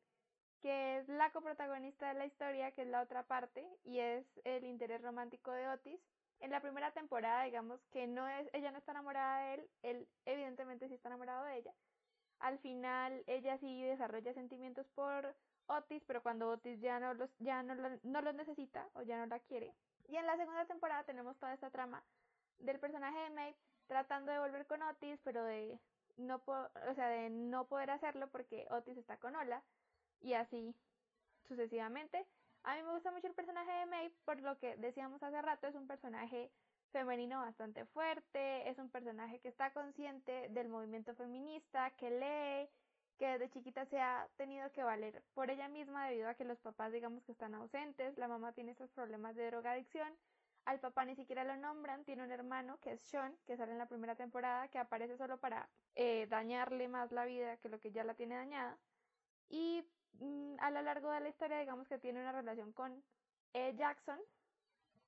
que 0.63 0.97
es 0.97 1.09
la 1.09 1.29
coprotagonista 1.31 2.07
de 2.07 2.13
la 2.13 2.25
historia, 2.25 2.71
que 2.71 2.83
es 2.83 2.87
la 2.87 3.01
otra 3.01 3.23
parte, 3.23 3.67
y 3.83 3.99
es 3.99 4.25
el 4.45 4.63
interés 4.63 5.01
romántico 5.01 5.51
de 5.51 5.67
Otis. 5.67 5.99
En 6.39 6.51
la 6.51 6.61
primera 6.61 6.91
temporada, 6.91 7.43
digamos 7.43 7.81
que 7.91 8.07
no 8.07 8.29
es, 8.29 8.49
ella 8.53 8.71
no 8.71 8.77
está 8.77 8.93
enamorada 8.93 9.39
de 9.39 9.53
él, 9.55 9.69
él 9.83 10.07
evidentemente 10.25 10.87
sí 10.87 10.93
está 10.93 11.09
enamorado 11.09 11.43
de 11.43 11.57
ella. 11.57 11.73
Al 12.39 12.59
final, 12.59 13.25
ella 13.27 13.57
sí 13.57 13.83
desarrolla 13.83 14.33
sentimientos 14.33 14.87
por 14.95 15.35
Otis, 15.67 16.01
pero 16.07 16.23
cuando 16.23 16.49
Otis 16.49 16.79
ya 16.79 16.97
no 16.97 17.13
los, 17.13 17.29
ya 17.39 17.61
no, 17.61 17.75
no 18.01 18.21
los 18.21 18.33
necesita 18.33 18.87
o 18.93 19.01
ya 19.01 19.17
no 19.17 19.25
la 19.25 19.39
quiere. 19.39 19.73
Y 20.07 20.15
en 20.15 20.25
la 20.25 20.37
segunda 20.37 20.65
temporada 20.65 21.03
tenemos 21.03 21.37
toda 21.39 21.53
esta 21.53 21.71
trama 21.71 22.01
del 22.59 22.79
personaje 22.79 23.19
de 23.19 23.29
Maeve 23.31 23.57
tratando 23.87 24.31
de 24.31 24.39
volver 24.39 24.65
con 24.65 24.81
Otis, 24.81 25.19
pero 25.25 25.43
de 25.43 25.77
no, 26.15 26.41
o 26.45 26.93
sea, 26.95 27.07
de 27.09 27.29
no 27.29 27.67
poder 27.67 27.91
hacerlo 27.91 28.29
porque 28.29 28.65
Otis 28.69 28.97
está 28.97 29.17
con 29.17 29.35
Ola 29.35 29.61
y 30.23 30.33
así 30.33 30.75
sucesivamente. 31.47 32.25
A 32.63 32.75
mí 32.75 32.83
me 32.83 32.93
gusta 32.93 33.11
mucho 33.11 33.27
el 33.27 33.33
personaje 33.33 33.71
de 33.71 33.85
Maeve 33.85 34.15
por 34.25 34.39
lo 34.39 34.57
que 34.57 34.77
decíamos 34.77 35.21
hace 35.21 35.41
rato, 35.41 35.67
es 35.67 35.75
un 35.75 35.85
personaje 35.85 36.49
femenino 36.91 37.39
bastante 37.39 37.85
fuerte, 37.85 38.69
es 38.69 38.77
un 38.79 38.89
personaje 38.89 39.39
que 39.39 39.49
está 39.49 39.73
consciente 39.73 40.47
del 40.49 40.69
movimiento 40.69 41.13
feminista, 41.15 41.91
que 41.97 42.09
lee, 42.09 42.69
que 43.17 43.27
desde 43.27 43.49
chiquita 43.49 43.85
se 43.85 43.99
ha 43.99 44.29
tenido 44.37 44.71
que 44.71 44.83
valer 44.83 45.23
por 45.33 45.49
ella 45.49 45.67
misma 45.67 46.07
debido 46.07 46.29
a 46.29 46.35
que 46.35 46.45
los 46.45 46.59
papás 46.59 46.93
digamos 46.93 47.23
que 47.25 47.33
están 47.33 47.53
ausentes, 47.55 48.17
la 48.17 48.27
mamá 48.27 48.53
tiene 48.53 48.71
esos 48.71 48.89
problemas 48.91 49.35
de 49.35 49.47
drogadicción, 49.47 50.13
al 50.65 50.79
papá 50.79 51.03
ni 51.03 51.15
siquiera 51.15 51.43
lo 51.43 51.57
nombran, 51.57 52.05
tiene 52.05 52.23
un 52.23 52.31
hermano 52.31 52.79
que 52.79 52.93
es 52.93 53.01
Sean, 53.01 53.35
que 53.45 53.57
sale 53.57 53.73
en 53.73 53.77
la 53.77 53.87
primera 53.87 54.15
temporada, 54.15 54.69
que 54.69 54.79
aparece 54.79 55.17
solo 55.17 55.37
para 55.37 55.67
eh, 55.95 56.27
dañarle 56.29 56.87
más 56.87 57.11
la 57.11 57.25
vida 57.25 57.57
que 57.57 57.69
lo 57.69 57.79
que 57.79 57.91
ya 57.91 58.03
la 58.03 58.13
tiene 58.13 58.35
dañada. 58.35 58.77
Y 59.49 59.85
a 60.59 60.71
lo 60.71 60.81
largo 60.81 61.11
de 61.11 61.19
la 61.19 61.29
historia, 61.29 61.59
digamos 61.59 61.87
que 61.87 61.99
tiene 61.99 62.21
una 62.21 62.31
relación 62.31 62.71
con 62.71 63.03
eh, 63.53 63.73
Jackson, 63.77 64.19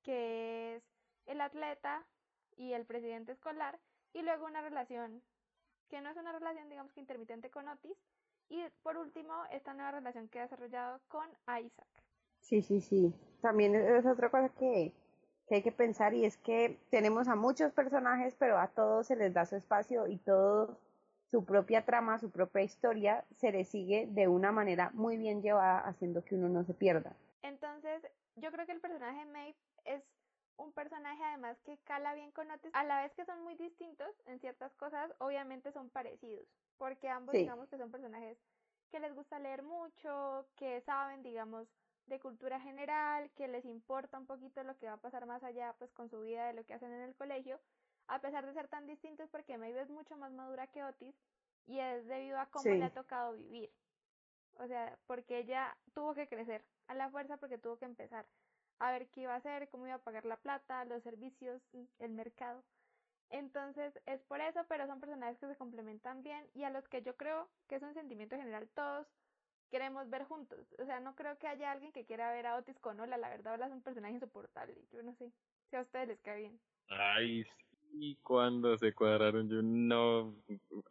que 0.02 0.76
es 0.76 0.82
el 1.26 1.40
atleta 1.40 2.04
y 2.56 2.72
el 2.72 2.84
presidente 2.84 3.32
escolar, 3.32 3.78
y 4.12 4.22
luego 4.22 4.46
una 4.46 4.60
relación 4.60 5.22
que 5.88 6.00
no 6.00 6.10
es 6.10 6.16
una 6.16 6.32
relación, 6.32 6.68
digamos 6.68 6.92
que 6.92 7.00
intermitente 7.00 7.50
con 7.50 7.68
Otis, 7.68 7.96
y 8.48 8.64
por 8.82 8.96
último, 8.96 9.32
esta 9.50 9.74
nueva 9.74 9.92
relación 9.92 10.28
que 10.28 10.38
ha 10.38 10.42
desarrollado 10.42 11.00
con 11.08 11.28
Isaac. 11.42 11.88
Sí, 12.40 12.62
sí, 12.62 12.80
sí. 12.80 13.12
También 13.40 13.74
es 13.74 14.06
otra 14.06 14.30
cosa 14.30 14.48
que, 14.50 14.92
hay 15.50 15.62
que 15.62 15.72
pensar 15.72 16.14
y 16.14 16.24
es 16.24 16.36
que 16.36 16.78
tenemos 16.90 17.28
a 17.28 17.34
muchos 17.34 17.72
personajes, 17.72 18.34
pero 18.38 18.58
a 18.58 18.68
todos 18.68 19.06
se 19.06 19.16
les 19.16 19.32
da 19.32 19.46
su 19.46 19.56
espacio 19.56 20.06
y 20.06 20.18
todo 20.18 20.78
su 21.30 21.44
propia 21.44 21.84
trama, 21.84 22.18
su 22.18 22.30
propia 22.30 22.62
historia 22.62 23.24
se 23.36 23.52
le 23.52 23.64
sigue 23.64 24.06
de 24.06 24.28
una 24.28 24.52
manera 24.52 24.90
muy 24.94 25.16
bien 25.16 25.42
llevada, 25.42 25.80
haciendo 25.80 26.24
que 26.24 26.34
uno 26.34 26.48
no 26.48 26.64
se 26.64 26.74
pierda. 26.74 27.16
Entonces, 27.42 28.02
yo 28.36 28.50
creo 28.52 28.66
que 28.66 28.72
el 28.72 28.80
personaje 28.80 29.18
de 29.18 29.32
Maeve 29.32 29.56
es 29.84 30.02
un 30.56 30.72
personaje 30.72 31.22
además 31.22 31.58
que 31.64 31.78
cala 31.84 32.14
bien 32.14 32.30
con 32.32 32.50
Otis, 32.50 32.70
a 32.74 32.84
la 32.84 33.02
vez 33.02 33.12
que 33.14 33.24
son 33.24 33.42
muy 33.42 33.54
distintos 33.56 34.08
en 34.26 34.40
ciertas 34.40 34.74
cosas, 34.74 35.12
obviamente 35.18 35.70
son 35.72 35.90
parecidos, 35.90 36.46
porque 36.78 37.08
ambos 37.08 37.32
Sí. 37.32 37.40
digamos 37.40 37.68
que 37.68 37.76
son 37.78 37.90
personajes 37.90 38.38
que 38.90 39.00
les 39.00 39.14
gusta 39.14 39.38
leer 39.38 39.62
mucho, 39.62 40.46
que 40.56 40.80
saben, 40.82 41.22
digamos, 41.22 41.68
de 42.06 42.20
cultura 42.20 42.60
general, 42.60 43.30
que 43.32 43.48
les 43.48 43.64
importa 43.64 44.16
un 44.18 44.26
poquito 44.26 44.62
lo 44.62 44.76
que 44.78 44.86
va 44.86 44.94
a 44.94 45.00
pasar 45.00 45.26
más 45.26 45.42
allá, 45.42 45.74
pues 45.78 45.92
con 45.92 46.08
su 46.08 46.20
vida 46.20 46.46
de 46.46 46.54
lo 46.54 46.64
que 46.64 46.72
hacen 46.74 46.92
en 46.92 47.02
el 47.02 47.14
colegio, 47.16 47.60
a 48.08 48.20
pesar 48.20 48.46
de 48.46 48.54
ser 48.54 48.68
tan 48.68 48.86
distintos, 48.86 49.28
porque 49.30 49.58
Maeve 49.58 49.82
es 49.82 49.90
mucho 49.90 50.16
más 50.16 50.32
madura 50.32 50.66
que 50.68 50.84
Otis 50.84 51.14
y 51.66 51.78
es 51.78 52.06
debido 52.06 52.38
a 52.38 52.46
cómo 52.46 52.70
le 52.70 52.84
ha 52.84 52.92
tocado 52.92 53.32
vivir. 53.32 53.70
O 54.54 54.66
sea, 54.66 54.98
porque 55.06 55.38
ella 55.38 55.76
tuvo 55.94 56.14
que 56.14 56.28
crecer 56.28 56.64
a 56.86 56.94
la 56.94 57.10
fuerza 57.10 57.36
porque 57.36 57.58
tuvo 57.58 57.78
que 57.78 57.84
empezar 57.84 58.26
a 58.78 58.90
ver 58.92 59.08
qué 59.08 59.22
iba 59.22 59.34
a 59.34 59.38
hacer, 59.38 59.68
cómo 59.68 59.86
iba 59.86 59.96
a 59.96 60.02
pagar 60.02 60.24
la 60.24 60.36
plata, 60.36 60.84
los 60.84 61.02
servicios, 61.02 61.62
el 61.98 62.10
mercado. 62.10 62.62
Entonces 63.30 63.98
es 64.06 64.22
por 64.24 64.40
eso, 64.40 64.64
pero 64.68 64.86
son 64.86 65.00
personajes 65.00 65.38
que 65.38 65.48
se 65.48 65.56
complementan 65.56 66.22
bien 66.22 66.48
y 66.54 66.62
a 66.62 66.70
los 66.70 66.86
que 66.88 67.02
yo 67.02 67.16
creo 67.16 67.48
que 67.66 67.76
es 67.76 67.82
un 67.82 67.94
sentimiento 67.94 68.36
general 68.36 68.68
todos 68.74 69.06
queremos 69.70 70.08
ver 70.10 70.24
juntos. 70.24 70.66
O 70.78 70.84
sea, 70.84 71.00
no 71.00 71.14
creo 71.16 71.36
que 71.38 71.48
haya 71.48 71.72
alguien 71.72 71.92
que 71.92 72.04
quiera 72.04 72.30
ver 72.32 72.46
a 72.46 72.56
Otis 72.56 72.78
con 72.78 73.00
Ola. 73.00 73.16
La 73.16 73.28
verdad, 73.28 73.54
Ola 73.54 73.66
es 73.66 73.72
un 73.72 73.82
personaje 73.82 74.14
insoportable. 74.14 74.80
Yo 74.92 75.02
no 75.02 75.12
sé 75.14 75.32
si 75.70 75.76
a 75.76 75.80
ustedes 75.80 76.08
les 76.08 76.20
cae 76.20 76.38
bien. 76.40 76.60
Ay, 76.88 77.44
sí, 77.98 78.18
cuando 78.22 78.76
se 78.78 78.94
cuadraron, 78.94 79.48
yo 79.48 79.62
no. 79.62 80.34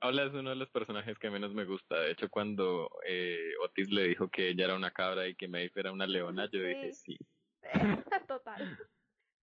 Ola 0.01 0.23
es 0.23 0.33
uno 0.33 0.49
de 0.49 0.55
los 0.55 0.69
personajes 0.69 1.17
que 1.19 1.29
menos 1.29 1.53
me 1.53 1.65
gusta. 1.65 1.99
De 1.99 2.11
hecho, 2.11 2.29
cuando 2.29 2.89
eh, 3.05 3.53
Otis 3.63 3.91
le 3.91 4.03
dijo 4.03 4.29
que 4.29 4.49
ella 4.49 4.65
era 4.65 4.75
una 4.75 4.91
cabra 4.91 5.27
y 5.27 5.35
que 5.35 5.47
Maeve 5.47 5.71
era 5.75 5.91
una 5.91 6.07
leona, 6.07 6.49
yo 6.51 6.61
dije 6.61 6.93
sí. 6.93 7.17
Total. 8.27 8.77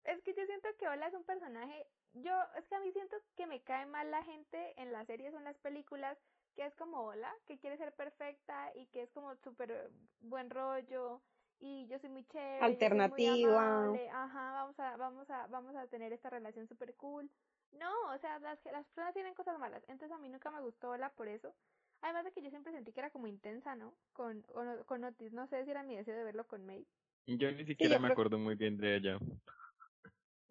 Es 0.04 0.20
que 0.22 0.34
yo 0.34 0.44
siento 0.46 0.68
que 0.78 0.88
Ola 0.88 1.06
es 1.06 1.14
un 1.14 1.24
personaje. 1.24 1.86
Yo, 2.14 2.32
es 2.58 2.66
que 2.66 2.74
a 2.74 2.80
mí 2.80 2.92
siento 2.92 3.16
que 3.36 3.46
me 3.46 3.62
cae 3.62 3.86
mal 3.86 4.10
la 4.10 4.24
gente 4.24 4.74
en 4.76 4.92
las 4.92 5.06
series 5.06 5.32
o 5.34 5.38
en 5.38 5.44
las 5.44 5.58
películas 5.58 6.18
que 6.54 6.66
es 6.66 6.74
como 6.74 7.06
Ola, 7.06 7.32
que 7.46 7.58
quiere 7.58 7.78
ser 7.78 7.92
perfecta 7.94 8.72
y 8.74 8.86
que 8.88 9.02
es 9.02 9.10
como 9.12 9.34
súper 9.36 9.90
buen 10.20 10.50
rollo 10.50 11.22
y 11.62 11.86
yo 11.86 11.98
soy 12.00 12.10
muy 12.10 12.24
chévere. 12.24 12.58
Alternativa. 12.60 13.92
Ajá, 14.12 14.52
vamos 14.52 14.78
a, 14.80 14.96
vamos 14.96 15.30
a, 15.30 15.46
vamos 15.46 15.76
a 15.76 15.86
tener 15.86 16.12
esta 16.12 16.28
relación 16.28 16.66
súper 16.66 16.94
cool. 16.96 17.30
No, 17.78 17.90
o 18.12 18.18
sea, 18.18 18.38
las, 18.40 18.58
las 18.66 18.84
personas 18.88 19.14
tienen 19.14 19.34
cosas 19.34 19.58
malas. 19.58 19.82
Entonces 19.88 20.10
a 20.10 20.18
mí 20.18 20.28
nunca 20.28 20.50
me 20.50 20.60
gustó 20.60 20.90
Ola 20.90 21.10
por 21.10 21.28
eso. 21.28 21.54
Además 22.02 22.24
de 22.24 22.32
que 22.32 22.42
yo 22.42 22.50
siempre 22.50 22.72
sentí 22.72 22.92
que 22.92 22.98
era 22.98 23.10
como 23.10 23.28
intensa, 23.28 23.76
¿no? 23.76 23.94
Con, 24.12 24.42
con, 24.86 25.04
Otis. 25.04 25.32
No 25.32 25.46
sé 25.46 25.64
si 25.64 25.70
era 25.70 25.84
mi 25.84 25.96
deseo 25.96 26.16
de 26.16 26.24
verlo 26.24 26.46
con 26.48 26.66
May. 26.66 26.84
Yo 27.26 27.52
ni 27.52 27.64
siquiera 27.64 28.00
me 28.00 28.08
acuerdo 28.08 28.38
muy 28.38 28.56
bien 28.56 28.76
de 28.76 28.96
ella. 28.96 29.18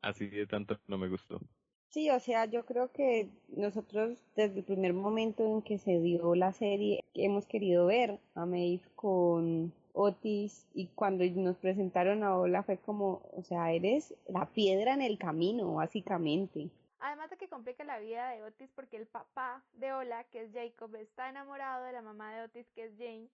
Así 0.01 0.27
de 0.29 0.47
tanto 0.47 0.79
no 0.87 0.97
me 0.97 1.09
gustó. 1.09 1.41
Sí, 1.89 2.09
o 2.09 2.21
sea, 2.21 2.45
yo 2.45 2.65
creo 2.65 2.93
que 2.93 3.27
nosotros 3.49 4.17
desde 4.37 4.59
el 4.59 4.63
primer 4.63 4.93
momento 4.93 5.43
en 5.45 5.61
que 5.61 5.77
se 5.77 5.99
dio 5.99 6.35
la 6.35 6.53
serie 6.53 7.03
hemos 7.13 7.45
querido 7.45 7.85
ver 7.85 8.17
a 8.33 8.45
Maeve 8.45 8.81
con 8.95 9.73
Otis 9.93 10.67
y 10.73 10.87
cuando 10.87 11.23
nos 11.25 11.57
presentaron 11.57 12.23
a 12.23 12.37
Ola 12.37 12.63
fue 12.63 12.77
como, 12.77 13.21
o 13.31 13.43
sea, 13.43 13.71
eres 13.71 14.13
la 14.27 14.45
piedra 14.45 14.93
en 14.93 15.01
el 15.01 15.17
camino, 15.17 15.75
básicamente. 15.75 16.69
Además 16.99 17.29
de 17.29 17.37
que 17.37 17.49
complica 17.49 17.83
la 17.83 17.99
vida 17.99 18.29
de 18.29 18.43
Otis 18.43 18.69
porque 18.75 18.97
el 18.97 19.07
papá 19.07 19.63
de 19.73 19.91
Ola, 19.93 20.23
que 20.25 20.43
es 20.43 20.53
Jacob, 20.53 20.95
está 20.95 21.29
enamorado 21.29 21.85
de 21.85 21.93
la 21.93 22.01
mamá 22.01 22.33
de 22.33 22.43
Otis, 22.43 22.69
que 22.75 22.85
es 22.85 22.91
Jane, 22.97 23.27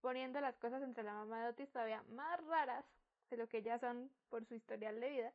poniendo 0.00 0.40
las 0.40 0.56
cosas 0.56 0.82
entre 0.82 1.02
la 1.02 1.14
mamá 1.14 1.42
de 1.42 1.48
Otis 1.50 1.70
todavía 1.70 2.02
más 2.10 2.44
raras 2.46 2.84
de 3.30 3.36
lo 3.36 3.48
que 3.48 3.62
ya 3.62 3.78
son 3.78 4.10
por 4.28 4.44
su 4.44 4.54
historial 4.54 5.00
de 5.00 5.10
vida, 5.10 5.32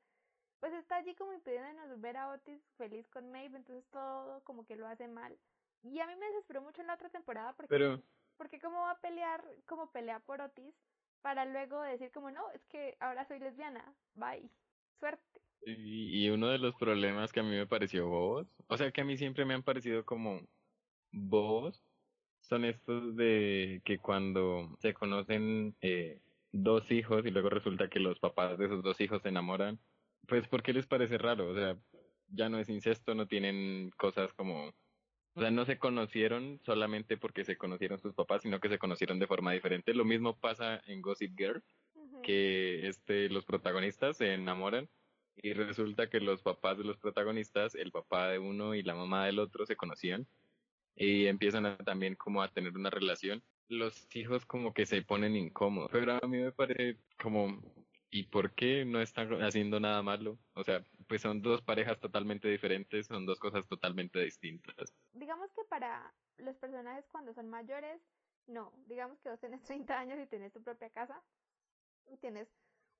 pues 0.60 0.74
está 0.74 0.98
allí 0.98 1.16
como 1.16 1.34
impidiéndonos 1.34 2.00
ver 2.02 2.18
a 2.18 2.30
Otis 2.30 2.62
feliz 2.78 3.08
con 3.10 3.32
Maeve, 3.32 3.58
entonces 3.58 3.86
todo 3.92 4.42
como 4.44 4.66
que 4.66 4.76
lo 4.76 4.88
hace 4.88 5.08
mal. 5.08 5.38
Y 5.84 6.00
a 6.00 6.08
mí 6.08 6.16
me 6.16 6.26
desesperó 6.28 6.62
mucho 6.62 6.82
en 6.82 6.88
la 6.88 6.96
otra 6.96 7.10
temporada 7.10 7.54
porque, 7.54 7.70
Pero... 7.70 8.02
porque 8.38 8.60
cómo 8.60 8.82
va 8.82 8.92
a 8.92 9.02
pelear 9.02 9.44
como 9.68 9.92
pelea 9.92 10.20
por 10.20 10.42
Otis 10.42 10.76
para 11.22 11.46
luego 11.46 11.82
decir 11.82 12.12
como 12.12 12.32
no, 12.32 12.52
es 12.52 12.64
que 12.68 12.96
ahora 13.00 13.26
soy 13.26 13.40
lesbiana, 13.40 13.96
bye, 14.14 14.50
suerte. 15.00 15.42
Y, 15.66 16.26
y 16.26 16.30
uno 16.30 16.50
de 16.50 16.60
los 16.60 16.76
problemas 16.76 17.34
que 17.34 17.40
a 17.40 17.44
mí 17.44 17.56
me 17.56 17.66
pareció 17.68 18.08
vos, 18.08 18.48
o 18.68 18.78
sea 18.78 18.92
que 18.92 19.02
a 19.02 19.06
mí 19.06 19.18
siempre 19.18 19.46
me 19.46 19.56
han 19.56 19.64
parecido 19.64 20.06
como 20.06 20.42
vos, 21.12 21.84
son 22.42 22.66
estos 22.66 23.16
de 23.16 23.82
que 23.86 23.98
cuando 24.00 24.76
se 24.80 24.94
conocen 24.94 25.76
eh, 25.82 26.22
dos 26.52 26.92
hijos 26.92 27.26
y 27.26 27.32
luego 27.32 27.50
resulta 27.50 27.90
que 27.90 28.00
los 28.00 28.20
papás 28.20 28.58
de 28.58 28.66
esos 28.66 28.84
dos 28.84 29.00
hijos 29.02 29.22
se 29.22 29.30
enamoran, 29.30 29.80
pues 30.28 30.48
¿por 30.48 30.64
qué 30.64 30.74
les 30.74 30.88
parece 30.88 31.18
raro? 31.18 31.50
O 31.50 31.56
sea, 31.56 31.78
ya 32.28 32.50
no 32.50 32.60
es 32.60 32.70
incesto, 32.70 33.16
no 33.16 33.28
tienen 33.28 33.92
cosas 33.98 34.34
como... 34.34 34.74
O 35.36 35.42
sea, 35.42 35.52
no 35.52 35.66
se 35.66 35.78
conocieron 35.78 36.62
solamente 36.64 37.18
porque 37.18 37.44
se 37.44 37.58
conocieron 37.58 38.00
sus 38.00 38.14
papás, 38.14 38.42
sino 38.42 38.62
que 38.62 38.70
se 38.70 38.80
conocieron 38.80 39.20
de 39.20 39.28
forma 39.28 39.52
diferente. 39.52 39.94
Lo 39.94 40.06
mismo 40.06 40.38
pasa 40.38 40.82
en 40.88 41.02
Gossip 41.02 41.38
Girl, 41.38 41.62
que 42.24 42.88
este, 42.88 43.30
los 43.30 43.44
protagonistas 43.44 44.18
se 44.18 44.34
enamoran 44.34 44.88
y 45.36 45.52
resulta 45.52 46.10
que 46.10 46.22
los 46.22 46.42
papás 46.42 46.78
de 46.78 46.86
los 46.86 46.98
protagonistas, 46.98 47.76
el 47.76 47.92
papá 47.92 48.30
de 48.30 48.40
uno 48.40 48.76
y 48.76 48.84
la 48.84 48.96
mamá 48.96 49.26
del 49.26 49.40
otro 49.40 49.66
se 49.66 49.76
conocían 49.76 50.26
y 50.96 51.26
empiezan 51.26 51.66
a, 51.66 51.78
también 51.78 52.16
como 52.16 52.42
a 52.42 52.48
tener 52.48 52.74
una 52.76 52.90
relación. 52.90 53.44
Los 53.68 54.08
hijos 54.16 54.46
como 54.46 54.74
que 54.74 54.86
se 54.86 55.02
ponen 55.02 55.36
incómodos, 55.36 55.90
pero 55.92 56.14
a 56.14 56.28
mí 56.28 56.38
me 56.38 56.52
parece 56.54 56.98
como, 57.22 57.62
¿y 58.10 58.24
por 58.24 58.54
qué 58.54 58.86
no 58.86 59.02
están 59.02 59.44
haciendo 59.44 59.80
nada 59.82 60.02
malo? 60.02 60.38
O 60.54 60.64
sea, 60.64 60.82
pues 61.08 61.22
son 61.22 61.42
dos 61.42 61.62
parejas 61.62 62.00
totalmente 62.00 62.48
diferentes, 62.48 63.08
son 63.08 63.26
dos 63.26 63.40
cosas 63.40 63.68
totalmente 63.68 64.20
distintas. 64.20 64.94
Digamos 65.14 65.52
que 65.54 65.64
para 65.66 66.14
los 66.38 66.56
personajes 66.58 67.06
cuando 67.12 67.34
son 67.34 67.50
mayores, 67.50 68.02
no. 68.48 68.74
Digamos 68.88 69.20
que 69.20 69.30
vos 69.30 69.40
tenés 69.40 69.64
30 69.64 69.98
años 69.98 70.20
y 70.20 70.28
tenés 70.28 70.54
tu 70.54 70.64
propia 70.64 70.90
casa, 70.90 71.22
y 72.08 72.18
tienes 72.18 72.48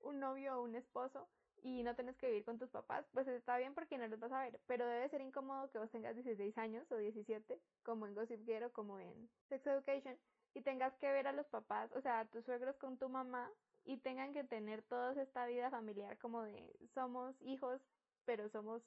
un 0.00 0.20
novio 0.20 0.58
o 0.58 0.62
un 0.62 0.74
esposo, 0.74 1.28
y 1.62 1.82
no 1.82 1.96
tenés 1.96 2.16
que 2.16 2.28
vivir 2.28 2.44
con 2.44 2.58
tus 2.58 2.70
papás, 2.70 3.06
pues 3.12 3.26
está 3.28 3.56
bien 3.58 3.74
porque 3.74 3.98
no 3.98 4.06
los 4.06 4.20
vas 4.20 4.32
a 4.32 4.42
ver, 4.42 4.60
pero 4.66 4.86
debe 4.86 5.08
ser 5.08 5.20
incómodo 5.20 5.70
que 5.70 5.78
vos 5.78 5.90
tengas 5.90 6.14
16 6.14 6.56
años 6.58 6.90
o 6.92 6.96
17, 6.96 7.60
como 7.82 8.06
en 8.06 8.14
Gossip 8.14 8.44
Girl 8.44 8.64
o 8.64 8.72
como 8.72 9.00
en 9.00 9.28
Sex 9.48 9.66
Education, 9.66 10.16
y 10.54 10.62
tengas 10.62 10.94
que 10.98 11.10
ver 11.10 11.26
a 11.26 11.32
los 11.32 11.46
papás, 11.46 11.90
o 11.92 12.00
sea, 12.00 12.20
a 12.20 12.24
tus 12.26 12.44
suegros 12.44 12.76
con 12.76 12.98
tu 12.98 13.08
mamá, 13.08 13.50
y 13.84 13.98
tengan 13.98 14.32
que 14.32 14.44
tener 14.44 14.82
toda 14.82 15.20
esta 15.20 15.46
vida 15.46 15.70
familiar 15.70 16.18
como 16.18 16.42
de 16.42 16.76
somos 16.94 17.34
hijos, 17.42 17.80
pero 18.26 18.48
somos 18.50 18.82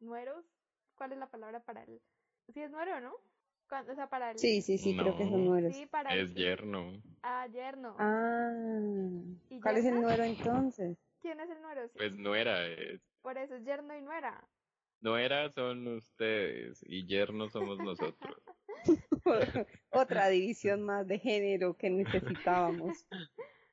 nueros. 0.00 0.46
¿Cuál 0.94 1.12
es 1.12 1.18
la 1.18 1.30
palabra 1.30 1.60
para 1.60 1.82
el...? 1.82 2.00
Sí, 2.52 2.62
es 2.62 2.70
nuero, 2.70 3.00
¿no? 3.00 3.12
O 3.12 3.94
sea, 3.94 4.08
para 4.08 4.30
el... 4.30 4.38
Sí, 4.38 4.62
sí, 4.62 4.78
sí, 4.78 4.96
creo 4.96 5.16
que 5.16 5.24
son 5.24 5.44
nueros. 5.44 5.74
Sí, 5.74 5.86
para 5.86 6.14
es 6.14 6.32
yerno. 6.34 6.92
Ah, 7.22 7.46
yerno. 7.48 7.96
Ah, 7.98 8.52
¿cuál 9.62 9.76
es 9.78 9.84
el 9.84 10.00
nuero 10.00 10.22
entonces? 10.22 10.96
¿Quién 11.20 11.40
es 11.40 11.50
el 11.50 11.60
nuero? 11.60 11.88
Pues 11.94 12.12
nuera 12.12 12.66
es. 12.66 13.00
Por 13.22 13.36
eso 13.36 13.56
es 13.56 13.64
yerno 13.64 13.96
y 13.96 14.02
nuera. 14.02 14.46
Nuera 15.00 15.48
son 15.50 15.88
ustedes 15.88 16.84
y 16.86 17.06
yerno 17.06 17.48
somos 17.48 17.78
nosotros. 17.78 18.36
Otra 19.90 20.28
división 20.28 20.82
más 20.82 21.08
de 21.08 21.18
género 21.18 21.76
que 21.76 21.90
necesitábamos. 21.90 23.06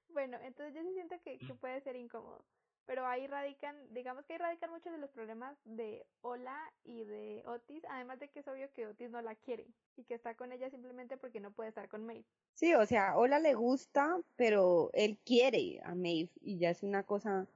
bueno, 0.10 0.38
entonces 0.44 0.74
yo 0.74 0.82
sí 0.82 0.94
siento 0.94 1.16
que, 1.24 1.38
que 1.38 1.54
puede 1.54 1.82
ser 1.82 1.96
incómodo 1.96 2.44
pero 2.92 3.08
ahí 3.08 3.26
radican, 3.26 3.74
digamos 3.94 4.26
que 4.26 4.34
ahí 4.34 4.40
radican 4.40 4.70
muchos 4.70 4.92
de 4.92 4.98
los 4.98 5.10
problemas 5.12 5.56
de 5.64 6.06
Ola 6.20 6.60
y 6.84 7.06
de 7.06 7.42
Otis, 7.46 7.82
además 7.90 8.20
de 8.20 8.28
que 8.28 8.42
es 8.42 8.48
obvio 8.50 8.70
que 8.74 8.86
Otis 8.86 9.10
no 9.10 9.22
la 9.22 9.34
quiere 9.36 9.66
y 9.96 10.04
que 10.04 10.14
está 10.14 10.36
con 10.36 10.52
ella 10.52 10.70
simplemente 10.70 11.16
porque 11.16 11.40
no 11.40 11.52
puede 11.52 11.70
estar 11.70 11.88
con 11.88 12.06
Maeve. 12.06 12.26
Sí, 12.54 12.74
o 12.74 12.86
sea, 12.86 13.16
Ola 13.16 13.40
le 13.40 13.54
gusta, 13.54 14.20
pero 14.36 14.90
él 14.92 15.18
quiere 15.26 15.80
a 15.86 15.96
Maeve 15.96 16.32
y 16.42 16.58
ya 16.58 16.70
es 16.70 16.84
una 16.84 17.04
cosa 17.04 17.48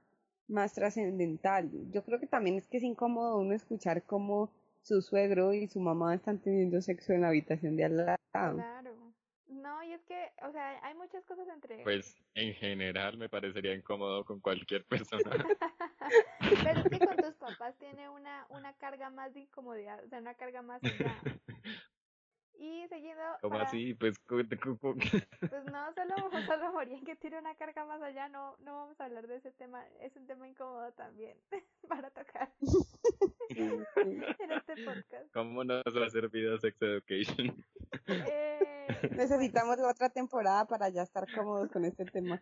más 0.48 0.72
trascendental. 0.72 1.70
Yo 1.90 2.02
creo 2.02 2.18
que 2.18 2.26
también 2.26 2.56
es 2.56 2.66
que 2.66 2.78
es 2.78 2.82
incómodo 2.82 3.36
uno 3.36 3.52
escuchar 3.52 4.04
cómo 4.04 4.48
su 4.80 5.02
suegro 5.02 5.52
y 5.52 5.68
su 5.68 5.80
mamá 5.80 6.14
están 6.14 6.38
teniendo 6.38 6.80
sexo 6.80 7.12
en 7.12 7.20
la 7.20 7.28
habitación 7.28 7.76
de 7.76 7.84
al 7.84 7.96
lado. 7.98 8.18
Claro. 8.32 9.05
No, 9.48 9.82
y 9.84 9.92
es 9.92 10.02
que, 10.04 10.32
o 10.42 10.50
sea, 10.50 10.84
hay 10.84 10.94
muchas 10.94 11.24
cosas 11.24 11.46
entre... 11.48 11.82
Pues 11.84 12.16
en 12.34 12.52
general 12.54 13.16
me 13.16 13.28
parecería 13.28 13.74
incómodo 13.74 14.24
con 14.24 14.40
cualquier 14.40 14.84
persona. 14.84 15.22
Pero 16.40 16.80
es 16.80 16.88
que 16.88 17.06
con 17.06 17.16
tus 17.16 17.34
papás 17.38 17.76
tiene 17.78 18.08
una, 18.08 18.46
una 18.50 18.72
carga 18.74 19.08
más 19.10 19.32
de 19.34 19.40
incomodidad, 19.40 20.04
o 20.04 20.08
sea, 20.08 20.18
una 20.18 20.34
carga 20.34 20.62
más. 20.62 20.80
Y 22.58 22.86
seguido... 22.88 23.20
¿Cómo 23.42 23.58
así? 23.58 23.94
Pues, 23.94 24.18
pues 24.26 24.46
no, 24.48 25.92
solo, 25.94 26.14
solo 26.46 26.72
morían 26.72 27.04
que 27.04 27.16
tiene 27.16 27.38
una 27.38 27.54
carga 27.54 27.84
más 27.84 28.00
allá, 28.02 28.28
no, 28.28 28.56
no 28.60 28.74
vamos 28.76 29.00
a 29.00 29.04
hablar 29.04 29.26
de 29.26 29.36
ese 29.36 29.50
tema, 29.52 29.84
es 30.00 30.16
un 30.16 30.26
tema 30.26 30.48
incómodo 30.48 30.92
también 30.92 31.36
para 31.88 32.10
tocar 32.10 32.50
en 33.50 33.86
este 34.52 34.84
podcast. 34.84 35.32
¿Cómo 35.32 35.64
nos 35.64 35.82
va 35.84 36.06
a 36.06 36.10
servir 36.10 36.58
Sex 36.60 36.80
Education? 36.80 37.64
Eh, 38.08 38.76
Necesitamos 39.10 39.78
otra 39.80 40.08
temporada 40.08 40.64
para 40.66 40.88
ya 40.88 41.02
estar 41.02 41.26
cómodos 41.34 41.70
con 41.70 41.84
este 41.84 42.04
tema. 42.04 42.40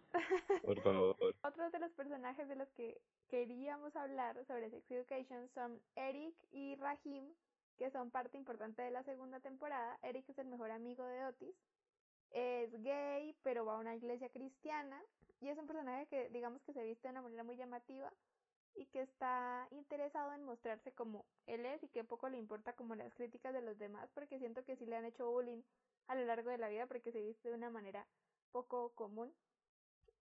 Por 0.63 0.81
favor. 0.83 1.17
Otros 1.43 1.73
de 1.73 1.79
los 1.79 1.93
personajes 1.93 2.49
de 2.49 2.57
los 2.57 2.69
que 2.71 3.01
queríamos 3.29 3.95
hablar 3.97 4.37
sobre 4.47 4.71
Sex 4.71 4.91
Education 4.91 5.49
son 5.55 5.81
Eric 5.97 6.35
y 6.53 6.77
Rahim, 6.77 7.25
que 7.77 7.91
son 7.91 8.11
parte 8.11 8.37
importante 8.37 8.83
de 8.83 8.91
la 8.91 9.03
segunda 9.03 9.41
temporada. 9.41 9.99
Eric 10.03 10.29
es 10.29 10.39
el 10.39 10.47
mejor 10.47 10.71
amigo 10.71 11.05
de 11.05 11.25
Otis. 11.27 11.57
es 12.31 12.83
gay, 12.83 13.37
pero 13.43 13.65
va 13.65 13.75
a 13.75 13.79
una 13.79 13.95
iglesia 13.95 14.29
cristiana 14.29 15.01
y 15.41 15.49
es 15.49 15.59
un 15.59 15.67
personaje 15.67 16.07
que 16.07 16.29
digamos 16.31 16.63
que 16.63 16.73
se 16.73 16.85
viste 16.85 17.09
de 17.09 17.13
una 17.13 17.23
manera 17.23 17.45
muy 17.45 17.57
llamativa 17.57 18.13
y 18.75 18.87
que 18.87 19.03
está 19.03 19.69
interesado 19.71 20.33
en 20.33 20.43
mostrarse 20.43 20.93
como 20.93 21.25
él 21.47 21.65
es 21.65 21.83
y 21.83 21.89
que 21.89 22.03
poco 22.03 22.29
le 22.29 22.39
importa 22.39 22.73
como 22.73 22.95
las 22.97 23.15
críticas 23.15 23.53
de 23.53 23.63
los 23.63 23.79
demás 23.79 24.11
porque 24.15 24.39
siento 24.39 24.65
que 24.65 24.77
sí 24.77 24.85
le 24.87 24.97
han 24.97 25.05
hecho 25.05 25.31
bullying 25.31 25.63
a 26.09 26.15
lo 26.17 26.25
largo 26.25 26.51
de 26.51 26.59
la 26.59 26.69
vida 26.69 26.87
porque 26.87 27.13
se 27.13 27.23
viste 27.23 27.49
de 27.49 27.55
una 27.55 27.71
manera 27.71 28.07
poco 28.53 28.93
común. 28.95 29.33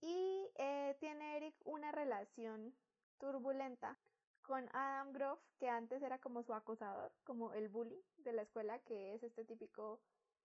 Y 0.02 0.50
eh, 0.56 0.98
tiene 1.00 1.38
Eric 1.38 1.56
una 1.66 1.92
relación 1.92 2.74
turbulenta 3.20 3.98
con 4.44 4.70
Adam 4.76 5.12
Grove, 5.14 5.42
que 5.58 5.70
antes 5.70 6.02
era 6.02 6.20
como 6.20 6.44
su 6.44 6.54
acosador, 6.54 7.12
como 7.24 7.54
el 7.54 7.70
bully 7.70 8.04
de 8.18 8.34
la 8.34 8.44
escuela, 8.44 8.80
que 8.80 9.16
es 9.16 9.24
este 9.24 9.46
típico 9.46 10.00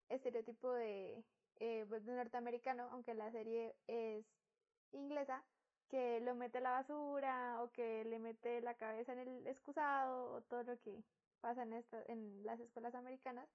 estereotipo 0.08 0.72
de, 0.72 1.24
eh, 1.56 1.84
pues, 1.88 2.04
de 2.04 2.14
norteamericano, 2.14 2.88
aunque 2.92 3.14
la 3.14 3.30
serie 3.30 3.76
es 3.86 4.24
inglesa, 4.92 5.44
que 5.88 6.20
lo 6.20 6.34
mete 6.34 6.58
a 6.58 6.62
la 6.62 6.70
basura 6.70 7.62
o 7.62 7.70
que 7.72 8.04
le 8.04 8.18
mete 8.18 8.60
la 8.60 8.74
cabeza 8.74 9.12
en 9.12 9.20
el 9.20 9.46
excusado 9.46 10.32
o 10.32 10.42
todo 10.42 10.62
lo 10.62 10.78
que 10.80 11.02
pasa 11.40 11.62
en, 11.62 11.84
en 12.06 12.44
las 12.44 12.60
escuelas 12.60 12.94
americanas. 12.94 13.48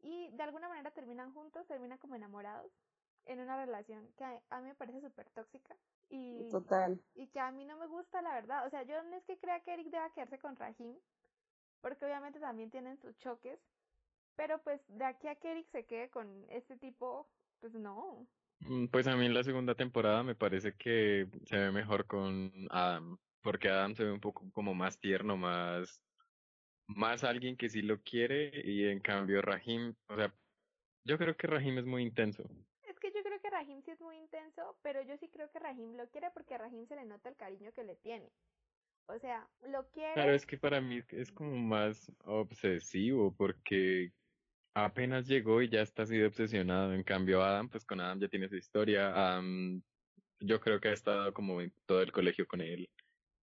Y 0.00 0.30
de 0.30 0.42
alguna 0.42 0.68
manera 0.68 0.90
terminan 0.92 1.32
juntos, 1.34 1.66
terminan 1.66 1.98
como 1.98 2.14
enamorados 2.14 2.72
en 3.26 3.40
una 3.40 3.56
relación 3.56 4.08
que 4.16 4.24
a, 4.24 4.60
mí 4.60 4.68
me 4.68 4.74
parece 4.74 5.00
súper 5.00 5.28
tóxica. 5.30 5.76
Y, 6.10 6.48
Total. 6.50 7.00
Y 7.14 7.28
que 7.28 7.40
a 7.40 7.50
mí 7.50 7.64
no 7.64 7.78
me 7.78 7.86
gusta, 7.86 8.22
la 8.22 8.34
verdad. 8.34 8.66
O 8.66 8.70
sea, 8.70 8.82
yo 8.82 9.02
no 9.02 9.16
es 9.16 9.24
que 9.24 9.38
crea 9.38 9.60
que 9.60 9.74
Eric 9.74 9.88
deba 9.90 10.12
quedarse 10.12 10.38
con 10.38 10.56
Rahim, 10.56 10.96
porque 11.80 12.04
obviamente 12.04 12.40
también 12.40 12.70
tienen 12.70 12.98
sus 12.98 13.16
choques. 13.18 13.58
Pero 14.36 14.62
pues 14.62 14.80
de 14.88 15.04
aquí 15.04 15.26
a 15.26 15.34
que 15.34 15.50
Eric 15.50 15.68
se 15.70 15.84
quede 15.84 16.10
con 16.10 16.46
este 16.48 16.76
tipo, 16.76 17.28
pues 17.60 17.74
no. 17.74 18.26
Mm, 18.60 18.86
pues 18.86 19.06
a 19.06 19.16
mí 19.16 19.26
en 19.26 19.34
la 19.34 19.42
segunda 19.42 19.74
temporada 19.74 20.22
me 20.22 20.34
parece 20.34 20.74
que 20.74 21.28
se 21.44 21.56
ve 21.56 21.72
mejor 21.72 22.06
con 22.06 22.52
Adam, 22.70 23.18
porque 23.42 23.68
Adam 23.68 23.94
se 23.94 24.04
ve 24.04 24.12
un 24.12 24.20
poco 24.20 24.50
como 24.52 24.74
más 24.74 24.98
tierno, 24.98 25.36
más, 25.36 26.02
más 26.86 27.24
alguien 27.24 27.56
que 27.56 27.68
sí 27.68 27.82
lo 27.82 28.00
quiere 28.02 28.52
y 28.64 28.86
en 28.86 29.00
cambio 29.00 29.42
Rahim, 29.42 29.94
o 30.08 30.16
sea, 30.16 30.32
yo 31.04 31.18
creo 31.18 31.36
que 31.36 31.46
Rahim 31.46 31.78
es 31.78 31.86
muy 31.86 32.02
intenso. 32.02 32.44
Es 32.82 32.98
que 32.98 33.12
yo 33.12 33.22
creo 33.22 33.40
que 33.40 33.47
Rahim 33.58 33.82
sí 33.82 33.90
es 33.90 34.00
muy 34.00 34.16
intenso, 34.16 34.78
pero 34.82 35.02
yo 35.02 35.16
sí 35.16 35.28
creo 35.28 35.50
que 35.50 35.58
Rahim 35.58 35.96
lo 35.96 36.08
quiere 36.10 36.30
porque 36.32 36.54
a 36.54 36.58
Rahim 36.58 36.86
se 36.86 36.94
le 36.94 37.04
nota 37.04 37.28
el 37.28 37.36
cariño 37.36 37.72
que 37.72 37.82
le 37.82 37.96
tiene. 37.96 38.30
O 39.06 39.18
sea, 39.18 39.48
lo 39.66 39.88
quiere. 39.90 40.14
Claro, 40.14 40.32
es 40.32 40.46
que 40.46 40.58
para 40.58 40.80
mí 40.80 41.02
es 41.10 41.32
como 41.32 41.56
más 41.56 42.12
obsesivo 42.24 43.34
porque 43.34 44.12
apenas 44.74 45.26
llegó 45.26 45.60
y 45.60 45.68
ya 45.68 45.80
está 45.80 46.04
así 46.04 46.16
de 46.16 46.26
obsesionado. 46.26 46.94
En 46.94 47.02
cambio, 47.02 47.42
Adam, 47.42 47.68
pues 47.68 47.84
con 47.84 48.00
Adam 48.00 48.20
ya 48.20 48.28
tiene 48.28 48.48
su 48.48 48.56
historia. 48.56 49.08
Adam, 49.08 49.82
yo 50.38 50.60
creo 50.60 50.80
que 50.80 50.88
ha 50.88 50.92
estado 50.92 51.34
como 51.34 51.60
en 51.60 51.72
todo 51.84 52.02
el 52.02 52.12
colegio 52.12 52.46
con 52.46 52.60
él. 52.60 52.88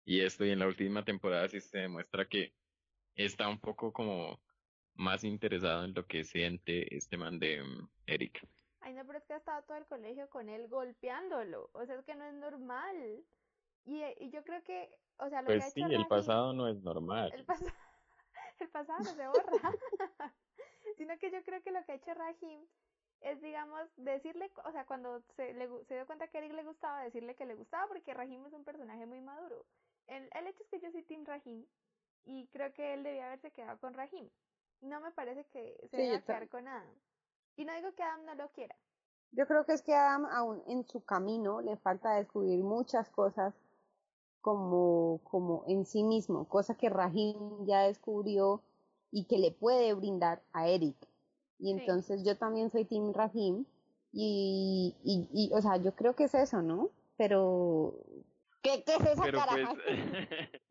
Y 0.06 0.22
esto, 0.22 0.46
y 0.46 0.52
en 0.52 0.60
la 0.60 0.68
última 0.68 1.04
temporada 1.04 1.50
sí 1.50 1.60
se 1.60 1.80
demuestra 1.80 2.26
que 2.26 2.54
está 3.16 3.50
un 3.50 3.60
poco 3.60 3.92
como 3.92 4.40
más 4.94 5.26
interesado 5.26 5.84
en 5.84 5.94
lo 5.94 6.06
que 6.06 6.24
siente 6.24 6.96
este 6.96 7.18
man 7.18 7.38
de 7.38 7.64
mm, 7.64 7.90
Eric. 8.06 8.48
Ay, 8.86 8.94
no, 8.94 9.04
pero 9.04 9.18
es 9.18 9.26
que 9.26 9.34
ha 9.34 9.38
estado 9.38 9.64
todo 9.64 9.78
el 9.78 9.88
colegio 9.88 10.30
con 10.30 10.48
él 10.48 10.68
golpeándolo. 10.68 11.72
O 11.74 11.84
sea, 11.88 11.96
es 11.96 12.06
que 12.06 12.14
no 12.14 12.24
es 12.24 12.36
normal. 12.36 13.26
Y, 13.84 14.04
y 14.20 14.30
yo 14.30 14.44
creo 14.44 14.64
que, 14.64 14.96
o 15.18 15.28
sea, 15.28 15.42
lo 15.42 15.48
pues 15.48 15.58
que 15.58 15.66
ha 15.66 15.70
sí, 15.72 15.82
hecho 15.82 16.00
el 16.02 16.08
pasado 16.08 16.54
no 16.54 16.68
es 16.68 16.84
normal. 16.84 17.32
El, 17.34 17.48
el 18.60 18.70
pasado 18.70 19.00
no 19.00 19.06
se 19.06 19.28
borra. 19.28 19.72
sino 20.98 21.18
que 21.18 21.32
yo 21.32 21.44
creo 21.44 21.64
que 21.64 21.72
lo 21.72 21.84
que 21.84 21.94
ha 21.94 21.96
hecho 21.96 22.14
Rahim 22.14 22.62
es, 23.22 23.42
digamos, 23.42 23.90
decirle, 23.96 24.52
o 24.64 24.72
sea, 24.72 24.86
cuando 24.86 25.20
se, 25.36 25.56
le, 25.56 25.68
se 25.86 25.96
dio 25.96 26.06
cuenta 26.06 26.28
que 26.28 26.38
a 26.38 26.42
Eric 26.42 26.54
le 26.54 26.64
gustaba, 26.64 27.02
decirle 27.02 27.34
que 27.34 27.48
le 27.48 27.56
gustaba, 27.56 27.88
porque 27.88 28.14
Rahim 28.14 28.46
es 28.46 28.54
un 28.54 28.66
personaje 28.66 29.08
muy 29.08 29.20
maduro. 29.20 29.66
El, 30.06 30.30
el 30.32 30.46
hecho 30.46 30.62
es 30.62 30.70
que 30.70 30.80
yo 30.80 30.92
soy 30.92 31.02
Team 31.02 31.26
Rahim 31.26 31.66
y 32.24 32.46
creo 32.50 32.72
que 32.72 32.94
él 32.94 33.02
debía 33.02 33.26
haberse 33.26 33.50
quedado 33.50 33.80
con 33.80 33.96
Rahim. 33.96 34.30
No 34.82 35.02
me 35.02 35.12
parece 35.12 35.44
que 35.46 35.76
se 35.90 35.98
deba 35.98 36.22
quedar 36.22 36.48
con 36.50 36.68
Adam. 36.68 36.96
Y 37.58 37.66
no 37.66 37.74
digo 37.76 37.94
que 37.94 38.04
Adam 38.04 38.26
no 38.26 38.36
lo 38.36 38.50
quiera. 38.50 38.76
Yo 39.32 39.48
creo 39.48 39.66
que 39.66 39.74
es 39.74 39.82
que 39.82 39.94
Adam 39.94 40.26
aún 40.26 40.62
en 40.68 40.88
su 40.88 41.04
camino 41.04 41.62
le 41.62 41.78
falta 41.78 42.16
descubrir 42.16 42.64
muchas 42.64 43.10
cosas 43.10 43.54
como, 44.42 45.22
como 45.24 45.64
en 45.68 45.86
sí 45.86 46.04
mismo, 46.04 46.48
cosa 46.48 46.78
que 46.78 46.90
Rahim 46.90 47.66
ya 47.66 47.82
descubrió 47.82 48.62
y 49.12 49.26
que 49.26 49.40
le 49.40 49.52
puede 49.52 49.94
brindar 49.94 50.44
a 50.54 50.68
Eric. 50.68 50.96
Y 51.58 51.72
entonces 51.72 52.24
yo 52.24 52.38
también 52.38 52.70
soy 52.70 52.86
Team 52.86 53.14
Rahim 53.14 53.66
y, 54.12 54.96
y, 55.04 55.28
y, 55.34 55.54
o 55.54 55.62
sea, 55.62 55.78
yo 55.78 55.96
creo 55.96 56.16
que 56.16 56.26
es 56.26 56.36
eso, 56.36 56.62
¿no? 56.62 56.90
Pero, 57.18 57.96
¿qué, 58.62 58.84
qué 58.86 58.96
es 58.96 59.02
esa 59.02 59.24
pero 59.24 59.40
pues, 59.40 59.86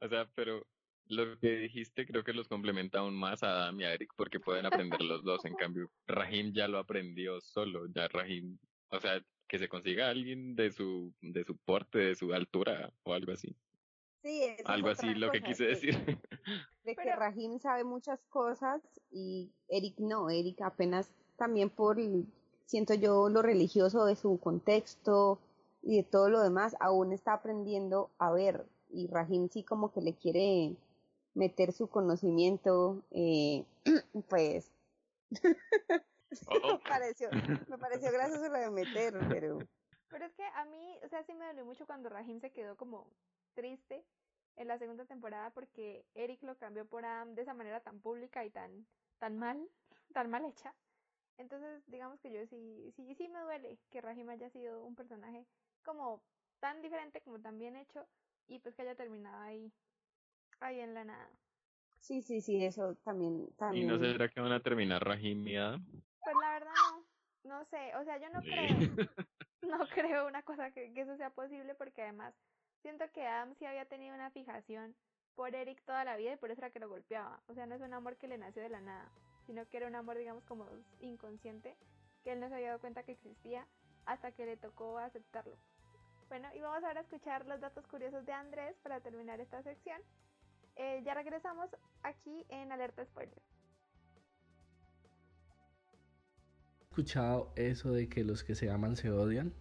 o 0.00 0.08
sea, 0.08 0.30
pero 0.34 0.62
lo 1.10 1.38
que 1.38 1.56
dijiste 1.56 2.06
creo 2.06 2.22
que 2.22 2.32
los 2.32 2.48
complementa 2.48 3.00
aún 3.00 3.14
más 3.14 3.42
a 3.42 3.64
Adam 3.64 3.80
y 3.80 3.84
a 3.84 3.92
Eric 3.92 4.12
porque 4.16 4.40
pueden 4.40 4.66
aprender 4.66 5.02
los 5.02 5.22
dos. 5.24 5.44
En 5.44 5.54
cambio, 5.54 5.90
Rahim 6.06 6.52
ya 6.52 6.68
lo 6.68 6.78
aprendió 6.78 7.40
solo. 7.40 7.86
Ya 7.94 8.08
Rahim, 8.08 8.58
o 8.90 9.00
sea, 9.00 9.20
que 9.48 9.58
se 9.58 9.68
consiga 9.68 10.08
alguien 10.08 10.54
de 10.54 10.70
su, 10.70 11.12
de 11.20 11.44
su 11.44 11.56
porte, 11.56 11.98
de 11.98 12.14
su 12.14 12.32
altura 12.32 12.92
o 13.02 13.12
algo 13.12 13.32
así. 13.32 13.54
Sí, 14.22 14.42
Algo 14.66 14.90
así 14.90 15.14
lo 15.14 15.30
que 15.30 15.42
quise 15.42 15.64
decir. 15.64 15.96
De 16.84 16.94
que 16.94 17.16
Rahim 17.16 17.58
sabe 17.58 17.84
muchas 17.84 18.20
cosas 18.28 18.80
y 19.10 19.50
Eric 19.68 19.98
no, 19.98 20.30
Eric 20.30 20.60
apenas 20.62 21.10
también 21.36 21.70
por, 21.70 21.98
siento 22.66 22.94
yo, 22.94 23.28
lo 23.28 23.42
religioso 23.42 24.04
de 24.04 24.16
su 24.16 24.38
contexto 24.38 25.40
y 25.82 25.96
de 25.96 26.02
todo 26.02 26.28
lo 26.28 26.42
demás, 26.42 26.76
aún 26.80 27.12
está 27.12 27.32
aprendiendo 27.32 28.10
a 28.18 28.30
ver 28.30 28.66
y 28.92 29.06
Rahim 29.08 29.48
sí 29.48 29.62
como 29.62 29.92
que 29.92 30.00
le 30.00 30.14
quiere 30.14 30.76
meter 31.34 31.72
su 31.72 31.88
conocimiento, 31.88 33.02
eh, 33.10 33.64
pues... 34.28 34.70
me, 36.30 36.78
pareció, 36.88 37.30
me 37.68 37.78
pareció 37.78 38.12
gracioso 38.12 38.48
lo 38.48 38.58
de 38.58 38.70
meter, 38.70 39.18
pero... 39.28 39.58
Pero 40.08 40.24
es 40.24 40.32
que 40.34 40.44
a 40.44 40.64
mí, 40.64 40.98
o 41.04 41.08
sea, 41.08 41.22
sí 41.22 41.34
me 41.34 41.46
dolió 41.46 41.64
mucho 41.64 41.86
cuando 41.86 42.08
Rahim 42.08 42.40
se 42.40 42.50
quedó 42.50 42.76
como 42.76 43.06
triste 43.54 44.04
en 44.56 44.66
la 44.68 44.78
segunda 44.78 45.04
temporada 45.04 45.50
porque 45.50 46.04
Eric 46.14 46.42
lo 46.42 46.58
cambió 46.58 46.84
por 46.84 47.04
Adam 47.04 47.34
de 47.34 47.42
esa 47.42 47.54
manera 47.54 47.80
tan 47.80 48.00
pública 48.00 48.44
y 48.44 48.50
tan, 48.50 48.86
tan 49.18 49.38
mal, 49.38 49.68
tan 50.12 50.28
mal 50.28 50.44
hecha. 50.44 50.74
Entonces, 51.38 51.82
digamos 51.86 52.20
que 52.20 52.30
yo 52.30 52.44
sí, 52.48 52.92
sí, 52.96 53.14
sí 53.14 53.28
me 53.28 53.40
duele 53.40 53.78
que 53.90 54.00
Rahim 54.00 54.28
haya 54.28 54.50
sido 54.50 54.84
un 54.84 54.96
personaje 54.96 55.46
como 55.84 56.20
tan 56.58 56.82
diferente, 56.82 57.22
como 57.22 57.40
tan 57.40 57.58
bien 57.58 57.76
hecho, 57.76 58.06
y 58.46 58.58
pues 58.58 58.74
que 58.74 58.82
haya 58.82 58.94
terminado 58.94 59.40
ahí, 59.42 59.72
ahí 60.60 60.80
en 60.80 60.94
la 60.94 61.04
nada. 61.04 61.30
Sí, 61.98 62.22
sí, 62.22 62.40
sí, 62.40 62.64
eso 62.64 62.94
también, 63.04 63.48
también. 63.56 63.84
¿Y 63.84 63.88
no 63.88 63.98
será 63.98 64.28
que 64.28 64.40
van 64.40 64.52
a 64.52 64.60
terminar 64.60 65.04
Rahim 65.04 65.46
y 65.46 65.56
Adam? 65.56 65.84
Pues 66.22 66.36
la 66.40 66.52
verdad 66.52 66.72
no, 67.44 67.58
no 67.58 67.64
sé, 67.66 67.94
o 67.96 68.04
sea, 68.04 68.18
yo 68.18 68.30
no 68.30 68.40
creo, 68.40 68.68
no 69.62 69.86
creo 69.94 70.26
una 70.26 70.42
cosa 70.42 70.70
que, 70.70 70.92
que 70.92 71.02
eso 71.02 71.16
sea 71.16 71.30
posible 71.30 71.74
porque 71.74 72.02
además 72.02 72.34
Siento 72.82 73.04
que 73.12 73.26
Adam 73.26 73.54
sí 73.56 73.66
había 73.66 73.84
tenido 73.84 74.14
una 74.14 74.30
fijación 74.30 74.94
por 75.34 75.54
Eric 75.54 75.82
toda 75.84 76.04
la 76.04 76.16
vida 76.16 76.32
y 76.32 76.36
por 76.36 76.50
eso 76.50 76.60
era 76.62 76.70
que 76.70 76.80
lo 76.80 76.88
golpeaba. 76.88 77.40
O 77.48 77.54
sea, 77.54 77.66
no 77.66 77.74
es 77.74 77.82
un 77.82 77.92
amor 77.92 78.16
que 78.16 78.28
le 78.28 78.38
nació 78.38 78.62
de 78.62 78.70
la 78.70 78.80
nada, 78.80 79.10
sino 79.46 79.66
que 79.68 79.76
era 79.76 79.86
un 79.86 79.94
amor, 79.94 80.16
digamos, 80.16 80.44
como 80.44 80.66
inconsciente, 81.00 81.76
que 82.24 82.32
él 82.32 82.40
no 82.40 82.48
se 82.48 82.54
había 82.54 82.68
dado 82.68 82.80
cuenta 82.80 83.02
que 83.02 83.12
existía 83.12 83.66
hasta 84.06 84.32
que 84.32 84.46
le 84.46 84.56
tocó 84.56 84.98
aceptarlo. 84.98 85.56
Bueno, 86.28 86.48
y 86.54 86.60
vamos 86.60 86.82
ahora 86.84 87.00
a 87.00 87.02
escuchar 87.02 87.46
los 87.46 87.60
datos 87.60 87.86
curiosos 87.86 88.24
de 88.24 88.32
Andrés 88.32 88.76
para 88.82 89.00
terminar 89.00 89.40
esta 89.40 89.62
sección. 89.62 90.00
Eh, 90.82 91.02
ya 91.04 91.12
regresamos 91.12 91.68
aquí 92.02 92.46
en 92.48 92.72
Alerta 92.72 93.04
Spoiler. 93.04 93.36
¿Escuchado 96.88 97.52
eso 97.54 97.92
de 97.92 98.08
que 98.08 98.24
los 98.24 98.42
que 98.42 98.54
se 98.54 98.70
aman 98.70 98.96
se 98.96 99.10
odian? 99.10 99.52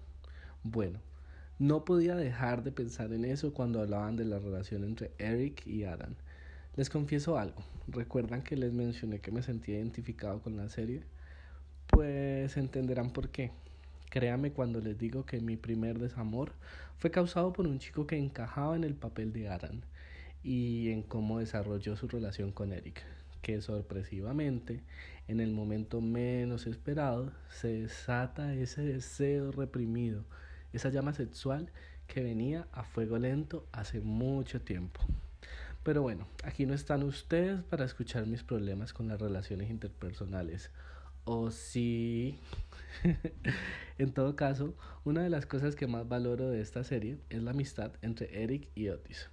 Bueno, 0.64 1.02
no 1.58 1.84
podía 1.84 2.16
dejar 2.16 2.64
de 2.64 2.72
pensar 2.72 3.12
en 3.12 3.26
eso 3.26 3.54
cuando 3.54 3.82
hablaban 3.82 4.16
de 4.16 4.24
la 4.24 4.40
relación 4.40 4.86
entre 4.86 5.12
Eric 5.18 5.68
y 5.68 5.84
Adam. 5.84 6.16
Les 6.78 6.90
confieso 6.90 7.38
algo, 7.38 7.66
¿recuerdan 7.90 8.42
que 8.42 8.56
les 8.56 8.72
mencioné 8.72 9.20
que 9.20 9.34
me 9.34 9.44
sentía 9.44 9.76
identificado 9.76 10.42
con 10.42 10.56
la 10.56 10.70
serie? 10.70 11.04
Pues 11.88 12.56
entenderán 12.56 13.12
por 13.12 13.28
qué. 13.28 13.52
Créame 14.10 14.54
cuando 14.54 14.80
les 14.80 14.98
digo 14.98 15.26
que 15.26 15.42
mi 15.42 15.58
primer 15.58 16.00
desamor 16.00 16.54
fue 16.98 17.12
causado 17.12 17.52
por 17.52 17.68
un 17.68 17.78
chico 17.78 18.08
que 18.08 18.18
encajaba 18.18 18.78
en 18.78 18.86
el 18.86 18.96
papel 18.96 19.34
de 19.34 19.50
Adam 19.50 19.82
y 20.44 20.92
en 20.92 21.04
cómo 21.04 21.40
desarrolló 21.40 21.96
su 21.96 22.08
relación 22.08 22.52
con 22.52 22.74
Eric, 22.74 23.04
que 23.42 23.62
sorpresivamente, 23.62 24.84
en 25.28 25.40
el 25.40 25.52
momento 25.52 26.02
menos 26.02 26.68
esperado, 26.68 27.32
se 27.50 27.82
desata 27.82 28.54
ese 28.54 28.82
deseo 28.82 29.52
reprimido 29.52 30.26
esa 30.74 30.90
llama 30.90 31.14
sexual 31.14 31.72
que 32.08 32.22
venía 32.22 32.68
a 32.72 32.84
fuego 32.84 33.18
lento 33.18 33.68
hace 33.72 34.02
mucho 34.02 34.62
tiempo. 34.62 35.02
Pero 35.84 36.02
bueno, 36.02 36.28
aquí 36.44 36.66
no 36.66 36.74
están 36.74 37.04
ustedes 37.04 37.64
para 37.64 37.86
escuchar 37.86 38.28
mis 38.28 38.44
problemas 38.44 38.94
con 38.94 39.08
las 39.08 39.20
relaciones 39.20 39.70
interpersonales. 39.70 40.72
¿O 41.24 41.52
sí? 41.52 42.40
en 43.98 44.12
todo 44.14 44.36
caso, 44.36 44.76
una 45.06 45.24
de 45.24 45.30
las 45.30 45.46
cosas 45.46 45.76
que 45.76 45.88
más 45.88 46.08
valoro 46.08 46.50
de 46.50 46.62
esta 46.62 46.84
serie 46.84 47.18
es 47.30 47.42
la 47.42 47.52
amistad 47.52 47.92
entre 48.02 48.44
Eric 48.44 48.70
y 48.76 48.90
Otis. 48.90 49.30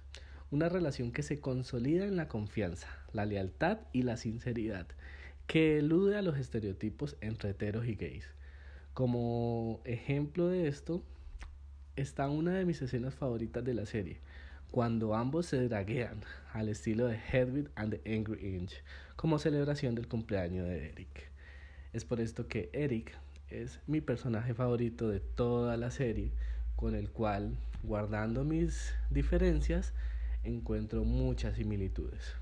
Una 0.49 0.69
relación 0.69 1.11
que 1.11 1.23
se 1.23 1.41
consolida 1.41 2.05
en 2.05 2.15
la 2.15 2.29
confianza, 2.29 2.87
la 3.11 3.25
lealtad 3.25 3.79
y 3.91 4.03
la 4.03 4.15
sinceridad, 4.15 4.87
que 5.45 5.79
elude 5.79 6.17
a 6.17 6.21
los 6.21 6.37
estereotipos 6.37 7.17
entre 7.19 7.49
heteros 7.49 7.85
y 7.85 7.95
gays. 7.95 8.25
Como 8.93 9.81
ejemplo 9.83 10.47
de 10.47 10.69
esto 10.69 11.03
está 11.97 12.29
una 12.29 12.53
de 12.53 12.63
mis 12.63 12.81
escenas 12.81 13.13
favoritas 13.13 13.65
de 13.65 13.73
la 13.73 13.85
serie, 13.85 14.21
cuando 14.71 15.15
ambos 15.15 15.47
se 15.47 15.67
draguean 15.67 16.21
al 16.53 16.69
estilo 16.69 17.07
de 17.07 17.17
Hedwig 17.17 17.69
and 17.75 17.99
the 17.99 18.15
Angry 18.15 18.55
Inch, 18.55 18.73
como 19.17 19.39
celebración 19.39 19.95
del 19.95 20.07
cumpleaños 20.07 20.65
de 20.67 20.91
Eric. 20.91 21.29
Es 21.91 22.05
por 22.05 22.21
esto 22.21 22.47
que 22.47 22.69
Eric 22.71 23.17
es 23.49 23.81
mi 23.85 23.99
personaje 23.99 24.53
favorito 24.53 25.09
de 25.09 25.19
toda 25.19 25.75
la 25.75 25.91
serie, 25.91 26.31
con 26.77 26.95
el 26.95 27.09
cual, 27.09 27.57
guardando 27.83 28.45
mis 28.45 28.93
diferencias, 29.09 29.93
encuentro 30.47 31.03
muchas 31.03 31.55
similitudes. 31.55 32.35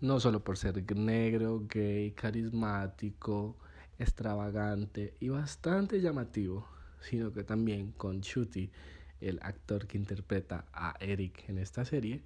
No 0.00 0.20
solo 0.20 0.42
por 0.42 0.56
ser 0.56 0.82
negro, 0.96 1.66
gay, 1.68 2.12
carismático, 2.12 3.56
extravagante 3.98 5.14
y 5.20 5.28
bastante 5.28 6.00
llamativo, 6.00 6.66
sino 7.00 7.32
que 7.32 7.44
también 7.44 7.92
con 7.92 8.22
Chuti, 8.22 8.70
el 9.20 9.38
actor 9.42 9.86
que 9.86 9.98
interpreta 9.98 10.64
a 10.72 10.94
Eric 11.00 11.48
en 11.48 11.58
esta 11.58 11.84
serie, 11.84 12.22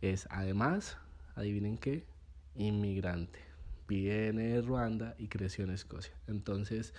es 0.00 0.26
además, 0.30 0.96
adivinen 1.34 1.76
qué, 1.76 2.06
inmigrante. 2.54 3.40
Viene 3.86 4.44
de 4.44 4.62
Ruanda 4.62 5.14
y 5.18 5.28
creció 5.28 5.64
en 5.64 5.70
Escocia. 5.70 6.14
Entonces, 6.26 6.94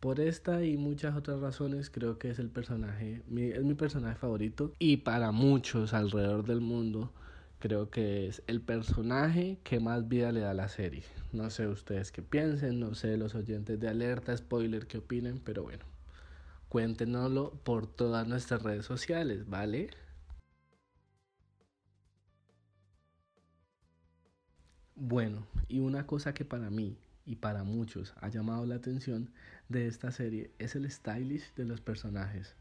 por 0.00 0.20
esta 0.20 0.64
y 0.64 0.76
muchas 0.76 1.16
otras 1.16 1.40
razones, 1.40 1.90
creo 1.90 2.18
que 2.18 2.30
es 2.30 2.38
el 2.38 2.50
personaje, 2.50 3.22
es 3.36 3.64
mi 3.64 3.74
personaje 3.74 4.16
favorito. 4.16 4.72
Y 4.78 4.98
para 4.98 5.32
muchos 5.32 5.94
alrededor 5.94 6.44
del 6.44 6.60
mundo, 6.60 7.12
creo 7.58 7.90
que 7.90 8.28
es 8.28 8.42
el 8.46 8.60
personaje 8.60 9.58
que 9.64 9.80
más 9.80 10.08
vida 10.08 10.32
le 10.32 10.40
da 10.40 10.50
a 10.50 10.54
la 10.54 10.68
serie. 10.68 11.04
No 11.32 11.50
sé 11.50 11.66
ustedes 11.66 12.12
qué 12.12 12.22
piensen, 12.22 12.80
no 12.80 12.94
sé 12.94 13.16
los 13.16 13.34
oyentes 13.34 13.80
de 13.80 13.88
alerta, 13.88 14.36
spoiler, 14.36 14.86
qué 14.86 14.98
opinen, 14.98 15.40
pero 15.42 15.62
bueno, 15.62 15.84
cuéntenoslo 16.68 17.52
por 17.64 17.86
todas 17.86 18.26
nuestras 18.28 18.62
redes 18.62 18.84
sociales, 18.84 19.48
¿vale? 19.48 19.90
Bueno, 24.94 25.46
y 25.68 25.80
una 25.80 26.06
cosa 26.06 26.32
que 26.32 26.44
para 26.44 26.70
mí 26.70 26.96
y 27.26 27.36
para 27.36 27.64
muchos 27.64 28.14
ha 28.20 28.28
llamado 28.28 28.64
la 28.66 28.76
atención 28.76 29.30
de 29.68 29.88
esta 29.88 30.12
serie 30.12 30.50
es 30.58 30.76
el 30.76 30.90
stylish 30.90 31.54
de 31.54 31.64
los 31.64 31.80
personajes. 31.80 32.54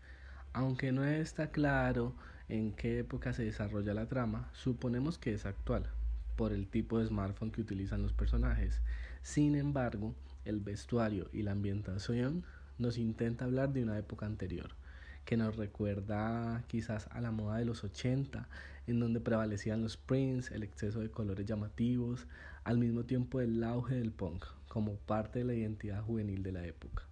Aunque 0.53 0.91
no 0.91 1.03
está 1.03 1.51
claro 1.51 2.15
en 2.49 2.71
qué 2.71 2.99
época 2.99 3.33
se 3.33 3.43
desarrolla 3.43 3.93
la 3.93 4.07
trama, 4.07 4.49
suponemos 4.53 5.17
que 5.17 5.33
es 5.33 5.45
actual, 5.45 5.89
por 6.35 6.51
el 6.51 6.67
tipo 6.67 6.99
de 6.99 7.07
smartphone 7.07 7.51
que 7.51 7.61
utilizan 7.61 8.01
los 8.01 8.13
personajes. 8.13 8.81
Sin 9.21 9.55
embargo, 9.55 10.15
el 10.45 10.59
vestuario 10.59 11.29
y 11.31 11.43
la 11.43 11.51
ambientación 11.51 12.43
nos 12.77 12.97
intenta 12.97 13.45
hablar 13.45 13.73
de 13.73 13.83
una 13.83 13.97
época 13.97 14.25
anterior, 14.25 14.71
que 15.25 15.37
nos 15.37 15.55
recuerda 15.55 16.63
quizás 16.67 17.07
a 17.11 17.21
la 17.21 17.31
moda 17.31 17.57
de 17.57 17.65
los 17.65 17.83
80, 17.83 18.47
en 18.87 18.99
donde 18.99 19.19
prevalecían 19.19 19.81
los 19.81 19.97
prints, 19.97 20.51
el 20.51 20.63
exceso 20.63 20.99
de 20.99 21.09
colores 21.09 21.45
llamativos, 21.45 22.27
al 22.63 22.77
mismo 22.77 23.03
tiempo 23.03 23.41
el 23.41 23.63
auge 23.63 23.95
del 23.95 24.11
punk, 24.11 24.45
como 24.75 24.97
parte 24.97 25.39
de 25.39 25.45
la 25.45 25.53
identidad 25.53 26.03
juvenil 26.03 26.43
de 26.43 26.51
la 26.51 26.65
época. 26.65 27.03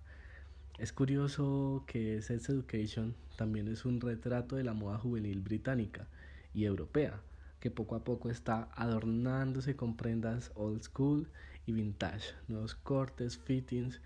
Es 0.78 0.92
curioso 0.92 1.86
que 1.88 2.22
Sex 2.22 2.50
Education 2.50 3.16
también 3.38 3.70
es 3.70 3.86
un 3.86 4.02
retrato 4.02 4.58
de 4.58 4.66
la 4.66 4.74
moda 4.74 4.98
juvenil 4.98 5.40
británica 5.40 6.10
y 6.54 6.66
europea, 6.66 7.22
que 7.62 7.72
poco 7.72 7.96
a 7.96 8.04
poco 8.04 8.30
está 8.30 8.68
adornándose 8.76 9.78
con 9.78 9.96
prendas 9.96 10.52
old 10.56 10.82
school 10.82 11.30
y 11.66 11.72
vintage, 11.72 12.36
nuevos 12.50 12.76
cortes, 12.76 13.38
fittings, 13.38 14.02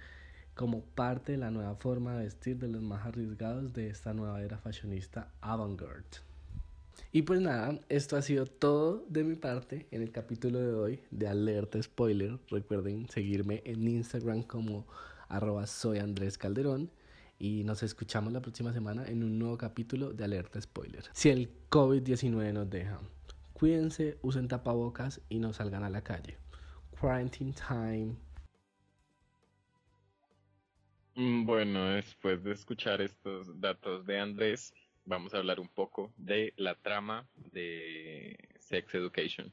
como 0.54 0.84
parte 0.84 1.32
de 1.32 1.40
la 1.40 1.50
nueva 1.50 1.74
forma 1.78 2.16
de 2.16 2.26
vestir 2.26 2.60
de 2.60 2.68
los 2.68 2.84
más 2.84 3.08
arriesgados 3.08 3.74
de 3.74 3.90
esta 3.90 4.14
nueva 4.14 4.40
era 4.44 4.60
fashionista 4.60 5.32
avant-garde. 5.42 6.27
Y 7.12 7.22
pues 7.22 7.40
nada, 7.40 7.80
esto 7.88 8.18
ha 8.18 8.22
sido 8.22 8.46
todo 8.46 9.06
de 9.08 9.24
mi 9.24 9.36
parte 9.36 9.88
en 9.92 10.02
el 10.02 10.12
capítulo 10.12 10.60
de 10.60 10.74
hoy 10.74 11.00
de 11.10 11.28
Alerta 11.28 11.82
Spoiler. 11.82 12.38
Recuerden 12.50 13.08
seguirme 13.08 13.62
en 13.66 13.88
Instagram 13.88 14.44
como 14.44 14.86
arroba 15.30 15.66
y 17.40 17.64
nos 17.64 17.84
escuchamos 17.84 18.34
la 18.34 18.42
próxima 18.42 18.74
semana 18.74 19.06
en 19.08 19.24
un 19.24 19.40
nuevo 19.40 19.58
capítulo 19.58 20.12
de 20.12 20.26
Alerta 20.26 20.60
Spoiler. 20.60 21.06
Si 21.14 21.30
el 21.30 21.50
COVID-19 21.70 22.54
nos 22.54 22.70
deja, 22.70 23.00
cuídense, 23.54 24.18
usen 24.22 24.50
tapabocas 24.50 25.22
y 25.30 25.40
no 25.40 25.54
salgan 25.54 25.84
a 25.84 25.90
la 25.90 26.04
calle. 26.04 26.38
Quarantine 27.00 27.54
time. 27.54 28.16
Mm, 31.16 31.46
bueno, 31.46 31.86
después 31.86 32.44
de 32.44 32.52
escuchar 32.52 33.02
estos 33.02 33.60
datos 33.62 34.06
de 34.06 34.20
Andrés, 34.20 34.74
vamos 35.08 35.34
a 35.34 35.38
hablar 35.38 35.60
un 35.60 35.70
poco 35.70 36.14
de 36.18 36.54
la 36.58 36.76
trama 36.76 37.28
de 37.36 38.38
Sex 38.60 38.94
Education. 38.94 39.52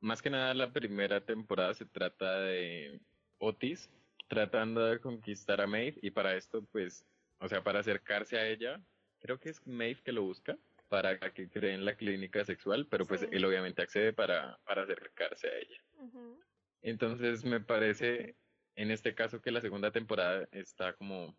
Más 0.00 0.22
que 0.22 0.30
nada, 0.30 0.54
la 0.54 0.72
primera 0.72 1.20
temporada 1.20 1.74
se 1.74 1.84
trata 1.84 2.40
de 2.40 3.00
Otis 3.38 3.90
tratando 4.28 4.84
de 4.84 5.00
conquistar 5.00 5.60
a 5.60 5.66
Maeve 5.66 5.98
y 6.02 6.10
para 6.10 6.36
esto, 6.36 6.64
pues, 6.72 7.04
o 7.38 7.48
sea, 7.48 7.62
para 7.62 7.80
acercarse 7.80 8.38
a 8.38 8.48
ella, 8.48 8.80
creo 9.20 9.38
que 9.38 9.50
es 9.50 9.66
Maeve 9.66 10.00
que 10.04 10.12
lo 10.12 10.22
busca 10.22 10.56
para 10.88 11.18
que 11.32 11.48
cree 11.48 11.74
en 11.74 11.84
la 11.84 11.96
clínica 11.96 12.44
sexual, 12.44 12.86
pero 12.88 13.06
pues 13.06 13.26
él 13.30 13.44
obviamente 13.44 13.82
accede 13.82 14.12
para, 14.12 14.58
para 14.64 14.82
acercarse 14.82 15.48
a 15.48 15.58
ella. 15.58 15.82
Entonces 16.82 17.44
me 17.44 17.58
parece 17.58 18.36
en 18.76 18.92
este 18.92 19.14
caso 19.14 19.42
que 19.42 19.50
la 19.50 19.60
segunda 19.60 19.90
temporada 19.90 20.48
está 20.52 20.92
como 20.92 21.36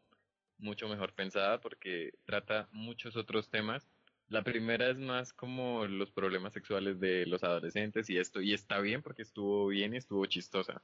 mucho 0.58 0.88
mejor 0.88 1.14
pensada 1.14 1.60
porque 1.62 2.14
trata 2.26 2.68
muchos 2.72 3.16
otros 3.16 3.49
temas. 3.49 3.88
La 4.30 4.43
primera 4.43 4.89
es 4.89 4.97
más 4.97 5.34
como 5.34 5.86
los 5.86 6.12
problemas 6.12 6.53
sexuales 6.53 6.99
de 6.99 7.26
los 7.26 7.43
adolescentes 7.43 8.10
y 8.10 8.18
esto, 8.18 8.41
y 8.41 8.53
está 8.53 8.80
bien 8.80 9.01
porque 9.01 9.22
estuvo 9.22 9.68
bien 9.68 9.93
y 9.93 9.97
estuvo 9.97 10.26
chistosa. 10.26 10.82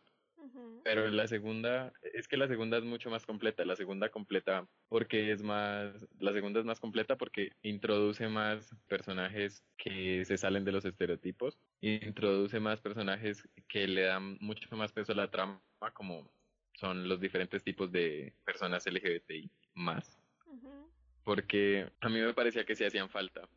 Pero 0.84 1.08
la 1.10 1.28
segunda, 1.28 1.94
es 2.14 2.28
que 2.28 2.36
la 2.36 2.48
segunda 2.48 2.78
es 2.78 2.84
mucho 2.84 3.10
más 3.10 3.26
completa, 3.26 3.64
la 3.64 3.78
segunda 3.78 4.10
completa 4.10 4.68
porque 4.90 5.32
es 5.32 5.42
más, 5.42 6.08
la 6.20 6.34
segunda 6.34 6.60
es 6.60 6.66
más 6.66 6.80
completa 6.80 7.18
porque 7.18 7.52
introduce 7.62 8.28
más 8.28 8.76
personajes 8.88 9.64
que 9.78 10.26
se 10.26 10.38
salen 10.38 10.66
de 10.66 10.74
los 10.74 10.84
estereotipos, 10.84 11.58
introduce 11.80 12.60
más 12.60 12.82
personajes 12.82 13.48
que 13.70 13.88
le 13.88 14.04
dan 14.04 14.38
mucho 14.42 14.76
más 14.76 14.92
peso 14.92 15.14
a 15.14 15.16
la 15.16 15.32
trama 15.32 15.62
como 15.94 16.30
son 16.74 17.08
los 17.08 17.20
diferentes 17.20 17.64
tipos 17.64 17.92
de 17.92 18.34
personas 18.44 18.86
LGBTI 18.86 19.50
más. 19.76 20.20
Porque 21.24 21.90
a 22.02 22.10
mí 22.10 22.20
me 22.20 22.34
parecía 22.34 22.66
que 22.66 22.76
sí 22.76 22.84
hacían 22.84 23.10
falta. 23.10 23.48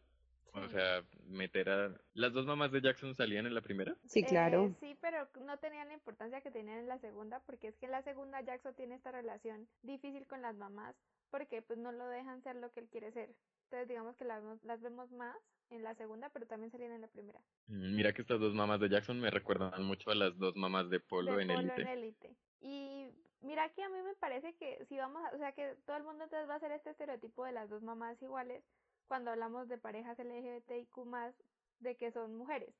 O 0.52 0.68
sea, 0.68 1.04
meter 1.26 1.68
a... 1.68 1.94
¿Las 2.14 2.32
dos 2.32 2.46
mamás 2.46 2.72
de 2.72 2.80
Jackson 2.80 3.14
salían 3.14 3.46
en 3.46 3.54
la 3.54 3.60
primera? 3.60 3.94
Sí, 4.06 4.22
claro. 4.24 4.66
Eh, 4.66 4.74
sí, 4.80 4.98
pero 5.02 5.28
no 5.44 5.58
tenían 5.58 5.88
la 5.88 5.94
importancia 5.94 6.40
que 6.40 6.50
tenían 6.50 6.78
en 6.78 6.88
la 6.88 6.98
segunda, 6.98 7.40
porque 7.40 7.68
es 7.68 7.76
que 7.76 7.86
en 7.86 7.92
la 7.92 8.02
segunda 8.02 8.40
Jackson 8.40 8.74
tiene 8.74 8.94
esta 8.94 9.12
relación 9.12 9.68
difícil 9.82 10.26
con 10.26 10.40
las 10.40 10.56
mamás, 10.56 10.96
porque 11.30 11.60
pues 11.60 11.78
no 11.78 11.92
lo 11.92 12.08
dejan 12.08 12.42
ser 12.42 12.56
lo 12.56 12.72
que 12.72 12.80
él 12.80 12.88
quiere 12.88 13.12
ser. 13.12 13.34
Entonces 13.64 13.88
digamos 13.88 14.16
que 14.16 14.24
las, 14.24 14.42
las 14.64 14.80
vemos 14.80 15.10
más 15.10 15.36
en 15.70 15.82
la 15.82 15.94
segunda, 15.94 16.30
pero 16.30 16.46
también 16.46 16.70
salían 16.70 16.92
en 16.92 17.02
la 17.02 17.08
primera. 17.08 17.40
Mm, 17.66 17.94
mira 17.94 18.12
que 18.14 18.22
estas 18.22 18.40
dos 18.40 18.54
mamás 18.54 18.80
de 18.80 18.88
Jackson 18.88 19.20
me 19.20 19.30
recuerdan 19.30 19.82
mucho 19.84 20.10
a 20.10 20.14
las 20.14 20.38
dos 20.38 20.56
mamás 20.56 20.88
de 20.88 21.00
Polo 21.00 21.38
en 21.38 21.48
Polo 21.48 21.74
en 21.76 21.86
Elite. 21.88 22.34
Y 22.60 23.10
mira 23.40 23.68
que 23.70 23.82
a 23.82 23.88
mí 23.88 24.00
me 24.02 24.14
parece 24.14 24.54
que 24.54 24.84
si 24.86 24.96
vamos, 24.96 25.22
a, 25.24 25.34
o 25.34 25.38
sea 25.38 25.52
que 25.52 25.76
todo 25.86 25.96
el 25.96 26.04
mundo 26.04 26.24
entonces 26.24 26.48
va 26.48 26.54
a 26.54 26.56
hacer 26.56 26.72
este 26.72 26.90
estereotipo 26.90 27.44
de 27.44 27.52
las 27.52 27.68
dos 27.68 27.82
mamás 27.82 28.20
iguales 28.22 28.62
cuando 29.08 29.30
hablamos 29.30 29.68
de 29.68 29.78
parejas 29.78 30.18
LGBTIQ 30.18 30.96
más 31.04 31.34
de 31.80 31.96
que 31.96 32.10
son 32.10 32.34
mujeres, 32.34 32.74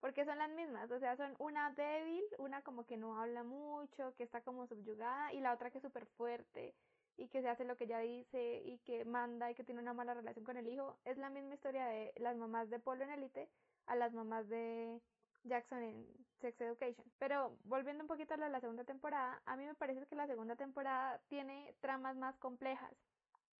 porque 0.00 0.24
son 0.24 0.38
las 0.38 0.50
mismas, 0.50 0.90
o 0.90 0.98
sea, 0.98 1.16
son 1.16 1.34
una 1.38 1.70
débil, 1.72 2.24
una 2.38 2.62
como 2.62 2.84
que 2.86 2.96
no 2.96 3.20
habla 3.20 3.42
mucho, 3.42 4.14
que 4.16 4.24
está 4.24 4.40
como 4.40 4.66
subyugada 4.66 5.32
y 5.32 5.40
la 5.40 5.52
otra 5.52 5.70
que 5.70 5.78
es 5.78 5.84
súper 5.84 6.06
fuerte 6.06 6.74
y 7.16 7.28
que 7.28 7.42
se 7.42 7.48
hace 7.48 7.64
lo 7.64 7.76
que 7.76 7.84
ella 7.84 7.98
dice 7.98 8.62
y 8.64 8.78
que 8.78 9.04
manda 9.04 9.50
y 9.50 9.54
que 9.54 9.64
tiene 9.64 9.80
una 9.80 9.92
mala 9.92 10.14
relación 10.14 10.44
con 10.44 10.56
el 10.56 10.68
hijo. 10.68 10.96
Es 11.04 11.18
la 11.18 11.30
misma 11.30 11.54
historia 11.54 11.86
de 11.86 12.12
las 12.16 12.36
mamás 12.36 12.70
de 12.70 12.78
Polo 12.78 13.04
en 13.04 13.10
Elite 13.10 13.48
a 13.86 13.96
las 13.96 14.12
mamás 14.12 14.48
de 14.48 15.00
Jackson 15.44 15.82
en 15.82 16.06
Sex 16.40 16.60
Education. 16.60 17.06
Pero 17.18 17.56
volviendo 17.64 18.04
un 18.04 18.08
poquito 18.08 18.34
a 18.34 18.36
la 18.36 18.60
segunda 18.60 18.84
temporada, 18.84 19.40
a 19.46 19.56
mí 19.56 19.64
me 19.66 19.74
parece 19.74 20.06
que 20.06 20.16
la 20.16 20.26
segunda 20.26 20.56
temporada 20.56 21.20
tiene 21.28 21.74
tramas 21.80 22.16
más 22.16 22.36
complejas, 22.38 22.92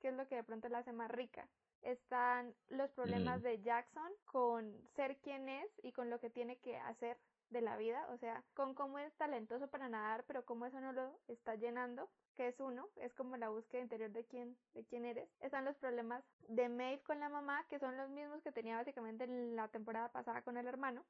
que 0.00 0.08
es 0.08 0.14
lo 0.14 0.26
que 0.28 0.36
de 0.36 0.44
pronto 0.44 0.68
la 0.68 0.78
hace 0.78 0.92
más 0.92 1.10
rica. 1.10 1.48
Están 1.82 2.54
los 2.68 2.90
problemas 2.90 3.42
de 3.42 3.60
Jackson 3.60 4.12
con 4.24 4.76
ser 4.96 5.16
quien 5.18 5.48
es 5.48 5.70
y 5.82 5.92
con 5.92 6.10
lo 6.10 6.18
que 6.18 6.30
tiene 6.30 6.56
que 6.58 6.76
hacer 6.76 7.18
de 7.50 7.60
la 7.62 7.76
vida, 7.76 8.06
o 8.10 8.18
sea, 8.18 8.44
con 8.54 8.74
cómo 8.74 8.98
es 8.98 9.14
talentoso 9.16 9.68
para 9.68 9.88
nadar, 9.88 10.24
pero 10.26 10.44
cómo 10.44 10.66
eso 10.66 10.80
no 10.80 10.92
lo 10.92 11.18
está 11.28 11.54
llenando, 11.54 12.10
que 12.34 12.48
es 12.48 12.60
uno, 12.60 12.88
es 12.96 13.14
como 13.14 13.36
la 13.36 13.48
búsqueda 13.48 13.80
interior 13.80 14.10
de 14.10 14.24
quién, 14.24 14.56
de 14.74 14.84
quién 14.84 15.04
eres. 15.04 15.28
Están 15.40 15.64
los 15.64 15.76
problemas 15.76 16.22
de 16.48 16.68
Maeve 16.68 17.02
con 17.02 17.20
la 17.20 17.28
mamá, 17.28 17.64
que 17.68 17.78
son 17.78 17.96
los 17.96 18.10
mismos 18.10 18.42
que 18.42 18.52
tenía 18.52 18.76
básicamente 18.76 19.24
en 19.24 19.56
la 19.56 19.68
temporada 19.68 20.10
pasada 20.10 20.42
con 20.42 20.56
el 20.56 20.66
hermano, 20.66 21.04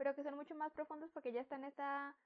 pero 0.00 0.14
que 0.14 0.22
son 0.22 0.34
mucho 0.34 0.54
más 0.54 0.72
profundos 0.72 1.10
porque 1.12 1.28
ella 1.28 1.42
está 1.42 1.56
en 1.56 1.64
esta 1.64 2.16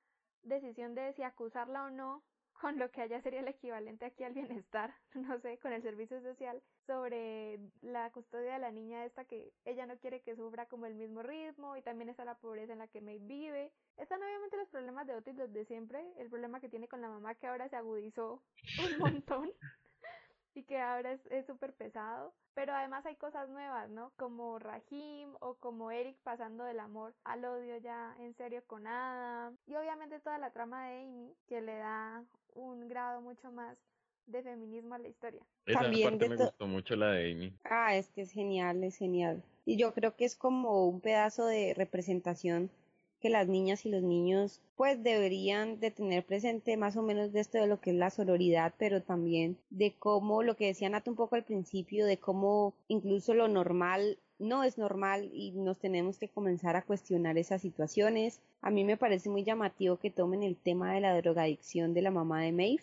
decisión 0.44 0.94
de 0.94 1.12
si 1.14 1.24
acusarla 1.24 1.86
o 1.86 1.90
no 1.90 2.22
con 2.60 2.78
lo 2.78 2.88
que 2.92 3.02
allá 3.02 3.20
sería 3.20 3.40
el 3.40 3.48
equivalente 3.48 4.04
aquí 4.04 4.22
al 4.22 4.32
bienestar, 4.32 4.94
no 5.14 5.40
sé, 5.40 5.58
con 5.58 5.72
el 5.72 5.82
servicio 5.82 6.22
social, 6.22 6.62
sobre 6.86 7.58
la 7.82 8.12
custodia 8.12 8.52
de 8.52 8.58
la 8.60 8.70
niña 8.70 9.04
esta 9.04 9.24
que 9.24 9.52
ella 9.64 9.86
no 9.86 9.98
quiere 9.98 10.20
que 10.20 10.36
sufra 10.36 10.66
como 10.66 10.86
el 10.86 10.94
mismo 10.94 11.24
ritmo 11.24 11.76
y 11.76 11.82
también 11.82 12.10
está 12.10 12.24
la 12.24 12.36
pobreza 12.36 12.74
en 12.74 12.78
la 12.78 12.86
que 12.86 13.00
May 13.00 13.18
vive. 13.18 13.72
Están 13.96 14.22
obviamente 14.22 14.56
los 14.56 14.68
problemas 14.68 15.08
de 15.08 15.16
Otis 15.16 15.34
los 15.34 15.52
de 15.52 15.64
siempre, 15.64 16.06
el 16.18 16.30
problema 16.30 16.60
que 16.60 16.68
tiene 16.68 16.86
con 16.86 17.00
la 17.00 17.08
mamá 17.08 17.34
que 17.34 17.48
ahora 17.48 17.68
se 17.68 17.74
agudizó 17.74 18.40
un 18.78 18.98
montón 19.20 19.50
y 20.54 20.62
que 20.62 20.78
ahora 20.78 21.12
es 21.12 21.46
súper 21.46 21.72
pesado. 21.72 22.32
Pero 22.54 22.72
además 22.72 23.04
hay 23.04 23.16
cosas 23.16 23.48
nuevas, 23.48 23.90
¿no? 23.90 24.12
Como 24.16 24.58
Rahim 24.58 25.34
o 25.40 25.54
como 25.54 25.90
Eric 25.90 26.16
pasando 26.22 26.64
del 26.64 26.78
amor 26.78 27.12
al 27.24 27.44
odio 27.44 27.76
ya 27.78 28.14
en 28.20 28.32
serio 28.34 28.62
con 28.66 28.86
Adam. 28.86 29.56
Y 29.66 29.74
obviamente 29.74 30.20
toda 30.20 30.38
la 30.38 30.50
trama 30.50 30.88
de 30.88 31.02
Amy 31.02 31.34
que 31.48 31.60
le 31.60 31.76
da 31.76 32.24
un 32.54 32.88
grado 32.88 33.20
mucho 33.20 33.50
más 33.50 33.76
de 34.26 34.42
feminismo 34.42 34.94
a 34.94 34.98
la 34.98 35.08
historia. 35.08 35.42
Esa 35.66 35.80
También 35.80 36.10
parte 36.10 36.28
me 36.28 36.36
gustó 36.36 36.66
mucho 36.66 36.94
la 36.94 37.10
de 37.10 37.32
Amy. 37.32 37.52
Ah, 37.64 37.96
es 37.96 38.08
que 38.10 38.22
es 38.22 38.30
genial, 38.30 38.84
es 38.84 38.96
genial. 38.96 39.42
Y 39.66 39.76
yo 39.76 39.92
creo 39.92 40.14
que 40.14 40.24
es 40.24 40.36
como 40.36 40.86
un 40.86 41.00
pedazo 41.00 41.46
de 41.46 41.74
representación 41.74 42.70
que 43.24 43.30
las 43.30 43.48
niñas 43.48 43.86
y 43.86 43.88
los 43.88 44.02
niños 44.02 44.60
pues 44.76 45.02
deberían 45.02 45.80
de 45.80 45.90
tener 45.90 46.26
presente 46.26 46.76
más 46.76 46.94
o 46.98 47.02
menos 47.02 47.32
de 47.32 47.40
esto 47.40 47.56
de 47.56 47.66
lo 47.66 47.80
que 47.80 47.88
es 47.88 47.96
la 47.96 48.10
sororidad, 48.10 48.74
pero 48.76 49.02
también 49.02 49.56
de 49.70 49.94
cómo 49.98 50.42
lo 50.42 50.56
que 50.56 50.66
decía 50.66 50.90
Nata 50.90 51.10
un 51.10 51.16
poco 51.16 51.34
al 51.34 51.42
principio, 51.42 52.04
de 52.04 52.18
cómo 52.18 52.74
incluso 52.86 53.32
lo 53.32 53.48
normal 53.48 54.18
no 54.38 54.62
es 54.62 54.76
normal 54.76 55.30
y 55.32 55.52
nos 55.52 55.78
tenemos 55.78 56.18
que 56.18 56.28
comenzar 56.28 56.76
a 56.76 56.82
cuestionar 56.82 57.38
esas 57.38 57.62
situaciones. 57.62 58.42
A 58.60 58.70
mí 58.70 58.84
me 58.84 58.98
parece 58.98 59.30
muy 59.30 59.42
llamativo 59.42 59.96
que 59.96 60.10
tomen 60.10 60.42
el 60.42 60.56
tema 60.56 60.92
de 60.92 61.00
la 61.00 61.16
drogadicción 61.16 61.94
de 61.94 62.02
la 62.02 62.10
mamá 62.10 62.42
de 62.42 62.52
Maeve 62.52 62.82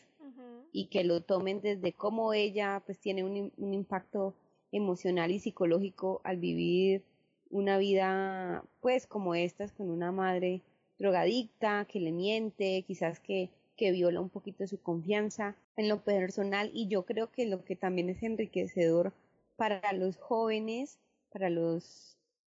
y 0.72 0.86
que 0.88 1.04
lo 1.04 1.22
tomen 1.22 1.62
desde 1.62 1.94
cómo 1.94 2.34
ella 2.34 2.82
pues 2.84 2.98
tiene 2.98 3.24
un, 3.24 3.52
un 3.56 3.74
impacto 3.76 4.34
emocional 4.72 5.30
y 5.30 5.38
psicológico 5.38 6.20
al 6.24 6.38
vivir 6.38 7.04
una 7.52 7.78
vida 7.78 8.64
pues 8.80 9.08
como 9.08 9.36
estas 9.36 9.72
con 9.72 9.90
una 9.90 10.12
madre 10.12 10.62
drogadicta 10.98 11.86
que 11.86 12.00
le 12.00 12.12
miente, 12.12 12.84
quizás 12.88 13.20
que, 13.20 13.50
que 13.76 13.92
viola 13.92 14.20
un 14.22 14.30
poquito 14.30 14.66
su 14.68 14.82
confianza 14.82 15.56
en 15.78 15.90
lo 15.90 16.04
personal. 16.04 16.72
Y 16.74 16.88
yo 16.88 17.06
creo 17.06 17.32
que 17.32 17.46
lo 17.46 17.64
que 17.64 17.76
también 17.76 18.10
es 18.10 18.24
enriquecedor 18.24 19.14
para 19.56 19.94
los 19.94 20.18
jóvenes 20.18 21.00
para 21.32 21.50
los 21.50 22.18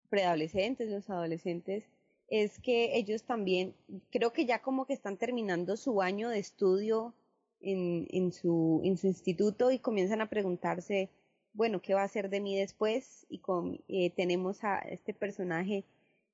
preadolescentes, 0.10 0.90
los 0.90 1.10
adolescentes, 1.10 1.86
es 2.28 2.60
que 2.60 2.98
ellos 2.98 3.24
también, 3.24 3.76
creo 4.12 4.34
que 4.34 4.46
ya 4.46 4.62
como 4.62 4.86
que 4.86 4.94
están 4.94 5.18
terminando 5.18 5.78
su 5.78 6.02
año 6.02 6.30
de 6.30 6.40
estudio 6.40 7.14
en, 7.62 8.08
en, 8.10 8.32
su, 8.32 8.82
en 8.84 8.98
su 8.98 9.08
instituto 9.08 9.72
y 9.72 9.80
comienzan 9.80 10.22
a 10.22 10.30
preguntarse, 10.30 11.10
bueno, 11.54 11.82
¿qué 11.82 11.94
va 11.94 12.02
a 12.02 12.06
hacer 12.06 12.30
de 12.30 12.42
mí 12.42 12.58
después? 12.58 13.26
Y 13.30 13.40
con, 13.40 13.80
eh, 13.88 14.10
tenemos 14.12 14.64
a 14.64 14.80
este 14.80 15.14
personaje 15.14 15.86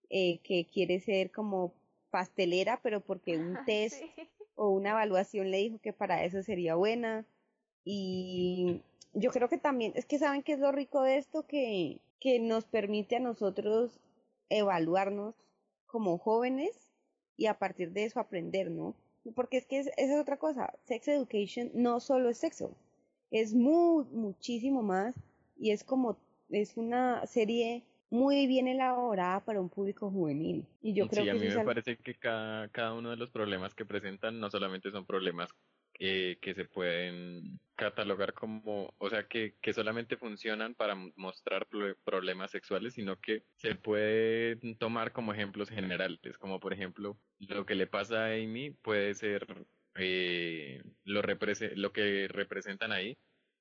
eh, 0.09 0.39
que 0.43 0.65
quiere 0.65 0.99
ser 0.99 1.31
como 1.31 1.73
pastelera, 2.09 2.79
pero 2.81 3.01
porque 3.01 3.37
un 3.37 3.57
test 3.65 4.01
o 4.55 4.69
una 4.69 4.91
evaluación 4.91 5.51
le 5.51 5.57
dijo 5.57 5.79
que 5.79 5.93
para 5.93 6.23
eso 6.23 6.41
sería 6.43 6.75
buena. 6.75 7.25
Y 7.85 8.81
yo 9.13 9.31
creo 9.31 9.49
que 9.49 9.57
también, 9.57 9.93
es 9.95 10.05
que 10.05 10.19
saben 10.19 10.43
que 10.43 10.53
es 10.53 10.59
lo 10.59 10.71
rico 10.71 11.03
de 11.03 11.17
esto, 11.17 11.45
que 11.45 11.99
que 12.19 12.39
nos 12.39 12.65
permite 12.65 13.15
a 13.15 13.19
nosotros 13.19 13.99
evaluarnos 14.49 15.35
como 15.85 16.17
jóvenes 16.17 16.71
y 17.37 17.45
a 17.47 17.57
partir 17.57 17.91
de 17.91 18.05
eso 18.05 18.19
aprender, 18.19 18.69
¿no? 18.69 18.95
Porque 19.35 19.57
es 19.57 19.65
que 19.65 19.79
esa 19.79 19.91
es 19.97 20.19
otra 20.19 20.37
cosa, 20.37 20.73
sex 20.85 21.07
education 21.07 21.71
no 21.73 21.99
solo 21.99 22.29
es 22.29 22.37
sexo, 22.37 22.71
es 23.31 23.53
muy, 23.53 24.05
muchísimo 24.11 24.81
más 24.83 25.15
y 25.57 25.71
es 25.71 25.83
como, 25.83 26.17
es 26.49 26.77
una 26.77 27.25
serie 27.25 27.83
muy 28.09 28.47
bien 28.47 28.67
elaborada 28.67 29.43
para 29.45 29.61
un 29.61 29.69
público 29.69 30.09
juvenil. 30.09 30.65
Y 30.81 30.93
yo 30.93 31.07
creo 31.07 31.23
sí, 31.23 31.29
a 31.29 31.33
mí 31.33 31.47
me 31.47 31.63
parece 31.63 31.97
que 31.97 32.15
cada, 32.15 32.67
cada 32.69 32.93
uno 32.93 33.11
de 33.11 33.17
los 33.17 33.29
problemas 33.29 33.75
que 33.75 33.85
presentan 33.85 34.39
no 34.39 34.49
solamente 34.49 34.89
son 34.91 35.05
problemas 35.05 35.49
eh, 36.01 36.37
que 36.41 36.53
se 36.53 36.63
pueden 36.63 37.59
catalogar 37.75 38.33
como, 38.33 38.93
o 38.97 39.09
sea, 39.09 39.27
que, 39.27 39.55
que 39.61 39.73
solamente 39.73 40.15
funcionan 40.15 40.73
para 40.73 40.95
mostrar 41.17 41.67
problemas 42.05 42.51
sexuales, 42.51 42.93
sino 42.93 43.19
que 43.19 43.43
se 43.57 43.75
pueden 43.75 44.77
tomar 44.77 45.11
como 45.11 45.33
ejemplos 45.33 45.69
generales, 45.69 46.37
como 46.37 46.61
por 46.61 46.71
ejemplo, 46.71 47.19
lo 47.39 47.65
que 47.65 47.75
le 47.75 47.85
pasa 47.85 48.27
a 48.27 48.33
Amy 48.33 48.71
puede 48.71 49.13
ser, 49.13 49.45
eh, 49.99 50.83
lo, 51.03 51.21
lo 51.21 51.93
que 51.93 52.27
representan 52.29 52.91
ahí 52.91 53.17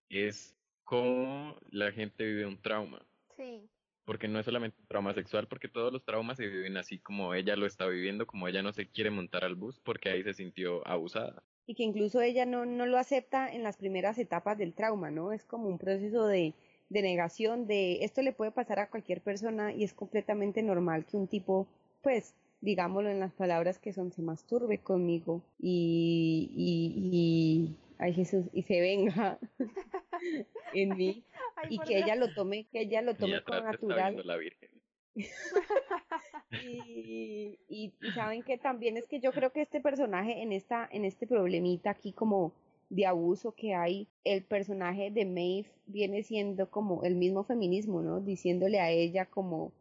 es 0.09 0.57
cómo 0.85 1.57
la 1.71 1.93
gente 1.93 2.25
vive 2.25 2.47
un 2.47 2.61
trauma. 2.61 3.07
Sí. 3.37 3.69
Porque 4.05 4.27
no 4.27 4.39
es 4.39 4.47
solamente 4.47 4.81
un 4.81 4.87
trauma 4.87 5.13
sexual, 5.13 5.49
porque 5.49 5.69
todos 5.69 5.93
los 5.93 6.05
traumas 6.05 6.39
se 6.39 6.47
viven 6.47 6.77
así 6.79 6.99
como 6.99 7.35
ella 7.35 7.57
lo 7.57 7.67
está 7.67 7.87
viviendo, 7.87 8.27
como 8.27 8.49
ella 8.49 8.63
no 8.63 8.73
se 8.73 8.89
quiere 8.89 9.11
montar 9.11 9.45
al 9.45 9.55
bus 9.55 9.79
porque 9.81 10.09
ahí 10.09 10.23
se 10.23 10.33
sintió 10.33 10.87
abusada 10.87 11.45
y 11.69 11.75
que 11.75 11.83
incluso 11.83 12.23
ella 12.23 12.47
no, 12.47 12.65
no 12.65 12.87
lo 12.87 12.97
acepta 12.97 13.47
en 13.47 13.63
las 13.63 13.77
primeras 13.77 14.19
etapas 14.19 14.57
del 14.57 14.73
trauma, 14.73 15.11
¿no? 15.11 15.33
Es 15.33 15.45
como 15.45 15.69
un 15.69 15.77
proceso 15.77 16.27
de, 16.27 16.55
de 16.89 17.03
negación 17.03 17.67
de 17.67 18.05
esto 18.05 18.23
le 18.23 18.33
puede 18.33 18.51
pasar 18.51 18.79
a 18.79 18.89
cualquier 18.89 19.21
persona 19.21 19.75
y 19.75 19.85
es 19.85 19.93
completamente 19.93 20.63
normal 20.63 21.05
que 21.05 21.19
un 21.19 21.29
tipo, 21.29 21.69
pues, 22.03 22.35
digámoslo 22.61 23.11
en 23.11 23.21
las 23.21 23.33
palabras 23.33 23.79
que 23.79 23.93
son, 23.93 24.13
se 24.13 24.23
masturbe 24.23 24.79
conmigo 24.79 25.43
y, 25.59 26.51
y, 26.55 27.17
y 27.17 27.77
ay 27.99 28.15
Jesús, 28.15 28.47
y 28.53 28.63
se 28.63 28.81
venga 28.81 29.39
en 30.75 30.97
mí 30.97 31.23
y 31.69 31.79
que 31.81 31.99
ella 31.99 32.17
lo 32.17 32.33
tome, 32.35 32.67
que 32.71 32.83
ella 32.83 33.03
lo 33.03 33.15
tome 33.15 33.43
como 33.43 33.61
natural. 33.61 34.23
La 34.25 34.37
Virgen. 34.37 34.71
y, 36.65 37.59
y, 37.69 37.93
saben 38.15 38.43
que 38.45 38.57
también 38.57 38.97
es 38.97 39.07
que 39.07 39.19
yo 39.19 39.33
creo 39.33 39.51
que 39.51 39.63
este 39.63 39.81
personaje 39.81 40.43
en 40.43 40.53
esta 40.53 40.89
en 40.93 41.05
este 41.05 41.27
problemita 41.27 41.91
aquí 41.91 42.13
como 42.13 42.53
de 42.91 43.07
abuso 43.07 43.53
que 43.53 43.75
hay, 43.75 44.09
el 44.25 44.43
personaje 44.45 45.11
de 45.11 45.25
Maeve 45.25 45.71
viene 45.87 46.23
siendo 46.23 46.71
como 46.71 47.05
el 47.05 47.17
mismo 47.17 47.45
feminismo, 47.45 48.03
¿no? 48.03 48.21
Diciéndole 48.21 48.81
a 48.81 48.91
ella 48.91 49.27
como, 49.27 49.73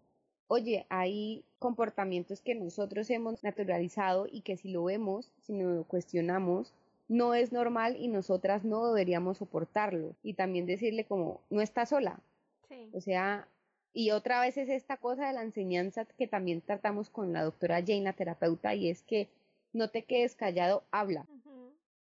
oye, 0.47 0.85
hay 0.89 1.43
comportamientos 1.59 2.41
que 2.41 2.55
nosotros 2.55 3.09
hemos 3.09 3.43
naturalizado 3.43 4.27
y 4.29 4.41
que 4.41 4.57
si 4.57 4.69
lo 4.69 4.85
vemos, 4.85 5.31
si 5.41 5.53
no 5.53 5.69
lo 5.69 5.83
cuestionamos, 5.83 6.73
no 7.07 7.33
es 7.33 7.51
normal 7.51 7.95
y 7.97 8.07
nosotras 8.07 8.63
no 8.63 8.87
deberíamos 8.87 9.37
soportarlo. 9.37 10.15
Y 10.23 10.33
también 10.33 10.65
decirle 10.65 11.05
como, 11.05 11.41
no 11.49 11.61
está 11.61 11.85
sola. 11.85 12.19
O 12.93 13.01
sea, 13.01 13.47
y 13.93 14.11
otra 14.11 14.41
vez 14.41 14.57
es 14.57 14.69
esta 14.69 14.97
cosa 14.97 15.27
de 15.27 15.33
la 15.33 15.41
enseñanza 15.41 16.05
que 16.05 16.27
también 16.27 16.61
tratamos 16.61 17.09
con 17.09 17.33
la 17.33 17.43
doctora 17.43 17.81
Jane, 17.81 18.01
la 18.01 18.13
terapeuta, 18.13 18.75
y 18.75 18.89
es 18.89 19.01
que 19.01 19.27
no 19.73 19.89
te 19.89 20.03
quedes 20.03 20.35
callado, 20.35 20.83
habla. 20.91 21.25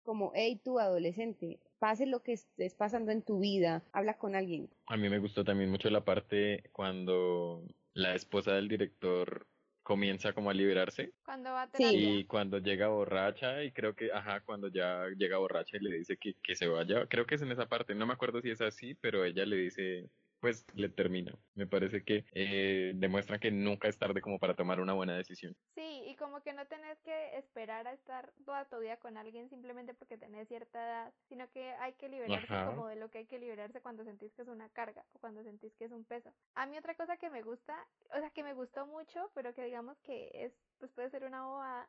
Como, 0.03 0.31
hey, 0.33 0.59
tú 0.63 0.79
adolescente, 0.79 1.59
pase 1.79 2.05
lo 2.05 2.21
que 2.23 2.33
estés 2.33 2.75
pasando 2.75 3.11
en 3.11 3.21
tu 3.21 3.39
vida, 3.39 3.83
habla 3.91 4.17
con 4.17 4.35
alguien. 4.35 4.69
A 4.87 4.97
mí 4.97 5.09
me 5.09 5.19
gustó 5.19 5.43
también 5.43 5.69
mucho 5.69 5.89
la 5.89 6.05
parte 6.05 6.63
cuando 6.71 7.63
la 7.93 8.15
esposa 8.15 8.53
del 8.53 8.67
director 8.67 9.47
comienza 9.83 10.33
como 10.33 10.49
a 10.49 10.53
liberarse. 10.53 11.11
Cuando 11.25 11.51
va 11.51 11.63
a 11.63 11.69
Y 11.79 12.25
cuando 12.25 12.59
llega 12.59 12.87
borracha, 12.87 13.63
y 13.63 13.71
creo 13.71 13.95
que, 13.95 14.11
ajá, 14.11 14.41
cuando 14.41 14.67
ya 14.69 15.07
llega 15.17 15.37
borracha 15.37 15.77
y 15.77 15.83
le 15.83 15.97
dice 15.97 16.17
que, 16.17 16.33
que 16.41 16.55
se 16.55 16.67
vaya, 16.67 17.07
creo 17.07 17.25
que 17.25 17.35
es 17.35 17.41
en 17.41 17.51
esa 17.51 17.67
parte, 17.67 17.95
no 17.95 18.05
me 18.05 18.13
acuerdo 18.13 18.41
si 18.41 18.51
es 18.51 18.61
así, 18.61 18.95
pero 18.95 19.25
ella 19.25 19.45
le 19.45 19.57
dice, 19.57 20.09
pues 20.41 20.65
le 20.73 20.89
termina. 20.89 21.37
Me 21.53 21.67
parece 21.67 22.03
que 22.03 22.25
eh, 22.33 22.93
demuestran 22.95 23.39
que 23.39 23.51
nunca 23.51 23.87
es 23.87 23.97
tarde 23.97 24.21
como 24.21 24.39
para 24.39 24.55
tomar 24.55 24.81
una 24.81 24.93
buena 24.93 25.15
decisión. 25.15 25.55
Sí, 25.75 26.03
y 26.07 26.15
como 26.15 26.41
que 26.41 26.51
no 26.51 26.65
tenés 26.65 26.99
que 27.01 27.37
esperar 27.37 27.87
a 27.87 27.93
estar 27.93 28.33
toda 28.43 28.65
tu 28.65 28.79
vida 28.79 28.97
con 28.97 29.17
alguien 29.17 29.49
simplemente 29.49 29.93
porque 29.93 30.17
tenés 30.17 30.47
cierta 30.47 30.83
edad, 30.83 31.13
sino 31.29 31.47
que 31.51 31.71
hay 31.73 31.93
que 31.93 32.09
liberarse 32.09 32.47
como 32.65 32.87
de 32.87 32.95
lo 32.95 33.09
que 33.09 33.19
hay 33.19 33.25
que 33.27 33.39
liberarse 33.39 33.81
cuando 33.81 34.03
sentís 34.03 34.33
que 34.33 34.41
es 34.41 34.47
una 34.47 34.67
carga 34.69 35.05
o 35.13 35.19
cuando 35.19 35.43
sentís 35.43 35.73
que 35.75 35.85
es 35.85 35.91
un 35.91 36.05
peso. 36.05 36.33
A 36.55 36.65
mí 36.65 36.75
otra 36.77 36.95
cosa 36.95 37.17
que 37.17 37.29
me 37.29 37.43
gusta, 37.43 37.77
o 38.15 38.19
sea, 38.19 38.31
que 38.31 38.43
me 38.43 38.55
gustó 38.55 38.87
mucho, 38.87 39.29
pero 39.35 39.53
que 39.53 39.63
digamos 39.63 39.99
que 39.99 40.31
es, 40.33 40.53
pues 40.79 40.91
puede 40.91 41.11
ser 41.11 41.23
una 41.23 41.45
bobada, 41.45 41.87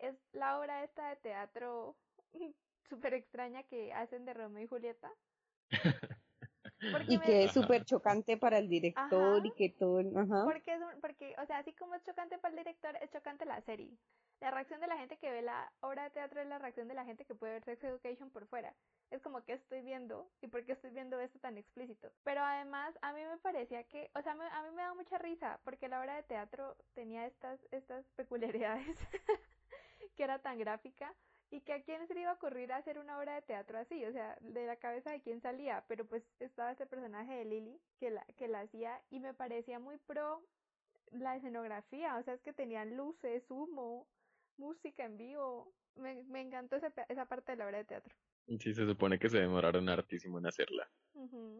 es 0.00 0.16
la 0.32 0.58
obra 0.58 0.82
esta 0.82 1.08
de 1.08 1.16
teatro 1.16 1.96
súper 2.90 3.14
extraña 3.14 3.62
que 3.62 3.92
hacen 3.92 4.24
de 4.24 4.34
Romeo 4.34 4.64
y 4.64 4.66
Julieta. 4.66 5.10
y 7.08 7.18
que 7.20 7.44
es 7.44 7.52
súper 7.52 7.84
chocante 7.84 8.36
para 8.36 8.58
el 8.58 8.68
director 8.68 9.44
y 9.46 9.52
que 9.52 9.70
todo, 9.70 10.00
ajá. 10.18 10.44
Porque 10.44 10.74
es 10.74 10.80
un, 10.80 11.00
porque, 11.00 11.34
o 11.42 11.46
sea, 11.46 11.58
así 11.58 11.72
como 11.72 11.94
es 11.94 12.02
chocante 12.04 12.38
para 12.38 12.52
el 12.52 12.58
director, 12.58 12.96
es 13.00 13.10
chocante 13.10 13.44
la 13.44 13.60
serie. 13.62 13.96
La 14.40 14.50
reacción 14.50 14.80
de 14.80 14.88
la 14.88 14.96
gente 14.96 15.16
que 15.18 15.30
ve 15.30 15.42
la 15.42 15.70
obra 15.80 16.04
de 16.04 16.10
teatro 16.10 16.40
es 16.40 16.48
la 16.48 16.58
reacción 16.58 16.88
de 16.88 16.94
la 16.94 17.04
gente 17.04 17.24
que 17.24 17.34
puede 17.34 17.52
ver 17.54 17.64
Sex 17.64 17.84
Education 17.84 18.30
por 18.30 18.46
fuera. 18.46 18.74
Es 19.10 19.22
como 19.22 19.44
que 19.44 19.52
estoy 19.52 19.82
viendo 19.82 20.28
y 20.40 20.48
por 20.48 20.64
qué 20.64 20.72
estoy 20.72 20.90
viendo 20.90 21.20
esto 21.20 21.38
tan 21.38 21.56
explícito. 21.56 22.10
Pero 22.24 22.40
además 22.40 22.98
a 23.02 23.12
mí 23.12 23.20
me 23.24 23.38
parecía 23.38 23.84
que, 23.84 24.10
o 24.14 24.22
sea, 24.22 24.32
a 24.32 24.62
mí 24.62 24.70
me 24.74 24.82
da 24.82 24.94
mucha 24.94 25.18
risa 25.18 25.60
porque 25.64 25.88
la 25.88 26.00
obra 26.00 26.16
de 26.16 26.24
teatro 26.24 26.76
tenía 26.94 27.26
estas 27.26 27.60
estas 27.70 28.04
peculiaridades 28.16 28.98
que 30.16 30.24
era 30.24 30.40
tan 30.40 30.58
gráfica 30.58 31.14
y 31.52 31.60
que 31.60 31.74
a 31.74 31.82
quién 31.82 32.08
se 32.08 32.14
le 32.14 32.22
iba 32.22 32.30
a 32.30 32.34
ocurrir 32.34 32.72
hacer 32.72 32.98
una 32.98 33.18
obra 33.18 33.34
de 33.34 33.42
teatro 33.42 33.78
así, 33.78 34.02
o 34.06 34.12
sea, 34.12 34.36
de 34.40 34.66
la 34.66 34.76
cabeza 34.76 35.10
de 35.10 35.20
quién 35.20 35.42
salía, 35.42 35.84
pero 35.86 36.06
pues 36.06 36.24
estaba 36.40 36.72
este 36.72 36.86
personaje 36.86 37.34
de 37.34 37.44
Lily 37.44 37.78
que 38.00 38.10
la, 38.10 38.24
que 38.38 38.48
la 38.48 38.60
hacía 38.62 38.98
y 39.10 39.20
me 39.20 39.34
parecía 39.34 39.78
muy 39.78 39.98
pro 39.98 40.42
la 41.10 41.36
escenografía, 41.36 42.16
o 42.16 42.22
sea, 42.22 42.32
es 42.32 42.40
que 42.40 42.54
tenían 42.54 42.96
luces, 42.96 43.44
humo, 43.50 44.08
música 44.56 45.04
en 45.04 45.18
vivo, 45.18 45.70
me, 45.94 46.24
me 46.24 46.40
encantó 46.40 46.76
esa, 46.76 46.90
esa 47.10 47.26
parte 47.26 47.52
de 47.52 47.58
la 47.58 47.66
obra 47.66 47.78
de 47.78 47.84
teatro. 47.84 48.14
Sí, 48.58 48.72
se 48.72 48.86
supone 48.86 49.18
que 49.18 49.28
se 49.28 49.38
demoraron 49.38 49.90
hartísimo 49.90 50.38
en 50.38 50.46
hacerla. 50.46 50.88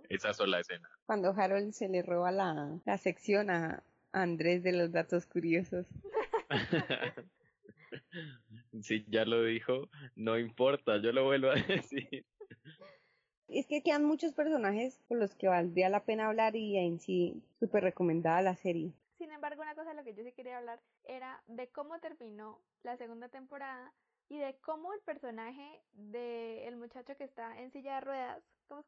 Esa 0.09 0.33
sola 0.33 0.61
escena. 0.61 0.89
Cuando 1.05 1.35
Harold 1.37 1.73
se 1.73 1.89
le 1.89 2.03
roba 2.03 2.33
la, 2.33 2.81
la 2.87 2.97
sección 2.97 3.51
a 3.51 3.83
Andrés 4.11 4.63
de 4.63 4.73
los 4.73 4.91
datos 4.91 5.27
curiosos. 5.27 5.87
si 8.83 9.05
ya 9.09 9.25
lo 9.25 9.43
dijo, 9.45 9.89
no 10.17 10.39
importa, 10.39 11.01
yo 11.01 11.13
lo 11.13 11.25
vuelvo 11.25 11.51
a 11.51 11.55
decir. 11.89 12.25
Es 13.49 13.67
que 13.67 13.83
quedan 13.83 14.05
muchos 14.05 14.33
personajes 14.33 14.99
con 15.09 15.19
los 15.19 15.35
que 15.35 15.49
valdría 15.49 15.89
la 15.89 16.05
pena 16.05 16.29
hablar 16.29 16.57
y 16.57 16.79
en 16.79 17.01
sí 17.01 17.43
súper 17.59 17.83
recomendada 17.85 18.41
la 18.41 18.57
serie. 18.57 18.93
Sin 19.19 19.31
embargo, 19.31 19.63
una 19.63 19.75
cosa 19.75 19.91
de 19.91 19.97
lo 19.97 20.05
que 20.05 20.15
yo 20.15 20.25
sí 20.25 20.33
quería 20.33 20.59
hablar 20.59 20.81
era 21.05 21.43
de 21.47 21.69
cómo 21.69 21.99
terminó 22.01 22.59
la 22.83 22.97
segunda 22.97 23.29
temporada 23.29 23.93
y 24.29 24.39
de 24.39 24.57
cómo 24.63 24.93
el 24.95 25.01
personaje 25.01 25.83
del 25.93 26.61
el 26.61 26.77
muchacho 26.77 27.15
que 27.17 27.25
está 27.25 27.61
en 27.61 27.71
silla 27.71 27.97
de 27.97 28.01
ruedas, 28.01 28.43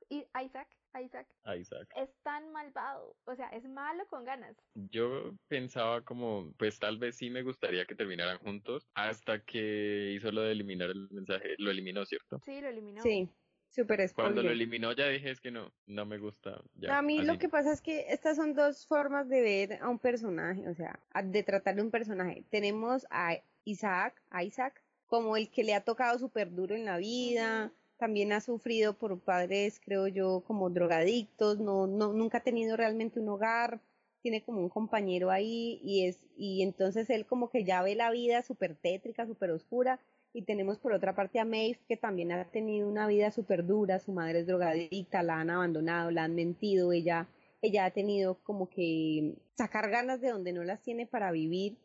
Isaac, 0.09 0.69
Isaac, 1.03 1.27
Isaac, 1.59 1.89
es 1.97 2.11
tan 2.23 2.53
malvado, 2.53 3.17
o 3.25 3.35
sea, 3.35 3.49
es 3.49 3.69
malo 3.69 4.07
con 4.09 4.25
ganas. 4.25 4.57
Yo 4.75 5.35
pensaba 5.49 6.03
como, 6.03 6.53
pues 6.57 6.79
tal 6.79 6.99
vez 6.99 7.17
sí 7.17 7.31
me 7.31 7.43
gustaría 7.43 7.85
que 7.85 7.95
terminaran 7.95 8.39
juntos, 8.39 8.87
hasta 8.95 9.41
que 9.41 10.13
hizo 10.17 10.31
lo 10.31 10.43
de 10.43 10.53
eliminar 10.53 10.91
el 10.91 11.09
mensaje, 11.11 11.55
lo 11.59 11.71
eliminó, 11.71 12.05
¿cierto? 12.05 12.41
Sí, 12.45 12.61
lo 12.61 12.69
eliminó. 12.69 13.03
Sí. 13.03 13.29
Super 13.75 14.09
Cuando 14.15 14.41
lo 14.41 14.51
eliminó 14.51 14.93
ya 14.93 15.09
dije 15.09 15.33
es 15.33 15.41
que 15.41 15.51
no, 15.51 15.73
no 15.87 16.07
me 16.07 16.19
gusta. 16.19 16.63
a 16.89 17.03
mí 17.03 17.21
lo 17.23 17.41
que 17.41 17.49
pasa 17.49 17.73
es 17.73 17.83
que 17.83 18.07
estas 18.09 18.37
son 18.37 18.55
dos 18.55 18.87
formas 18.87 19.29
de 19.29 19.43
ver 19.43 19.83
a 19.83 19.89
un 19.89 19.99
personaje, 19.99 20.69
o 20.69 20.75
sea, 20.75 21.01
de 21.25 21.43
tratar 21.43 21.75
de 21.75 21.83
un 21.83 21.91
personaje. 21.91 22.45
Tenemos 22.51 23.05
a 23.11 23.37
Isaac, 23.65 24.23
a 24.31 24.45
Isaac, 24.45 24.81
como 25.07 25.37
el 25.37 25.51
que 25.51 25.65
le 25.65 25.75
ha 25.75 25.83
tocado 25.83 26.21
súper 26.21 26.55
duro 26.55 26.77
en 26.77 26.85
la 26.85 26.99
vida, 26.99 27.73
también 28.05 28.35
ha 28.35 28.43
sufrido 28.43 28.93
por 28.93 29.19
padres, 29.19 29.81
creo 29.83 30.09
yo, 30.09 30.43
como 30.47 30.69
drogadictos, 30.69 31.59
no, 31.59 31.87
no, 31.87 32.13
nunca 32.13 32.37
ha 32.37 32.43
tenido 32.43 32.77
realmente 32.77 33.19
un 33.19 33.31
hogar, 33.31 33.81
tiene 34.21 34.43
como 34.43 34.61
un 34.61 34.69
compañero 34.69 35.31
ahí 35.31 35.81
y 35.83 36.05
es, 36.05 36.23
y 36.37 36.63
entonces 36.63 37.09
él 37.09 37.25
como 37.25 37.49
que 37.49 37.65
ya 37.65 37.83
ve 37.83 37.95
la 37.95 38.11
vida 38.11 38.43
súper 38.43 38.75
tétrica, 38.75 39.27
súper 39.27 39.53
oscura, 39.53 40.01
y 40.35 40.43
tenemos 40.43 40.77
por 40.77 40.93
otra 40.93 41.15
parte 41.15 41.39
a 41.39 41.47
Maeve 41.47 41.81
que 41.89 41.97
también 41.97 42.31
ha 42.33 42.45
tenido 42.45 42.87
una 42.87 43.07
vida 43.07 43.31
súper 43.31 43.65
dura, 43.65 43.99
su 43.99 44.13
madre 44.13 44.41
es 44.41 44.47
drogadicta, 44.47 45.23
la 45.23 45.41
han 45.41 45.49
abandonado, 45.49 46.11
la 46.11 46.25
han 46.25 46.35
mentido, 46.35 46.93
ella, 46.93 47.27
ella 47.63 47.87
ha 47.87 47.91
tenido 47.91 48.35
como 48.45 48.69
que 48.69 49.33
sacar 49.55 49.89
ganas 49.89 50.21
de 50.21 50.29
donde 50.29 50.53
no 50.53 50.63
las 50.63 50.83
tiene 50.83 51.07
para 51.07 51.33
vivir 51.33 51.79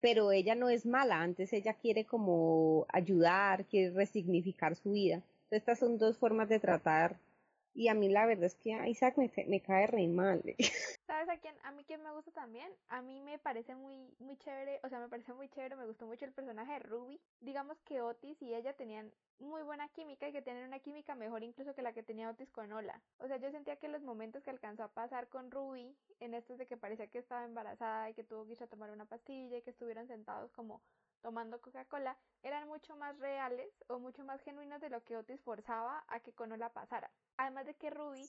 pero 0.00 0.32
ella 0.32 0.54
no 0.54 0.70
es 0.70 0.86
mala, 0.86 1.20
antes 1.20 1.52
ella 1.52 1.74
quiere 1.74 2.06
como 2.06 2.86
ayudar, 2.88 3.66
quiere 3.66 3.90
resignificar 3.90 4.74
su 4.74 4.92
vida. 4.92 5.22
Estas 5.50 5.80
son 5.80 5.98
dos 5.98 6.16
formas 6.16 6.48
de 6.48 6.60
tratar 6.60 7.16
y 7.74 7.88
a 7.88 7.94
mí 7.94 8.08
la 8.08 8.26
verdad 8.26 8.44
es 8.44 8.56
que 8.56 8.70
Isaac 8.88 9.16
me, 9.16 9.30
me 9.46 9.60
cae 9.60 9.86
re 9.86 10.06
mal. 10.08 10.42
¿Sabes 11.06 11.28
a 11.28 11.38
quién? 11.38 11.54
A 11.64 11.72
mí 11.72 11.84
quién 11.84 12.02
me 12.02 12.12
gusta 12.12 12.30
también. 12.32 12.70
A 12.88 13.00
mí 13.00 13.20
me 13.20 13.38
parece 13.38 13.74
muy 13.74 14.14
muy 14.18 14.36
chévere, 14.38 14.80
o 14.82 14.88
sea, 14.88 14.98
me 14.98 15.08
parece 15.08 15.32
muy 15.32 15.48
chévere, 15.48 15.76
me 15.76 15.86
gustó 15.86 16.06
mucho 16.06 16.24
el 16.24 16.32
personaje 16.32 16.72
de 16.72 16.78
Ruby. 16.80 17.20
Digamos 17.40 17.80
que 17.82 18.00
Otis 18.00 18.40
y 18.42 18.54
ella 18.54 18.74
tenían 18.74 19.12
muy 19.38 19.62
buena 19.62 19.88
química 19.88 20.28
y 20.28 20.32
que 20.32 20.42
tienen 20.42 20.66
una 20.66 20.80
química 20.80 21.14
mejor 21.14 21.42
incluso 21.42 21.74
que 21.74 21.82
la 21.82 21.92
que 21.92 22.02
tenía 22.02 22.30
Otis 22.30 22.50
con 22.50 22.72
Ola. 22.72 23.00
O 23.18 23.26
sea, 23.26 23.38
yo 23.38 23.50
sentía 23.50 23.76
que 23.76 23.88
los 23.88 24.02
momentos 24.02 24.42
que 24.42 24.50
alcanzó 24.50 24.84
a 24.84 24.92
pasar 24.92 25.28
con 25.28 25.50
Ruby, 25.50 25.96
en 26.20 26.34
estos 26.34 26.58
de 26.58 26.66
que 26.66 26.76
parecía 26.76 27.06
que 27.06 27.18
estaba 27.18 27.44
embarazada 27.44 28.10
y 28.10 28.14
que 28.14 28.24
tuvo 28.24 28.46
que 28.46 28.52
ir 28.52 28.62
a 28.62 28.66
tomar 28.66 28.90
una 28.90 29.04
pastilla 29.04 29.56
y 29.56 29.62
que 29.62 29.70
estuvieran 29.70 30.08
sentados 30.08 30.52
como 30.52 30.80
tomando 31.20 31.60
Coca-Cola, 31.60 32.16
eran 32.42 32.68
mucho 32.68 32.96
más 32.96 33.18
reales 33.18 33.72
o 33.88 33.98
mucho 33.98 34.24
más 34.24 34.40
genuinos 34.42 34.80
de 34.80 34.90
lo 34.90 35.04
que 35.04 35.16
Otis 35.16 35.40
forzaba 35.42 36.04
a 36.08 36.20
que 36.20 36.32
con 36.32 36.52
Ola 36.52 36.72
pasara. 36.72 37.10
Además 37.36 37.66
de 37.66 37.74
que 37.74 37.90
Ruby 37.90 38.26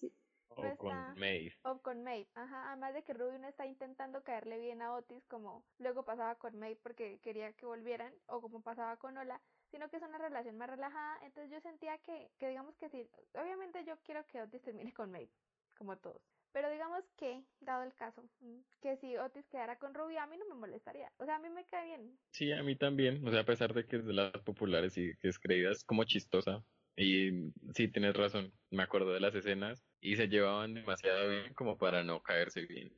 o 0.49 0.77
con 0.77 1.19
Maeve. 1.19 1.55
O 1.63 1.81
con 1.81 2.03
Maeve, 2.03 2.27
ajá. 2.35 2.67
Además 2.67 2.93
de 2.93 3.03
que 3.03 3.13
Ruby 3.13 3.39
no 3.39 3.47
está 3.47 3.65
intentando 3.65 4.23
caerle 4.23 4.59
bien 4.59 4.81
a 4.81 4.93
Otis 4.93 5.25
como 5.27 5.63
luego 5.79 6.03
pasaba 6.03 6.35
con 6.35 6.57
Maeve 6.59 6.79
porque 6.83 7.19
quería 7.19 7.53
que 7.53 7.65
volvieran 7.65 8.13
o 8.27 8.41
como 8.41 8.61
pasaba 8.61 8.97
con 8.97 9.17
Ola, 9.17 9.41
sino 9.69 9.89
que 9.89 9.97
es 9.97 10.03
una 10.03 10.17
relación 10.17 10.57
más 10.57 10.69
relajada. 10.69 11.19
Entonces 11.23 11.51
yo 11.51 11.61
sentía 11.61 11.97
que, 11.99 12.31
que 12.37 12.49
digamos 12.49 12.75
que 12.77 12.89
sí, 12.89 13.09
obviamente 13.33 13.83
yo 13.85 13.97
quiero 14.03 14.25
que 14.27 14.41
Otis 14.41 14.61
termine 14.61 14.93
con 14.93 15.11
Maeve, 15.11 15.31
como 15.77 15.97
todos. 15.97 16.21
Pero 16.53 16.69
digamos 16.69 17.03
que, 17.17 17.43
dado 17.61 17.83
el 17.83 17.93
caso, 17.93 18.23
mm, 18.41 18.59
que 18.81 18.97
si 18.97 19.15
Otis 19.17 19.47
quedara 19.47 19.77
con 19.77 19.93
Ruby, 19.93 20.17
a 20.17 20.27
mí 20.27 20.37
no 20.37 20.45
me 20.49 20.55
molestaría. 20.55 21.11
O 21.17 21.25
sea, 21.25 21.35
a 21.37 21.39
mí 21.39 21.49
me 21.49 21.65
cae 21.65 21.85
bien. 21.85 22.17
Sí, 22.31 22.51
a 22.51 22.61
mí 22.61 22.75
también. 22.75 23.25
O 23.25 23.31
sea, 23.31 23.41
a 23.41 23.45
pesar 23.45 23.73
de 23.73 23.85
que 23.85 23.97
es 23.97 24.05
de 24.05 24.13
las 24.13 24.31
populares 24.43 24.97
y 24.97 25.15
que 25.17 25.29
es 25.29 25.39
creída, 25.39 25.71
es 25.71 25.83
como 25.83 26.03
chistosa. 26.03 26.63
Y 26.97 27.51
sí, 27.73 27.87
tienes 27.87 28.15
razón. 28.15 28.51
Me 28.69 28.83
acuerdo 28.83 29.13
de 29.13 29.21
las 29.21 29.33
escenas 29.33 29.85
y 30.01 30.17
se 30.17 30.27
llevaban 30.27 30.73
demasiado 30.73 31.29
bien 31.29 31.53
como 31.53 31.77
para 31.77 32.03
no 32.03 32.21
caerse 32.21 32.65
bien. 32.65 32.93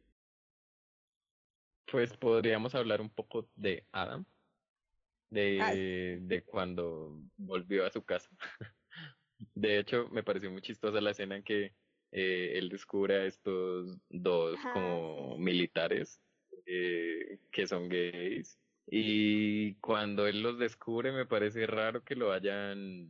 Pues 1.91 2.17
podríamos 2.17 2.73
hablar 2.73 3.01
un 3.01 3.11
poco 3.11 3.47
de 3.55 3.85
Adam. 3.91 4.25
De, 5.29 6.19
de 6.21 6.43
cuando 6.43 7.19
volvió 7.37 7.85
a 7.85 7.91
su 7.91 8.03
casa. 8.03 8.29
de 9.55 9.79
hecho, 9.79 10.07
me 10.09 10.23
pareció 10.23 10.51
muy 10.51 10.61
chistosa 10.61 11.01
la 11.01 11.11
escena 11.11 11.35
en 11.35 11.43
que 11.43 11.73
eh, 12.13 12.59
él 12.59 12.69
descubre 12.69 13.15
a 13.15 13.25
estos 13.25 13.97
dos 14.09 14.59
como 14.71 15.35
militares 15.39 16.21
eh, 16.67 17.39
que 17.51 17.65
son 17.65 17.89
gays. 17.89 18.59
Y 18.85 19.75
cuando 19.75 20.27
él 20.27 20.43
los 20.43 20.59
descubre 20.59 21.11
me 21.11 21.25
parece 21.25 21.65
raro 21.65 22.03
que 22.03 22.15
lo 22.15 22.31
hayan, 22.31 23.09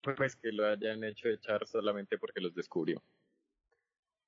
pues 0.00 0.36
que 0.36 0.52
lo 0.52 0.64
hayan 0.66 1.02
hecho 1.02 1.28
echar 1.28 1.66
solamente 1.66 2.18
porque 2.18 2.40
los 2.40 2.54
descubrió. 2.54 3.02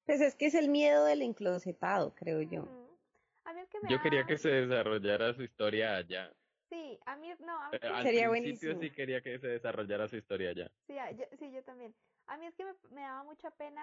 Pues 0.05 0.21
es 0.21 0.35
que 0.35 0.47
es 0.47 0.55
el 0.55 0.69
miedo 0.69 1.05
del 1.05 1.23
enclosetado, 1.23 2.12
creo 2.14 2.43
yo. 2.43 2.66
yo 3.89 4.03
quería 4.03 4.27
que 4.27 4.37
se 4.37 4.49
desarrollara 4.49 5.33
su 5.35 5.45
historia 5.45 5.97
allá. 5.97 6.33
Sí, 6.71 6.99
a 7.07 7.16
mí 7.16 7.29
no, 7.41 7.62
a 7.62 7.71
mí 7.71 7.79
Al 7.83 8.03
Sería 8.03 8.31
principio 8.31 8.79
sí 8.81 8.91
quería 8.91 9.23
que 9.23 9.39
se 9.39 9.49
desarrollara 9.49 10.09
su 10.09 10.16
historia 10.16 10.51
allá. 10.51 10.71
Sí, 10.87 10.95
yo, 11.16 11.25
sí, 11.39 11.53
yo 11.53 11.62
también. 11.62 11.95
A 12.29 12.37
mí 12.37 12.47
es 12.47 12.55
que 12.55 12.64
me 12.91 13.03
daba 13.03 13.24
mucha 13.24 13.51
pena 13.51 13.83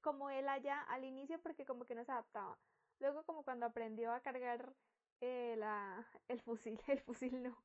como 0.00 0.30
él 0.30 0.48
allá 0.48 0.82
al 0.82 1.04
inicio 1.04 1.40
porque 1.40 1.64
como 1.64 1.84
que 1.84 1.94
no 1.94 2.04
se 2.04 2.12
adaptaba. 2.12 2.58
Luego 3.00 3.24
como 3.24 3.42
cuando 3.42 3.66
aprendió 3.66 4.12
a 4.12 4.20
cargar 4.20 4.72
eh, 5.20 5.56
la, 5.58 6.06
el 6.28 6.40
fusil, 6.42 6.80
el 6.86 7.00
fusil 7.00 7.42
no, 7.42 7.56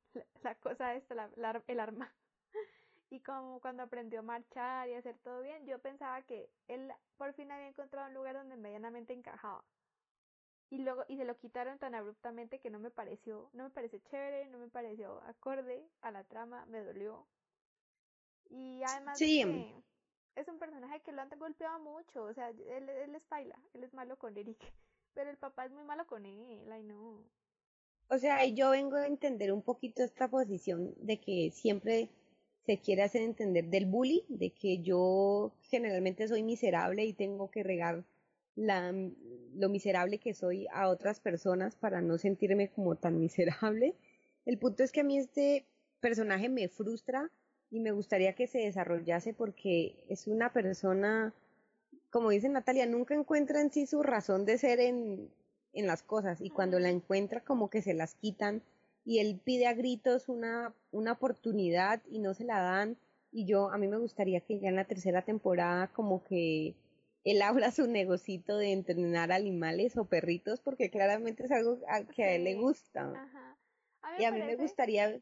la, 0.42 0.54
cosa 0.56 0.94
esta, 0.94 1.14
la, 1.14 1.62
el 1.66 1.80
arma. 1.80 2.12
Y 3.12 3.18
como 3.20 3.60
cuando 3.60 3.82
aprendió 3.82 4.20
a 4.20 4.22
marchar 4.22 4.88
y 4.88 4.94
hacer 4.94 5.18
todo 5.18 5.40
bien, 5.42 5.66
yo 5.66 5.80
pensaba 5.80 6.22
que 6.22 6.48
él 6.68 6.92
por 7.16 7.32
fin 7.34 7.50
había 7.50 7.66
encontrado 7.66 8.06
un 8.06 8.14
lugar 8.14 8.36
donde 8.36 8.56
medianamente 8.56 9.12
encajaba. 9.12 9.64
Y 10.70 10.78
luego, 10.78 11.04
y 11.08 11.16
se 11.16 11.24
lo 11.24 11.36
quitaron 11.36 11.80
tan 11.80 11.96
abruptamente 11.96 12.60
que 12.60 12.70
no 12.70 12.78
me 12.78 12.92
pareció, 12.92 13.50
no 13.52 13.64
me 13.64 13.70
pareció 13.70 13.98
chévere, 13.98 14.46
no 14.46 14.58
me 14.58 14.68
pareció 14.68 15.20
acorde 15.24 15.90
a 16.02 16.12
la 16.12 16.22
trama, 16.22 16.64
me 16.66 16.84
dolió. 16.84 17.26
Y 18.48 18.80
además 18.84 19.18
sí. 19.18 19.42
que, 19.42 19.82
es 20.40 20.48
un 20.48 20.58
personaje 20.58 21.00
que 21.00 21.12
lo 21.12 21.22
han 21.22 21.30
golpeado 21.38 21.78
mucho, 21.80 22.24
o 22.24 22.34
sea, 22.34 22.48
él, 22.50 22.88
es 22.88 23.22
paila, 23.28 23.58
él 23.74 23.84
es 23.84 23.94
malo 23.94 24.18
con 24.18 24.36
Eric, 24.36 24.58
pero 25.14 25.30
el 25.30 25.36
papá 25.36 25.66
es 25.66 25.72
muy 25.72 25.84
malo 25.84 26.06
con 26.06 26.26
él, 26.26 26.70
ay 26.70 26.82
no. 26.82 27.22
O 28.08 28.18
sea, 28.18 28.44
yo 28.46 28.70
vengo 28.70 28.96
a 28.96 29.06
entender 29.06 29.52
un 29.52 29.62
poquito 29.62 30.02
esta 30.02 30.28
posición 30.28 30.94
de 30.96 31.20
que 31.20 31.50
siempre 31.52 32.10
se 32.66 32.78
quiere 32.80 33.02
hacer 33.02 33.22
entender 33.22 33.66
del 33.66 33.86
bully, 33.86 34.24
de 34.28 34.50
que 34.50 34.82
yo 34.82 35.52
generalmente 35.62 36.26
soy 36.26 36.42
miserable 36.42 37.04
y 37.04 37.12
tengo 37.12 37.50
que 37.50 37.62
regar 37.62 38.04
la, 38.56 38.92
lo 39.54 39.68
miserable 39.68 40.18
que 40.18 40.34
soy 40.34 40.66
a 40.72 40.88
otras 40.88 41.20
personas 41.20 41.76
para 41.76 42.02
no 42.02 42.18
sentirme 42.18 42.70
como 42.70 42.96
tan 42.96 43.20
miserable. 43.20 43.94
El 44.44 44.58
punto 44.58 44.82
es 44.82 44.90
que 44.90 45.00
a 45.00 45.04
mí 45.04 45.18
este 45.18 45.66
personaje 46.00 46.48
me 46.48 46.68
frustra 46.68 47.30
y 47.70 47.80
me 47.80 47.92
gustaría 47.92 48.34
que 48.34 48.46
se 48.46 48.58
desarrollase 48.58 49.32
porque 49.32 50.04
es 50.08 50.26
una 50.26 50.52
persona 50.52 51.34
como 52.10 52.30
dice 52.30 52.48
Natalia, 52.48 52.86
nunca 52.86 53.14
encuentra 53.14 53.60
en 53.60 53.70
sí 53.70 53.86
su 53.86 54.02
razón 54.02 54.44
de 54.44 54.58
ser 54.58 54.80
en, 54.80 55.30
en 55.72 55.86
las 55.86 56.02
cosas 56.02 56.40
y 56.40 56.50
cuando 56.50 56.78
la 56.78 56.90
encuentra 56.90 57.40
como 57.40 57.70
que 57.70 57.82
se 57.82 57.94
las 57.94 58.14
quitan 58.14 58.62
y 59.04 59.20
él 59.20 59.40
pide 59.42 59.66
a 59.66 59.74
gritos 59.74 60.28
una, 60.28 60.74
una 60.90 61.12
oportunidad 61.12 62.02
y 62.08 62.18
no 62.18 62.34
se 62.34 62.44
la 62.44 62.60
dan 62.60 62.96
y 63.32 63.46
yo 63.46 63.70
a 63.70 63.78
mí 63.78 63.86
me 63.86 63.98
gustaría 63.98 64.40
que 64.40 64.58
ya 64.58 64.68
en 64.68 64.76
la 64.76 64.84
tercera 64.84 65.22
temporada 65.22 65.88
como 65.88 66.24
que 66.24 66.74
él 67.24 67.42
habla 67.42 67.70
su 67.70 67.86
negocito 67.86 68.58
de 68.58 68.72
entrenar 68.72 69.30
animales 69.30 69.96
o 69.96 70.04
perritos 70.04 70.60
porque 70.60 70.90
claramente 70.90 71.44
es 71.44 71.52
algo 71.52 71.78
que 72.14 72.24
a 72.24 72.32
él 72.32 72.44
le 72.44 72.54
gusta. 72.54 73.12
Y 74.18 74.24
a 74.24 74.32
mí 74.32 74.40
me 74.40 74.56
gustaría 74.56 75.20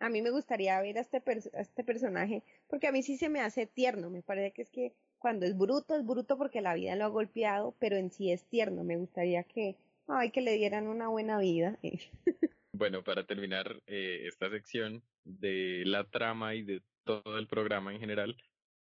a 0.00 0.08
mí 0.08 0.22
me 0.22 0.30
gustaría 0.30 0.80
ver 0.80 0.98
a 0.98 1.00
este, 1.00 1.22
a 1.54 1.60
este 1.60 1.84
personaje 1.84 2.42
porque 2.68 2.88
a 2.88 2.92
mí 2.92 3.02
sí 3.02 3.16
se 3.16 3.28
me 3.28 3.40
hace 3.40 3.66
tierno 3.66 4.10
me 4.10 4.22
parece 4.22 4.52
que 4.52 4.62
es 4.62 4.70
que 4.70 4.94
cuando 5.24 5.46
es 5.46 5.56
bruto, 5.56 5.96
es 5.96 6.04
bruto 6.04 6.36
porque 6.36 6.60
la 6.60 6.74
vida 6.74 6.96
lo 6.96 7.06
ha 7.06 7.08
golpeado, 7.08 7.74
pero 7.80 7.96
en 7.96 8.10
sí 8.10 8.30
es 8.30 8.46
tierno. 8.46 8.84
Me 8.84 8.98
gustaría 8.98 9.42
que, 9.42 9.74
ay, 10.06 10.30
que 10.30 10.42
le 10.42 10.52
dieran 10.52 10.86
una 10.86 11.08
buena 11.08 11.38
vida. 11.38 11.78
bueno, 12.74 13.02
para 13.02 13.24
terminar 13.24 13.80
eh, 13.86 14.26
esta 14.26 14.50
sección 14.50 15.02
de 15.24 15.82
la 15.86 16.04
trama 16.04 16.54
y 16.54 16.62
de 16.62 16.82
todo 17.04 17.38
el 17.38 17.46
programa 17.46 17.94
en 17.94 18.00
general, 18.00 18.36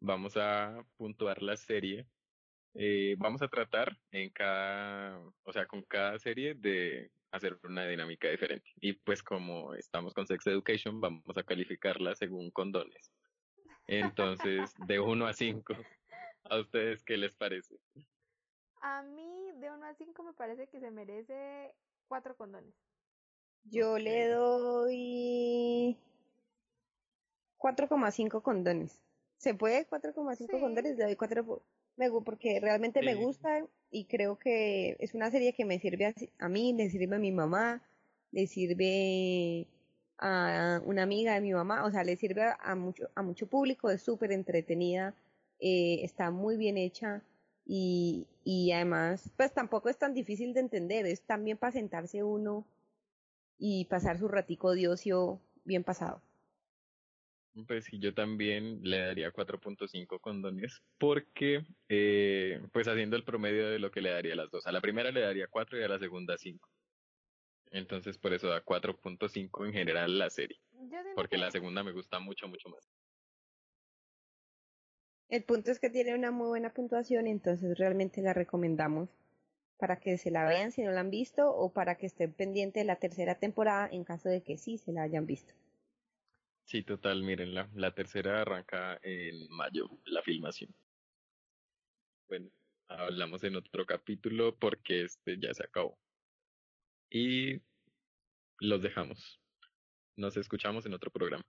vamos 0.01 0.37
a 0.37 0.85
puntuar 0.97 1.41
la 1.41 1.57
serie. 1.57 2.05
Eh, 2.75 3.15
vamos 3.19 3.41
a 3.43 3.47
tratar 3.47 3.97
en 4.11 4.31
cada, 4.31 5.21
o 5.45 5.53
sea, 5.53 5.67
con 5.67 5.83
cada 5.83 6.19
serie 6.19 6.55
de 6.55 7.13
hacer 7.37 7.59
una 7.64 7.87
dinámica 7.87 8.28
diferente. 8.28 8.70
Y 8.80 8.95
pues 8.95 9.22
como 9.22 9.74
estamos 9.74 10.14
con 10.14 10.26
Sex 10.26 10.47
Education, 10.47 11.01
vamos 11.01 11.37
a 11.37 11.43
calificarla 11.43 12.14
según 12.14 12.51
condones. 12.51 13.12
Entonces, 13.87 14.72
de 14.87 15.01
1 15.01 15.26
a 15.26 15.32
5, 15.32 15.74
¿A 16.51 16.59
ustedes 16.59 17.03
qué 17.05 17.16
les 17.16 17.32
parece? 17.32 17.76
A 18.82 19.03
mí, 19.03 19.51
de 19.57 19.70
1 19.70 19.87
a 19.87 19.95
5, 19.95 20.22
me 20.22 20.35
parece 20.35 20.68
que 20.68 20.78
se 20.78 20.91
merece 20.91 21.74
4 22.09 22.37
condones. 22.37 22.74
Yo 23.64 23.99
le 23.99 24.28
doy 24.28 25.97
4,5 27.59 28.43
condones. 28.43 29.01
¿Se 29.39 29.55
puede 29.55 29.89
4,5 29.89 30.61
condones? 30.61 30.99
Le 30.99 31.05
doy 31.05 31.16
4 31.16 31.64
porque 32.24 32.61
realmente 32.61 33.01
me 33.01 33.14
gusta 33.14 33.66
y 33.95 34.07
creo 34.07 34.38
que 34.38 34.97
es 34.99 35.14
una 35.14 35.30
serie 35.30 35.53
que 35.53 35.64
me 35.64 35.78
sirve 35.78 36.12
a, 36.38 36.49
mí, 36.49 36.72
le 36.72 36.90
sirve 36.90 37.14
a 37.14 37.20
mi 37.20 37.30
mamá, 37.30 37.80
le 38.32 38.49
sirve 38.49 39.68
a 40.18 40.80
una 40.84 41.05
amiga 41.05 41.34
de 41.34 41.40
mi 41.40 41.53
mamá, 41.53 41.84
o 41.84 41.90
sea, 41.92 42.03
le 42.03 42.16
sirve 42.16 42.42
a 42.59 42.74
mucho, 42.74 43.09
a 43.14 43.22
mucho 43.22 43.47
público, 43.47 43.90
es 43.90 44.03
súper 44.03 44.32
entretenida 44.32 45.14
eh, 45.61 46.01
está 46.03 46.30
muy 46.32 46.57
bien 46.57 46.76
hecha 46.76 47.22
y, 47.64 48.26
y 48.42 48.72
además, 48.72 49.30
pues 49.36 49.53
tampoco 49.53 49.88
es 49.88 49.97
tan 49.97 50.12
difícil 50.12 50.53
de 50.55 50.61
entender, 50.61 51.07
es 51.07 51.22
también 51.22 51.57
para 51.57 51.72
sentarse 51.72 52.24
uno 52.24 52.66
y 53.59 53.84
pasar 53.86 54.18
su 54.18 54.26
ratico 54.28 54.74
de 54.74 54.88
ocio 54.88 55.40
bien 55.64 55.84
pasado. 55.84 56.20
Pues 57.69 57.85
sí, 57.85 58.01
yo 58.01 58.13
también 58.13 58.81
le 58.83 58.99
daría 58.99 59.31
4.5 59.31 60.19
condones 60.21 60.83
porque, 60.99 61.65
eh, 61.89 62.61
pues 62.73 62.89
haciendo 62.89 63.17
el 63.17 63.23
promedio 63.25 63.69
de 63.69 63.79
lo 63.79 63.93
que 63.93 64.01
le 64.01 64.11
daría 64.11 64.33
a 64.33 64.37
las 64.37 64.51
dos. 64.51 64.67
A 64.67 64.73
la 64.73 64.81
primera 64.81 65.13
le 65.13 65.21
daría 65.21 65.47
4 65.47 65.79
y 65.79 65.85
a 65.85 65.89
la 65.89 66.01
segunda 66.01 66.37
5. 66.37 66.69
Entonces 67.71 68.19
por 68.19 68.35
eso 68.35 68.49
da 68.49 68.65
4.5 68.65 69.67
en 69.67 69.73
general 69.73 70.19
la 70.19 70.31
serie. 70.31 70.59
Porque 71.15 71.39
la 71.39 71.53
segunda 71.53 71.85
me 71.85 71.93
gusta 71.93 72.19
mucho, 72.19 72.49
mucho 72.49 72.69
más. 72.69 72.91
El 75.29 75.45
punto 75.45 75.71
es 75.71 75.79
que 75.79 75.91
tiene 75.91 76.15
una 76.15 76.31
muy 76.33 76.49
buena 76.49 76.75
puntuación, 76.75 77.27
entonces 77.27 77.79
realmente 77.79 78.21
la 78.21 78.33
recomendamos 78.33 79.09
para 79.79 79.99
que 80.01 80.19
se 80.19 80.31
la 80.31 80.45
vean 80.49 80.73
si 80.73 80.83
no 80.83 80.91
la 80.91 81.01
han 81.01 81.11
visto 81.11 81.51
o 81.51 81.73
para 81.73 81.97
que 81.97 82.07
estén 82.07 82.33
pendientes 82.33 82.81
de 82.83 82.87
la 82.87 82.97
tercera 82.97 83.37
temporada 83.37 83.89
en 83.91 84.05
caso 84.05 84.29
de 84.29 84.43
que 84.43 84.59
sí 84.59 84.79
se 84.79 84.93
la 84.93 85.03
hayan 85.03 85.27
visto. 85.27 85.55
Sí, 86.65 86.83
total, 86.83 87.23
mírenla. 87.23 87.69
La 87.75 87.95
tercera 87.95 88.41
arranca 88.41 88.99
en 89.03 89.49
mayo, 89.51 89.91
la 90.07 90.23
filmación. 90.23 90.75
Bueno, 92.29 92.51
hablamos 92.89 93.45
en 93.45 93.57
otro 93.57 93.85
capítulo 93.85 94.57
porque 94.57 95.03
este 95.03 95.39
ya 95.39 95.53
se 95.53 95.65
acabó. 95.65 95.99
Y 97.11 97.61
los 98.61 98.83
dejamos. 98.83 99.41
Nos 100.17 100.37
escuchamos 100.37 100.87
en 100.87 100.95
otro 100.95 101.11
programa. 101.11 101.45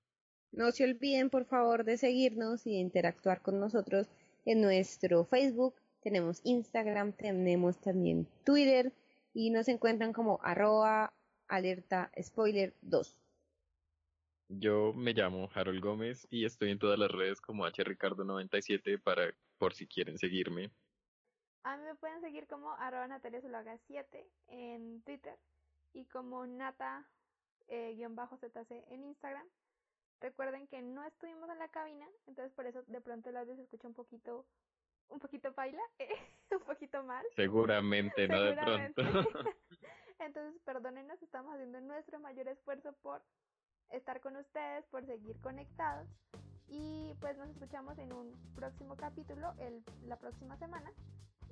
No 0.52 0.72
se 0.72 0.84
olviden, 0.84 1.30
por 1.30 1.46
favor, 1.46 1.86
de 1.86 1.98
seguirnos 1.98 2.66
y 2.68 2.72
de 2.72 2.80
interactuar 2.80 3.42
con 3.42 3.60
nosotros 3.60 4.08
en 4.46 4.62
nuestro 4.62 5.26
Facebook. 5.26 5.76
Tenemos 6.02 6.42
Instagram, 6.44 7.14
tenemos 7.14 7.80
también 7.80 8.28
Twitter 8.46 8.92
y 9.34 9.50
nos 9.50 9.68
encuentran 9.68 10.14
como 10.14 10.40
arroba 10.44 11.14
alerta 11.48 12.12
spoiler 12.22 12.74
2. 12.82 13.16
Yo 14.48 14.94
me 14.94 15.14
llamo 15.14 15.50
Harold 15.54 15.82
Gómez 15.82 16.28
y 16.30 16.46
estoy 16.46 16.70
en 16.72 16.80
todas 16.80 17.00
las 17.00 17.10
redes 17.10 17.42
como 17.42 17.66
hricardo97 17.66 19.02
para 19.02 19.34
por 19.58 19.74
si 19.74 19.88
quieren 19.88 20.20
seguirme. 20.20 20.72
A 21.64 21.78
mí 21.78 21.84
me 21.84 21.96
pueden 21.96 22.22
seguir 22.22 22.46
como 22.46 22.72
arroba 22.74 23.08
Natalia 23.08 23.42
7 23.88 24.28
en 24.50 25.02
Twitter 25.02 25.36
y 25.94 26.06
como 26.06 26.46
nata-zc 26.46 27.06
eh, 27.68 28.86
en 28.90 29.04
Instagram. 29.04 29.48
Recuerden 30.22 30.68
que 30.68 30.82
no 30.82 31.04
estuvimos 31.04 31.50
en 31.50 31.58
la 31.58 31.68
cabina, 31.70 32.08
entonces 32.28 32.54
por 32.54 32.68
eso 32.68 32.84
de 32.84 33.02
pronto 33.02 33.30
el 33.30 33.38
audio 33.38 33.56
se 33.56 33.64
escucha 33.64 33.88
un 33.88 33.96
poquito, 33.96 34.46
un 35.10 35.20
poquito 35.20 35.52
baila, 35.54 35.82
un 36.52 36.60
poquito 36.60 37.04
mal. 37.04 37.26
Seguramente, 37.36 38.28
no 38.28 38.42
de 38.42 38.56
pronto. 38.56 39.02
entonces, 40.20 40.62
perdónenos, 40.64 41.22
estamos 41.24 41.54
haciendo 41.56 41.82
nuestro 41.82 42.20
mayor 42.20 42.48
esfuerzo 42.48 42.94
por 43.02 43.24
estar 43.92 44.20
con 44.22 44.36
ustedes, 44.36 44.86
por 44.86 45.06
seguir 45.06 45.36
conectados. 45.42 46.08
Y 46.68 47.14
pues 47.20 47.38
nos 47.38 47.50
escuchamos 47.50 47.98
en 48.00 48.12
un 48.12 48.32
próximo 48.56 48.96
capítulo, 48.96 49.54
el, 49.60 49.84
la 50.08 50.18
próxima 50.18 50.58
semana. 50.58 50.92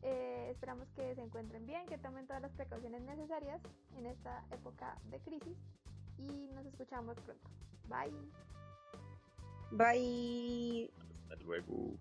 Eh, 0.02 0.50
esperamos 0.52 0.88
que 0.96 1.16
se 1.16 1.22
encuentren 1.22 1.66
bien, 1.66 1.86
que 1.86 1.98
tomen 1.98 2.28
todas 2.28 2.42
las 2.42 2.52
precauciones 2.52 3.02
necesarias 3.04 3.62
en 3.98 4.06
esta 4.06 4.44
época 4.52 4.98
de 5.10 5.20
crisis 5.20 5.58
y 6.18 6.50
nos 6.54 6.66
escuchamos 6.66 7.16
pronto. 7.20 7.50
Bye. 7.88 8.14
Bye. 9.72 10.92
Hasta 11.24 11.36
luego. 11.44 11.98